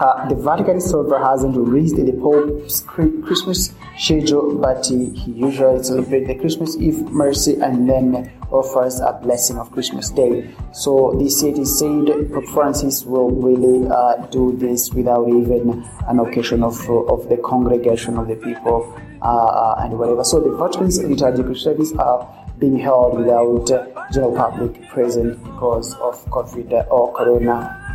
uh, 0.00 0.28
the 0.28 0.34
Vatican 0.34 0.80
server 0.80 1.18
hasn't 1.18 1.56
released 1.56 1.96
the 1.96 2.12
Pope's 2.12 2.80
Christmas 2.80 3.74
schedule, 3.98 4.54
but 4.56 4.86
he, 4.86 5.10
he 5.10 5.32
usually 5.32 5.82
celebrates 5.82 6.28
the 6.28 6.34
Christmas 6.36 6.76
Eve 6.76 7.00
mercy 7.10 7.54
and 7.60 7.88
then 7.88 8.30
offers 8.50 9.00
a 9.00 9.18
blessing 9.22 9.58
of 9.58 9.70
Christmas 9.72 10.10
Day. 10.10 10.48
So 10.72 11.18
it 11.20 11.26
is 11.26 11.78
said 11.78 12.32
Pope 12.32 12.46
Francis 12.54 13.04
will 13.04 13.30
really 13.30 13.88
uh, 13.90 14.26
do 14.28 14.56
this 14.56 14.92
without 14.92 15.28
even 15.28 15.84
an 16.06 16.20
occasion 16.20 16.62
of, 16.62 16.78
of 16.88 17.28
the 17.28 17.36
congregation 17.38 18.16
of 18.18 18.28
the 18.28 18.36
people 18.36 18.94
uh, 19.20 19.74
and 19.78 19.98
whatever. 19.98 20.24
So 20.24 20.40
the 20.40 20.56
Vatican's 20.56 21.02
liturgical 21.02 21.54
service 21.54 21.92
are 21.98 22.46
being 22.58 22.78
held 22.78 23.18
without 23.18 23.70
uh, 23.70 23.86
general 24.12 24.34
public 24.34 24.88
present 24.88 25.42
because 25.44 25.94
of 25.96 26.24
COVID 26.26 26.88
or 26.90 27.12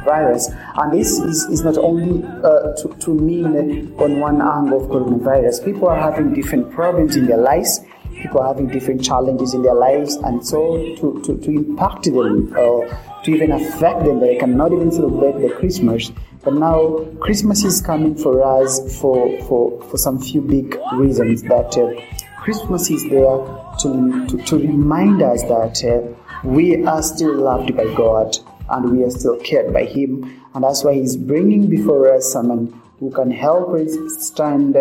coronavirus. 0.03 0.81
And 0.81 0.93
this 0.93 1.19
is, 1.19 1.43
is 1.45 1.63
not 1.63 1.77
only 1.77 2.23
uh, 2.25 2.73
to, 2.75 2.95
to 2.99 3.13
mean 3.13 3.93
on 3.99 4.19
one 4.19 4.41
angle 4.41 4.83
of 4.83 4.89
coronavirus. 4.89 5.65
People 5.65 5.87
are 5.89 5.99
having 5.99 6.33
different 6.33 6.71
problems 6.71 7.15
in 7.15 7.25
their 7.25 7.37
lives. 7.37 7.79
People 8.21 8.41
are 8.41 8.47
having 8.47 8.67
different 8.67 9.03
challenges 9.03 9.53
in 9.53 9.63
their 9.63 9.73
lives, 9.73 10.15
and 10.15 10.45
so 10.45 10.77
to, 10.95 11.21
to, 11.25 11.37
to 11.39 11.51
impact 11.51 12.05
them 12.05 12.55
or 12.55 12.87
to 13.23 13.31
even 13.31 13.51
affect 13.51 14.05
them, 14.05 14.19
they 14.19 14.37
cannot 14.37 14.71
even 14.71 14.91
celebrate 14.91 15.41
the 15.45 15.53
Christmas. 15.55 16.11
But 16.43 16.53
now 16.53 17.05
Christmas 17.19 17.63
is 17.63 17.81
coming 17.81 18.15
for 18.15 18.43
us 18.43 18.99
for, 18.99 19.41
for, 19.43 19.81
for 19.89 19.97
some 19.97 20.21
few 20.21 20.41
big 20.41 20.77
reasons 20.93 21.41
that 21.43 21.77
uh, 21.77 22.41
Christmas 22.41 22.89
is 22.89 23.03
there 23.09 23.37
to, 23.79 24.27
to, 24.27 24.43
to 24.45 24.57
remind 24.57 25.21
us 25.21 25.41
that 25.43 25.83
uh, 25.83 26.23
we 26.43 26.85
are 26.85 27.01
still 27.01 27.33
loved 27.33 27.75
by 27.75 27.85
God 27.95 28.37
and 28.73 28.91
we 28.91 29.03
are 29.03 29.11
still 29.11 29.37
cared 29.39 29.71
by 29.71 29.85
Him. 29.85 30.41
And 30.53 30.63
that's 30.63 30.83
why 30.83 30.95
He's 30.95 31.15
bringing 31.15 31.69
before 31.69 32.13
us 32.13 32.31
someone 32.31 32.81
who 32.99 33.11
can 33.11 33.31
help 33.31 33.73
us 33.73 33.95
stand, 34.19 34.75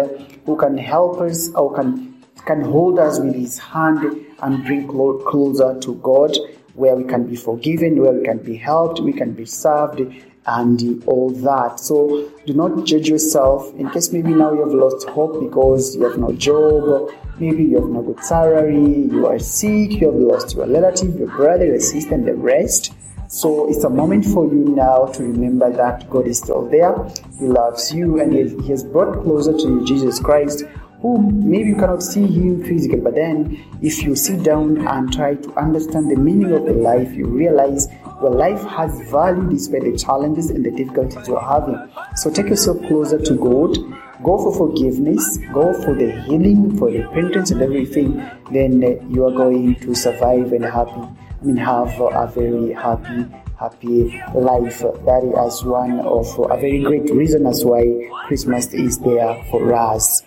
who 0.46 0.56
can 0.56 0.78
help 0.78 1.20
us, 1.20 1.52
or 1.54 1.74
can, 1.74 2.14
can 2.46 2.62
hold 2.62 2.98
us 2.98 3.20
with 3.20 3.34
His 3.34 3.58
hand 3.58 4.26
and 4.42 4.64
bring 4.64 4.88
clo- 4.88 5.18
closer 5.18 5.78
to 5.80 5.94
God, 5.96 6.36
where 6.74 6.96
we 6.96 7.04
can 7.04 7.26
be 7.26 7.36
forgiven, 7.36 8.00
where 8.00 8.12
we 8.12 8.24
can 8.24 8.38
be 8.38 8.56
helped, 8.56 9.00
we 9.00 9.12
can 9.12 9.32
be 9.34 9.44
served, 9.44 10.00
and 10.46 11.04
all 11.06 11.30
that. 11.30 11.78
So 11.78 12.28
do 12.46 12.54
not 12.54 12.84
judge 12.84 13.08
yourself 13.08 13.72
in 13.74 13.90
case 13.90 14.12
maybe 14.12 14.34
now 14.34 14.52
you 14.52 14.60
have 14.60 14.74
lost 14.74 15.08
hope 15.08 15.40
because 15.40 15.94
you 15.94 16.04
have 16.04 16.18
no 16.18 16.32
job, 16.32 17.10
maybe 17.38 17.64
you 17.64 17.80
have 17.80 17.88
no 17.88 18.02
good 18.02 18.24
salary, 18.24 19.06
you 19.10 19.26
are 19.26 19.38
sick, 19.38 19.92
you 19.92 20.10
have 20.10 20.16
lost 20.16 20.56
your 20.56 20.66
relative, 20.66 21.18
your 21.18 21.28
brother, 21.28 21.66
your 21.66 21.80
sister, 21.80 22.14
and 22.14 22.26
the 22.26 22.34
rest. 22.34 22.92
So 23.32 23.66
it's 23.70 23.82
a 23.82 23.88
moment 23.88 24.26
for 24.26 24.44
you 24.44 24.58
now 24.76 25.06
to 25.06 25.22
remember 25.22 25.72
that 25.72 26.10
God 26.10 26.26
is 26.26 26.36
still 26.36 26.68
there. 26.68 26.94
He 27.38 27.46
loves 27.46 27.90
you 27.90 28.20
and 28.20 28.30
He 28.30 28.68
has 28.68 28.84
brought 28.84 29.22
closer 29.22 29.54
to 29.54 29.62
you 29.62 29.86
Jesus 29.86 30.20
Christ, 30.20 30.64
whom 31.00 31.50
maybe 31.50 31.70
you 31.70 31.76
cannot 31.76 32.02
see 32.02 32.26
Him 32.26 32.62
physically, 32.62 33.00
but 33.00 33.14
then 33.14 33.58
if 33.80 34.02
you 34.02 34.16
sit 34.16 34.42
down 34.42 34.86
and 34.86 35.10
try 35.10 35.36
to 35.36 35.52
understand 35.54 36.10
the 36.10 36.16
meaning 36.16 36.52
of 36.52 36.66
the 36.66 36.74
life, 36.74 37.10
you 37.14 37.24
realize 37.24 37.88
your 38.20 38.32
life 38.32 38.62
has 38.64 39.00
value 39.10 39.48
despite 39.48 39.84
the 39.84 39.96
challenges 39.96 40.50
and 40.50 40.62
the 40.62 40.70
difficulties 40.70 41.26
you're 41.26 41.40
having. 41.40 41.78
So 42.16 42.30
take 42.30 42.48
yourself 42.48 42.82
closer 42.86 43.18
to 43.18 43.34
God. 43.34 43.78
Go 44.22 44.36
for 44.36 44.54
forgiveness. 44.54 45.38
Go 45.54 45.72
for 45.82 45.94
the 45.94 46.12
healing, 46.24 46.76
for 46.76 46.88
repentance, 46.88 47.50
and 47.50 47.62
everything. 47.62 48.18
Then 48.52 48.82
you 49.10 49.24
are 49.24 49.32
going 49.32 49.76
to 49.76 49.94
survive 49.94 50.52
and 50.52 50.66
happy. 50.66 51.00
Mean, 51.44 51.56
have 51.56 52.00
a 52.00 52.30
very 52.32 52.72
happy, 52.72 53.26
happy 53.58 54.22
life. 54.32 54.78
That 54.78 55.22
is 55.46 55.64
one 55.64 55.98
of 56.00 56.38
a 56.38 56.56
very 56.56 56.82
great 56.82 57.10
reason 57.10 57.46
as 57.46 57.64
why 57.64 57.82
Christmas 58.28 58.72
is 58.72 58.98
there 59.00 59.42
for 59.50 59.74
us. 59.74 60.22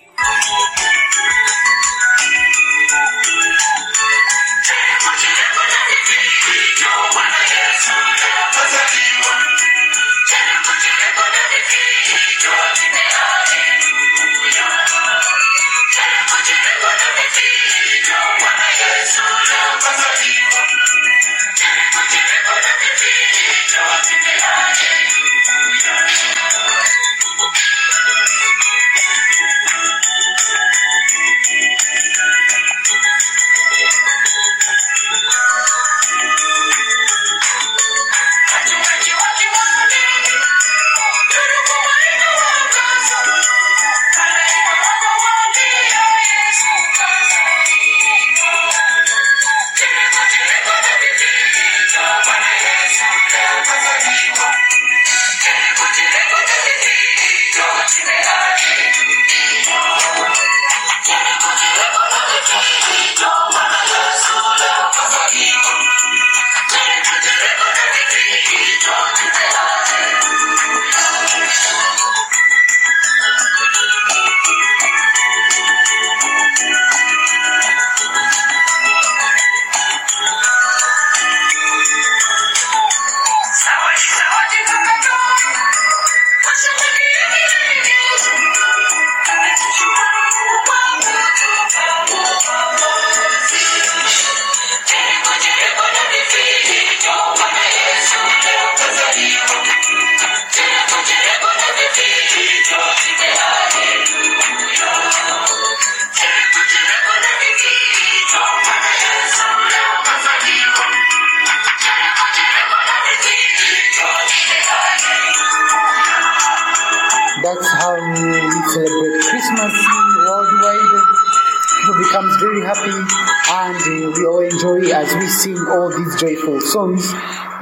Songs 126.76 127.10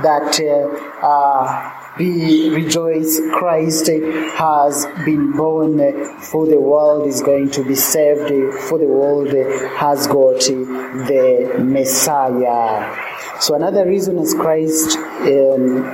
that 0.02 0.34
uh, 0.42 1.06
uh, 1.06 1.72
we 2.00 2.50
rejoice 2.50 3.22
Christ 3.38 3.86
has 3.86 4.88
been 5.06 5.34
born 5.34 5.78
for 6.20 6.48
the 6.48 6.60
world 6.60 7.08
is 7.08 7.22
going 7.22 7.52
to 7.52 7.64
be 7.64 7.76
saved 7.76 8.28
for 8.68 8.80
the 8.80 8.88
world 8.88 9.28
has 9.78 10.08
got 10.08 10.42
the 11.10 11.58
Messiah. 11.60 12.90
So 13.40 13.54
another 13.54 13.86
reason 13.86 14.18
is 14.18 14.34
Christ 14.34 14.98
um, 14.98 15.86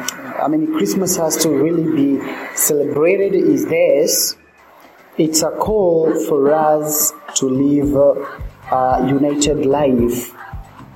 I 0.41 0.47
mean 0.47 0.77
Christmas 0.77 1.17
has 1.17 1.35
to 1.43 1.49
really 1.49 1.87
be 2.01 2.09
celebrated 2.55 3.33
is 3.35 3.65
this 3.65 4.37
it's 5.17 5.41
a 5.41 5.51
call 5.67 6.13
for 6.29 6.53
us 6.53 7.11
to 7.35 7.49
live 7.49 7.93
a 8.71 9.05
united 9.07 9.65
life, 9.65 10.33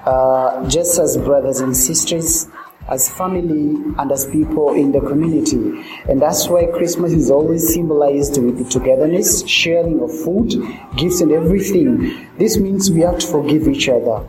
uh, 0.05 0.67
just 0.69 0.99
as 0.99 1.17
brothers 1.17 1.59
and 1.59 1.75
sisters, 1.75 2.47
as 2.89 3.09
family, 3.09 3.81
and 3.97 4.11
as 4.11 4.25
people 4.25 4.73
in 4.73 4.91
the 4.91 4.99
community. 4.99 5.81
And 6.09 6.21
that's 6.21 6.49
why 6.49 6.65
Christmas 6.65 7.13
is 7.13 7.31
always 7.31 7.73
symbolized 7.73 8.41
with 8.41 8.57
the 8.57 8.65
togetherness, 8.65 9.47
sharing 9.47 10.01
of 10.01 10.11
food, 10.23 10.53
gifts, 10.97 11.21
and 11.21 11.31
everything. 11.31 12.27
This 12.37 12.57
means 12.57 12.91
we 12.91 13.01
have 13.01 13.19
to 13.19 13.27
forgive 13.27 13.67
each 13.67 13.87
other. 13.87 14.27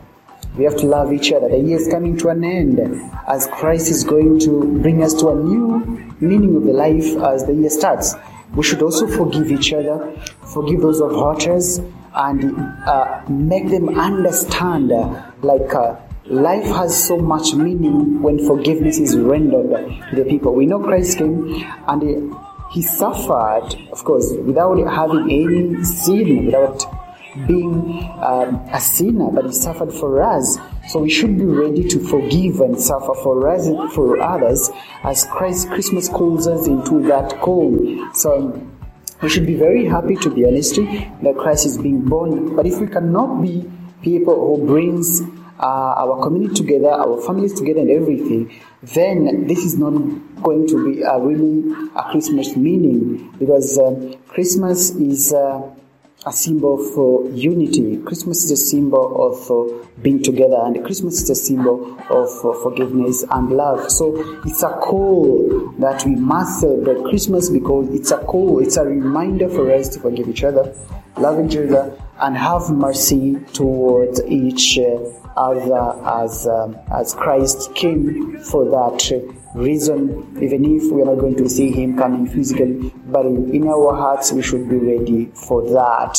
We 0.57 0.63
have 0.63 0.77
to 0.77 0.85
love 0.85 1.11
each 1.11 1.33
other. 1.33 1.49
The 1.49 1.59
year 1.59 1.77
is 1.77 1.89
coming 1.89 2.15
to 2.17 2.29
an 2.29 2.45
end 2.45 2.79
as 3.27 3.47
Christ 3.47 3.89
is 3.91 4.05
going 4.05 4.39
to 4.39 4.79
bring 4.81 5.03
us 5.03 5.13
to 5.15 5.29
a 5.29 5.35
new 5.35 6.15
meaning 6.21 6.55
of 6.55 6.63
the 6.63 6.71
life 6.71 7.13
as 7.23 7.45
the 7.45 7.53
year 7.53 7.69
starts. 7.69 8.15
We 8.55 8.63
should 8.63 8.81
also 8.81 9.05
forgive 9.05 9.51
each 9.51 9.73
other, 9.73 10.15
forgive 10.53 10.79
those 10.79 10.99
who 10.99 11.09
have 11.09 11.19
hurt 11.19 11.47
us, 11.49 11.81
and 12.15 12.57
uh, 12.87 13.21
make 13.29 13.69
them 13.69 13.89
understand 13.99 14.91
uh, 14.91 15.31
like 15.41 15.73
uh, 15.73 15.95
life 16.25 16.65
has 16.65 17.07
so 17.07 17.17
much 17.17 17.53
meaning 17.53 18.21
when 18.21 18.45
forgiveness 18.45 18.97
is 18.97 19.17
rendered 19.17 19.69
to 20.09 20.15
the 20.15 20.25
people. 20.25 20.53
We 20.55 20.65
know 20.65 20.79
Christ 20.79 21.17
came 21.17 21.63
and 21.87 22.33
he, 22.71 22.81
suffered, 22.81 23.75
of 23.91 24.03
course, 24.03 24.33
without 24.43 24.77
having 24.89 25.31
any 25.31 25.83
sin, 25.83 26.47
without 26.47 26.83
being 27.47 28.09
um, 28.21 28.55
a 28.71 28.79
sinner, 28.79 29.29
but 29.31 29.45
he 29.45 29.51
suffered 29.51 29.93
for 29.93 30.23
us. 30.23 30.57
So 30.87 30.99
we 30.99 31.09
should 31.09 31.37
be 31.37 31.45
ready 31.45 31.83
to 31.87 31.99
forgive 31.99 32.59
and 32.61 32.79
suffer 32.79 33.13
for 33.23 33.49
us, 33.49 33.67
for 33.93 34.21
others, 34.21 34.71
as 35.03 35.25
Christ 35.25 35.69
Christmas 35.69 36.09
calls 36.09 36.47
us 36.47 36.67
into 36.67 37.01
that 37.07 37.39
call. 37.39 38.09
So 38.13 38.53
we 39.25 39.31
should 39.31 39.47
be 39.47 39.55
very 39.55 39.85
happy, 39.85 40.15
to 40.17 40.29
be 40.29 40.45
honest, 40.45 40.75
that 40.75 41.35
Christ 41.39 41.65
is 41.65 41.79
being 41.79 42.01
born. 42.01 42.55
But 42.55 42.67
if 42.67 42.77
we 42.79 42.85
cannot 42.85 43.41
be 43.41 43.65
people 44.03 44.35
who 44.35 44.67
brings 44.67 45.21
uh, 45.59 45.97
our 45.97 46.21
community 46.21 46.53
together, 46.53 46.91
our 46.91 47.19
families 47.23 47.55
together, 47.55 47.79
and 47.79 47.89
everything, 47.89 48.53
then 48.83 49.47
this 49.47 49.65
is 49.65 49.79
not 49.79 49.93
going 50.43 50.67
to 50.67 50.85
be 50.85 51.01
a 51.01 51.17
really 51.17 51.73
a 51.95 52.03
Christmas 52.11 52.55
meaning 52.55 53.33
because 53.39 53.79
um, 53.79 54.13
Christmas 54.27 54.91
is. 54.91 55.33
Uh, 55.33 55.74
a 56.25 56.33
symbol 56.33 56.77
for 56.93 57.29
unity. 57.29 57.97
Christmas 57.97 58.43
is 58.45 58.51
a 58.51 58.57
symbol 58.57 59.31
of 59.31 59.51
uh, 59.51 59.85
being 60.01 60.23
together, 60.23 60.57
and 60.63 60.83
Christmas 60.83 61.21
is 61.21 61.29
a 61.29 61.35
symbol 61.35 61.97
of 62.09 62.29
uh, 62.43 62.53
forgiveness 62.63 63.23
and 63.29 63.51
love. 63.51 63.91
So 63.91 64.41
it's 64.43 64.63
a 64.63 64.69
call 64.69 65.71
that 65.79 66.03
we 66.05 66.15
must 66.15 66.61
celebrate 66.61 67.03
Christmas 67.09 67.49
because 67.49 67.93
it's 67.93 68.11
a 68.11 68.17
call, 68.17 68.59
it's 68.59 68.77
a 68.77 68.83
reminder 68.83 69.49
for 69.49 69.71
us 69.71 69.89
to 69.89 69.99
forgive 69.99 70.27
each 70.27 70.43
other, 70.43 70.73
love 71.17 71.45
each 71.45 71.57
other, 71.57 71.95
and 72.19 72.35
have 72.35 72.69
mercy 72.71 73.35
towards 73.53 74.23
each 74.25 74.79
uh, 74.79 74.97
other 75.37 76.23
as 76.23 76.47
um, 76.47 76.77
as 76.91 77.13
Christ 77.13 77.75
came 77.75 78.39
for 78.39 78.65
that 78.65 78.99
reason, 79.55 80.37
even 80.41 80.65
if 80.65 80.91
we 80.91 81.01
are 81.01 81.05
not 81.05 81.19
going 81.19 81.35
to 81.37 81.49
see 81.49 81.71
him 81.71 81.97
coming 81.97 82.27
physically, 82.27 82.91
but 83.07 83.25
in 83.25 83.67
our 83.67 83.95
hearts 83.95 84.31
we 84.31 84.41
should 84.41 84.69
be 84.69 84.77
ready 84.77 85.25
for 85.33 85.61
that. 85.69 86.17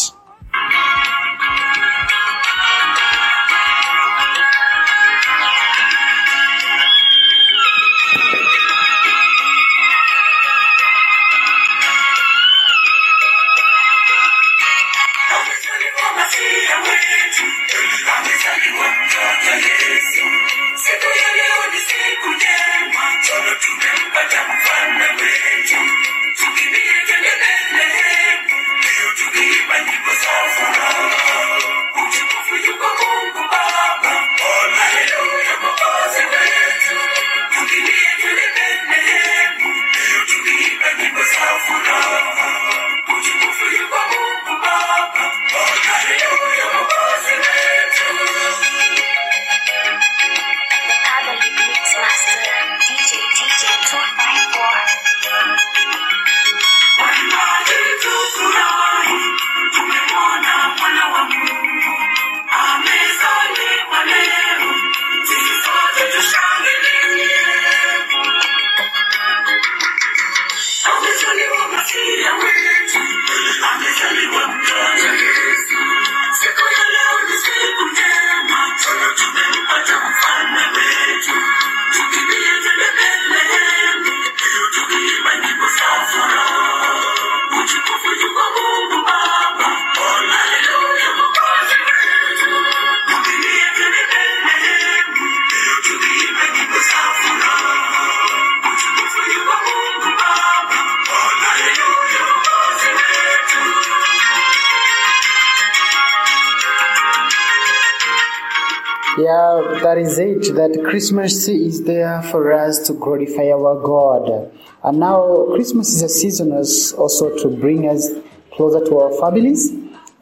Christmas 110.96 111.46
is 111.46 111.84
there 111.84 112.22
for 112.22 112.54
us 112.54 112.78
to 112.86 112.94
glorify 112.94 113.50
our 113.50 113.78
God. 113.82 114.50
And 114.82 114.98
now 114.98 115.44
Christmas 115.54 115.94
is 115.94 116.02
a 116.02 116.08
season 116.08 116.52
as 116.52 116.94
also 116.96 117.36
to 117.36 117.48
bring 117.54 117.86
us 117.86 118.08
closer 118.50 118.82
to 118.82 118.98
our 119.00 119.12
families, 119.20 119.72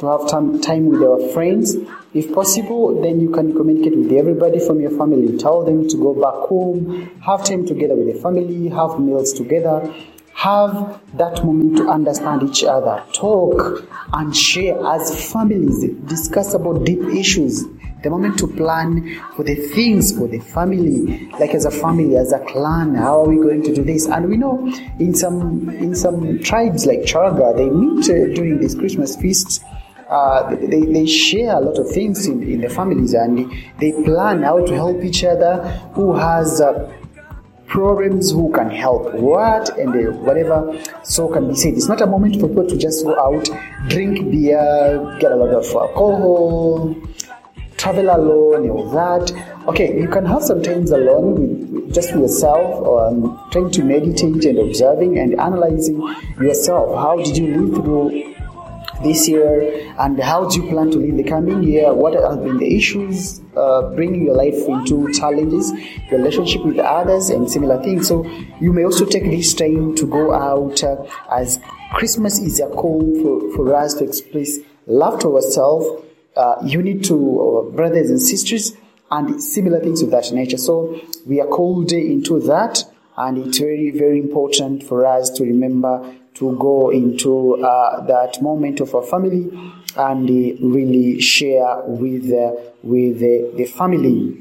to 0.01 0.07
have 0.07 0.29
time, 0.29 0.61
time 0.61 0.87
with 0.87 1.01
our 1.01 1.29
friends. 1.29 1.77
If 2.13 2.35
possible, 2.35 3.01
then 3.01 3.21
you 3.21 3.31
can 3.31 3.55
communicate 3.55 3.97
with 3.97 4.11
everybody 4.15 4.59
from 4.59 4.81
your 4.81 4.91
family. 4.91 5.39
Tell 5.39 5.65
them 5.65 5.87
to 5.87 5.97
go 5.97 6.13
back 6.13 6.49
home, 6.49 7.21
have 7.21 7.45
time 7.45 7.65
together 7.65 7.95
with 7.95 8.13
the 8.13 8.21
family, 8.21 8.69
have 8.71 8.99
meals 8.99 9.33
together, 9.33 9.95
have 10.35 11.01
that 11.17 11.45
moment 11.45 11.77
to 11.77 11.89
understand 11.89 12.43
each 12.43 12.65
other, 12.65 13.01
talk 13.13 13.89
and 14.13 14.37
share 14.37 14.85
as 14.89 15.31
families, 15.31 15.89
discuss 16.07 16.53
about 16.53 16.85
deep 16.85 17.01
issues. 17.15 17.65
The 18.05 18.11
moment 18.11 18.39
to 18.39 18.47
plan 18.47 19.19
for 19.35 19.43
the 19.43 19.57
things 19.57 20.17
for 20.17 20.29
the 20.29 20.39
family, 20.39 21.29
like 21.41 21.55
as 21.55 21.65
a 21.65 21.71
family, 21.71 22.17
as 22.17 22.33
a 22.33 22.39
clan, 22.41 22.95
how 22.95 23.23
are 23.23 23.29
we 23.29 23.37
going 23.37 23.63
to 23.65 23.75
do 23.75 23.83
this? 23.83 24.07
And 24.07 24.29
we 24.29 24.37
know 24.37 24.67
in 25.01 25.15
some 25.15 25.71
in 25.71 25.95
some 25.95 26.39
tribes 26.41 26.87
like 26.87 27.01
Chaga, 27.01 27.57
they 27.57 27.69
meet 27.69 28.05
uh, 28.11 28.35
during 28.35 28.61
this 28.61 28.75
Christmas 28.75 29.17
feast 29.17 29.65
uh, 30.09 30.55
they, 30.57 30.83
they 30.83 31.07
share 31.07 31.57
a 31.57 31.61
lot 31.61 31.79
of 31.79 31.91
things 31.91 32.27
in, 32.27 32.43
in 32.43 32.61
the 32.61 32.69
families 32.69 33.15
and 33.15 33.51
they 33.81 33.93
plan 34.05 34.43
how 34.43 34.65
to 34.65 34.75
help 34.75 35.03
each 35.03 35.25
other 35.25 35.63
who 35.95 36.15
has 36.15 36.61
uh, 36.61 36.93
problems, 37.67 38.31
who 38.31 38.53
can 38.53 38.71
help 38.71 39.13
what, 39.15 39.77
and 39.79 39.91
uh, 39.97 40.13
whatever 40.19 40.59
so 41.03 41.29
can 41.29 41.49
be 41.49 41.55
said. 41.55 41.75
It's 41.75 41.89
not 41.89 42.01
a 42.01 42.07
moment 42.07 42.39
for 42.41 42.49
people 42.49 42.69
to 42.69 42.77
just 42.77 43.05
go 43.05 43.19
out, 43.19 43.49
drink 43.89 44.31
beer, 44.31 45.17
get 45.21 45.33
a 45.33 45.37
lot 45.37 45.51
of 45.51 45.65
alcohol, 45.75 46.95
travel 47.85 48.09
alone 48.09 48.71
all 48.71 48.89
that. 48.91 49.31
Okay, 49.69 50.01
you 50.01 50.09
can 50.09 50.25
have 50.25 50.43
some 50.43 50.63
times 50.63 50.91
alone 50.91 51.35
with, 51.35 51.95
just 51.95 52.11
yourself, 52.11 52.87
um, 52.89 53.39
trying 53.51 53.71
to 53.73 53.85
meditate 53.85 54.45
and 54.47 54.59
observing 54.59 55.19
and 55.19 55.39
analyzing 55.39 56.01
yourself. 56.41 56.97
How 56.97 57.17
did 57.17 57.37
you 57.37 57.47
live 57.55 57.75
through 57.75 58.35
this 59.03 59.29
year 59.29 59.93
and 59.99 60.19
how 60.23 60.49
do 60.49 60.63
you 60.63 60.71
plan 60.71 60.91
to 60.91 60.99
live 60.99 61.17
the 61.17 61.25
coming 61.25 61.63
year 61.63 61.93
what 61.93 62.15
have 62.15 62.43
been 62.43 62.57
the 62.59 62.77
issues 62.77 63.43
uh, 63.57 63.83
bringing 63.91 64.25
your 64.25 64.37
life 64.37 64.55
into 64.55 65.13
challenges 65.13 65.73
relationship 66.13 66.65
with 66.65 66.79
others 66.79 67.29
and 67.29 67.51
similar 67.51 67.83
things 67.83 68.07
so 68.09 68.25
you 68.61 68.73
may 68.73 68.85
also 68.85 69.05
take 69.05 69.25
this 69.25 69.53
time 69.53 69.95
to 69.97 70.07
go 70.07 70.33
out 70.33 70.83
uh, 70.85 70.97
as 71.33 71.61
christmas 71.93 72.39
is 72.39 72.61
a 72.61 72.69
call 72.69 73.03
for, 73.21 73.57
for 73.57 73.75
us 73.75 73.95
to 73.95 74.05
express 74.05 74.59
love 74.87 75.19
to 75.19 75.35
ourselves 75.35 76.05
uh, 76.37 76.57
unity 76.65 77.01
to 77.01 77.41
our 77.41 77.71
brothers 77.71 78.11
and 78.11 78.21
sisters 78.21 78.77
and 79.11 79.43
similar 79.43 79.81
things 79.81 80.03
of 80.03 80.11
that 80.11 80.31
nature. 80.33 80.59
So 80.59 81.01
we 81.27 81.41
are 81.41 81.47
called 81.47 81.93
into 81.93 82.41
that 82.41 82.85
and 83.17 83.39
it's 83.39 83.59
very 83.59 83.91
very 83.91 84.19
important 84.19 84.83
for 84.83 85.07
us 85.07 85.31
to 85.31 85.45
remember 85.45 86.15
to 86.35 86.57
go 86.59 86.91
into 86.91 87.65
uh, 87.65 88.05
that 88.07 88.43
moment 88.43 88.81
of 88.81 88.95
our 88.95 89.03
family 89.03 89.49
and 89.97 90.29
uh, 90.29 90.67
really 90.67 91.21
share 91.21 91.81
with 91.87 92.33
uh, 92.33 92.53
with 92.83 93.17
uh, 93.19 93.57
the 93.57 93.67
family 93.67 94.41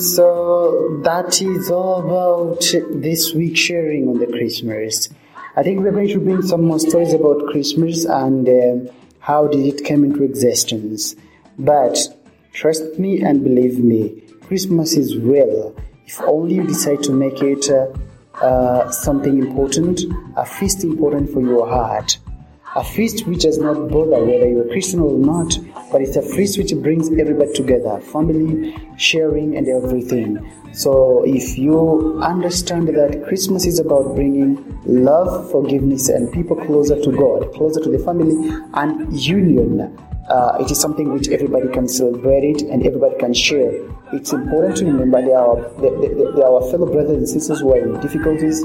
so 0.00 1.00
that 1.04 1.40
is 1.42 1.70
all 1.70 2.04
about 2.04 2.60
this 3.02 3.34
week 3.34 3.56
sharing 3.56 4.08
on 4.08 4.18
the 4.18 4.26
Christmas. 4.26 5.08
I 5.56 5.62
think 5.62 5.80
we're 5.80 5.92
going 5.92 6.08
to 6.08 6.20
bring 6.20 6.42
some 6.42 6.64
more 6.64 6.78
stories 6.78 7.12
about 7.14 7.46
Christmas 7.50 8.04
and 8.04 8.48
um 8.48 8.94
how 9.20 9.46
did 9.46 9.66
it 9.66 9.84
come 9.86 10.04
into 10.04 10.22
existence. 10.22 11.14
But 11.58 11.98
trust 12.54 12.98
me 12.98 13.20
and 13.20 13.44
believe 13.44 13.78
me, 13.78 14.22
Christmas 14.46 14.96
is 14.96 15.18
real. 15.18 15.76
If 16.06 16.18
only 16.22 16.54
you 16.54 16.66
decide 16.66 17.02
to 17.02 17.12
make 17.12 17.42
it 17.42 17.68
uh, 17.68 17.92
uh, 18.42 18.90
something 18.90 19.38
important, 19.38 20.00
a 20.36 20.46
feast 20.46 20.82
important 20.82 21.30
for 21.30 21.42
your 21.42 21.68
heart. 21.68 22.18
A 22.76 22.84
feast 22.84 23.26
which 23.26 23.42
does 23.42 23.58
not 23.58 23.88
bother 23.88 24.24
whether 24.24 24.48
you're 24.48 24.68
Christian 24.68 25.00
or 25.00 25.16
not, 25.18 25.58
but 25.90 26.02
it's 26.02 26.16
a 26.16 26.22
feast 26.22 26.58
which 26.58 26.74
brings 26.76 27.10
everybody 27.10 27.52
together, 27.52 27.98
family, 27.98 28.76
sharing, 28.96 29.56
and 29.56 29.66
everything. 29.68 30.38
So 30.72 31.24
if 31.26 31.56
you 31.56 32.20
understand 32.22 32.88
that 32.88 33.24
Christmas 33.26 33.66
is 33.66 33.78
about 33.78 34.14
bringing 34.14 34.80
love, 34.84 35.50
forgiveness, 35.50 36.08
and 36.10 36.30
people 36.32 36.56
closer 36.56 37.00
to 37.00 37.10
God, 37.10 37.52
closer 37.54 37.80
to 37.80 37.90
the 37.90 37.98
family, 37.98 38.52
and 38.74 39.18
union, 39.18 39.96
uh, 40.28 40.58
it 40.60 40.70
is 40.70 40.80
something 40.80 41.12
which 41.12 41.28
everybody 41.28 41.68
can 41.68 41.88
celebrate 41.88 42.62
and 42.62 42.86
everybody 42.86 43.16
can 43.18 43.32
share. 43.32 43.72
It's 44.12 44.32
important 44.32 44.76
to 44.78 44.84
remember 44.86 45.22
they 45.22 45.32
are, 45.32 45.56
they 45.80 46.42
are 46.42 46.54
our 46.54 46.70
fellow 46.70 46.86
brothers 46.86 47.18
and 47.18 47.28
sisters 47.28 47.60
who 47.60 47.72
are 47.72 47.78
in 47.78 48.00
difficulties, 48.00 48.64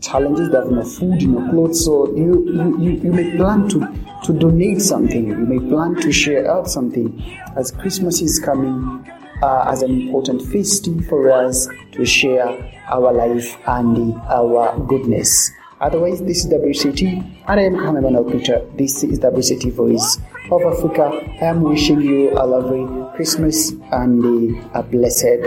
challenges, 0.00 0.50
they 0.50 0.56
have 0.56 0.70
no 0.70 0.84
food, 0.84 1.26
no 1.28 1.50
clothes. 1.50 1.84
So 1.84 2.14
you, 2.14 2.44
you, 2.52 2.78
you, 2.80 2.90
you 3.00 3.12
may 3.12 3.36
plan 3.36 3.68
to, 3.70 3.80
to 4.24 4.32
donate 4.32 4.82
something, 4.82 5.28
you 5.28 5.36
may 5.36 5.58
plan 5.68 5.94
to 5.96 6.12
share 6.12 6.50
out 6.50 6.68
something. 6.68 7.22
As 7.56 7.70
Christmas 7.70 8.20
is 8.20 8.38
coming, 8.38 9.08
uh, 9.42 9.64
as 9.68 9.82
an 9.82 9.90
important 9.90 10.42
feast 10.42 10.88
for 11.08 11.30
us 11.30 11.68
to 11.92 12.04
share 12.04 12.48
our 12.88 13.12
life 13.12 13.56
and 13.66 14.14
our 14.28 14.78
goodness. 14.86 15.50
Otherwise, 15.80 16.22
this 16.22 16.44
is 16.44 16.52
WCAT, 16.52 17.02
and 17.48 17.60
I 17.60 17.64
am 17.64 17.74
Kamemano 17.74 18.30
Peter. 18.30 18.64
This 18.76 19.02
is 19.02 19.18
WCAT 19.18 19.72
Voice 19.72 20.18
of 20.50 20.62
Africa. 20.62 21.10
I 21.40 21.46
am 21.46 21.62
wishing 21.62 22.00
you 22.00 22.30
a 22.30 22.46
lovely 22.46 22.86
Christmas 23.16 23.72
and 23.90 24.56
a 24.74 24.82
blessed 24.82 25.42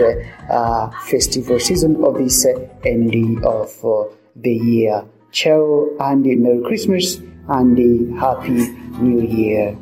uh, 0.50 0.90
festival 1.06 1.58
season 1.58 2.04
of 2.04 2.18
this 2.18 2.46
end 2.84 3.44
of 3.44 3.84
uh, 3.84 4.04
the 4.36 4.52
year. 4.54 5.04
Ciao 5.32 5.88
and 6.00 6.24
Merry 6.24 6.62
Christmas 6.62 7.16
and 7.48 7.78
a 7.78 8.20
Happy 8.20 8.70
New 9.00 9.22
Year. 9.22 9.76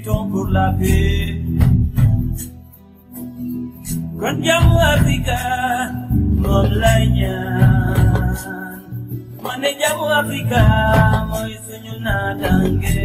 Luttons 0.00 0.30
pour 0.30 0.46
la 0.48 0.72
paix. 0.80 1.36
Kon 4.20 4.36
jàmm 4.44 4.76
Afrika 4.94 5.38
moom 6.42 6.68
lay 6.82 7.02
ñaan. 7.16 8.34
Ma 9.42 9.52
ne 9.60 9.68
jàmm 9.80 10.00
Afrika 10.20 10.60
mooy 11.30 11.52
suñu 11.66 11.94
naataange. 12.04 13.04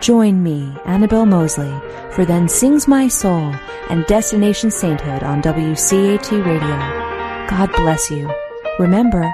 Join 0.00 0.42
me, 0.42 0.74
Annabelle 0.86 1.26
Mosley, 1.26 1.70
for 2.12 2.24
Then 2.24 2.48
Sings 2.48 2.88
My 2.88 3.06
Soul 3.06 3.54
and 3.90 4.06
Destination 4.06 4.70
Sainthood 4.70 5.22
on 5.22 5.42
WCAT 5.42 6.30
Radio. 6.30 7.46
God 7.50 7.70
bless 7.72 8.10
you. 8.10 8.32
Remember, 8.78 9.30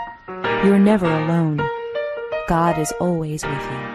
you're 0.64 0.80
never 0.80 1.06
alone. 1.06 1.60
God 2.48 2.80
is 2.80 2.93
always 2.98 3.44
with 3.44 3.52
you. 3.52 3.86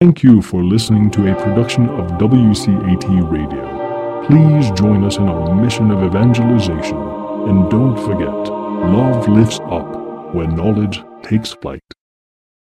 Thank 0.00 0.22
you 0.22 0.42
for 0.42 0.62
listening 0.62 1.10
to 1.10 1.32
a 1.32 1.34
production 1.34 1.88
of 1.88 2.12
WCAT 2.12 3.28
Radio. 3.28 4.26
Please 4.28 4.70
join 4.78 5.02
us 5.02 5.16
in 5.16 5.28
our 5.28 5.52
mission 5.56 5.90
of 5.90 6.04
evangelization. 6.04 6.96
And 7.48 7.68
don't 7.68 7.96
forget, 7.96 8.28
love 8.28 9.26
lifts 9.26 9.58
up 9.64 9.99
when 10.32 10.54
knowledge 10.54 11.02
takes 11.22 11.52
flight. 11.52 11.82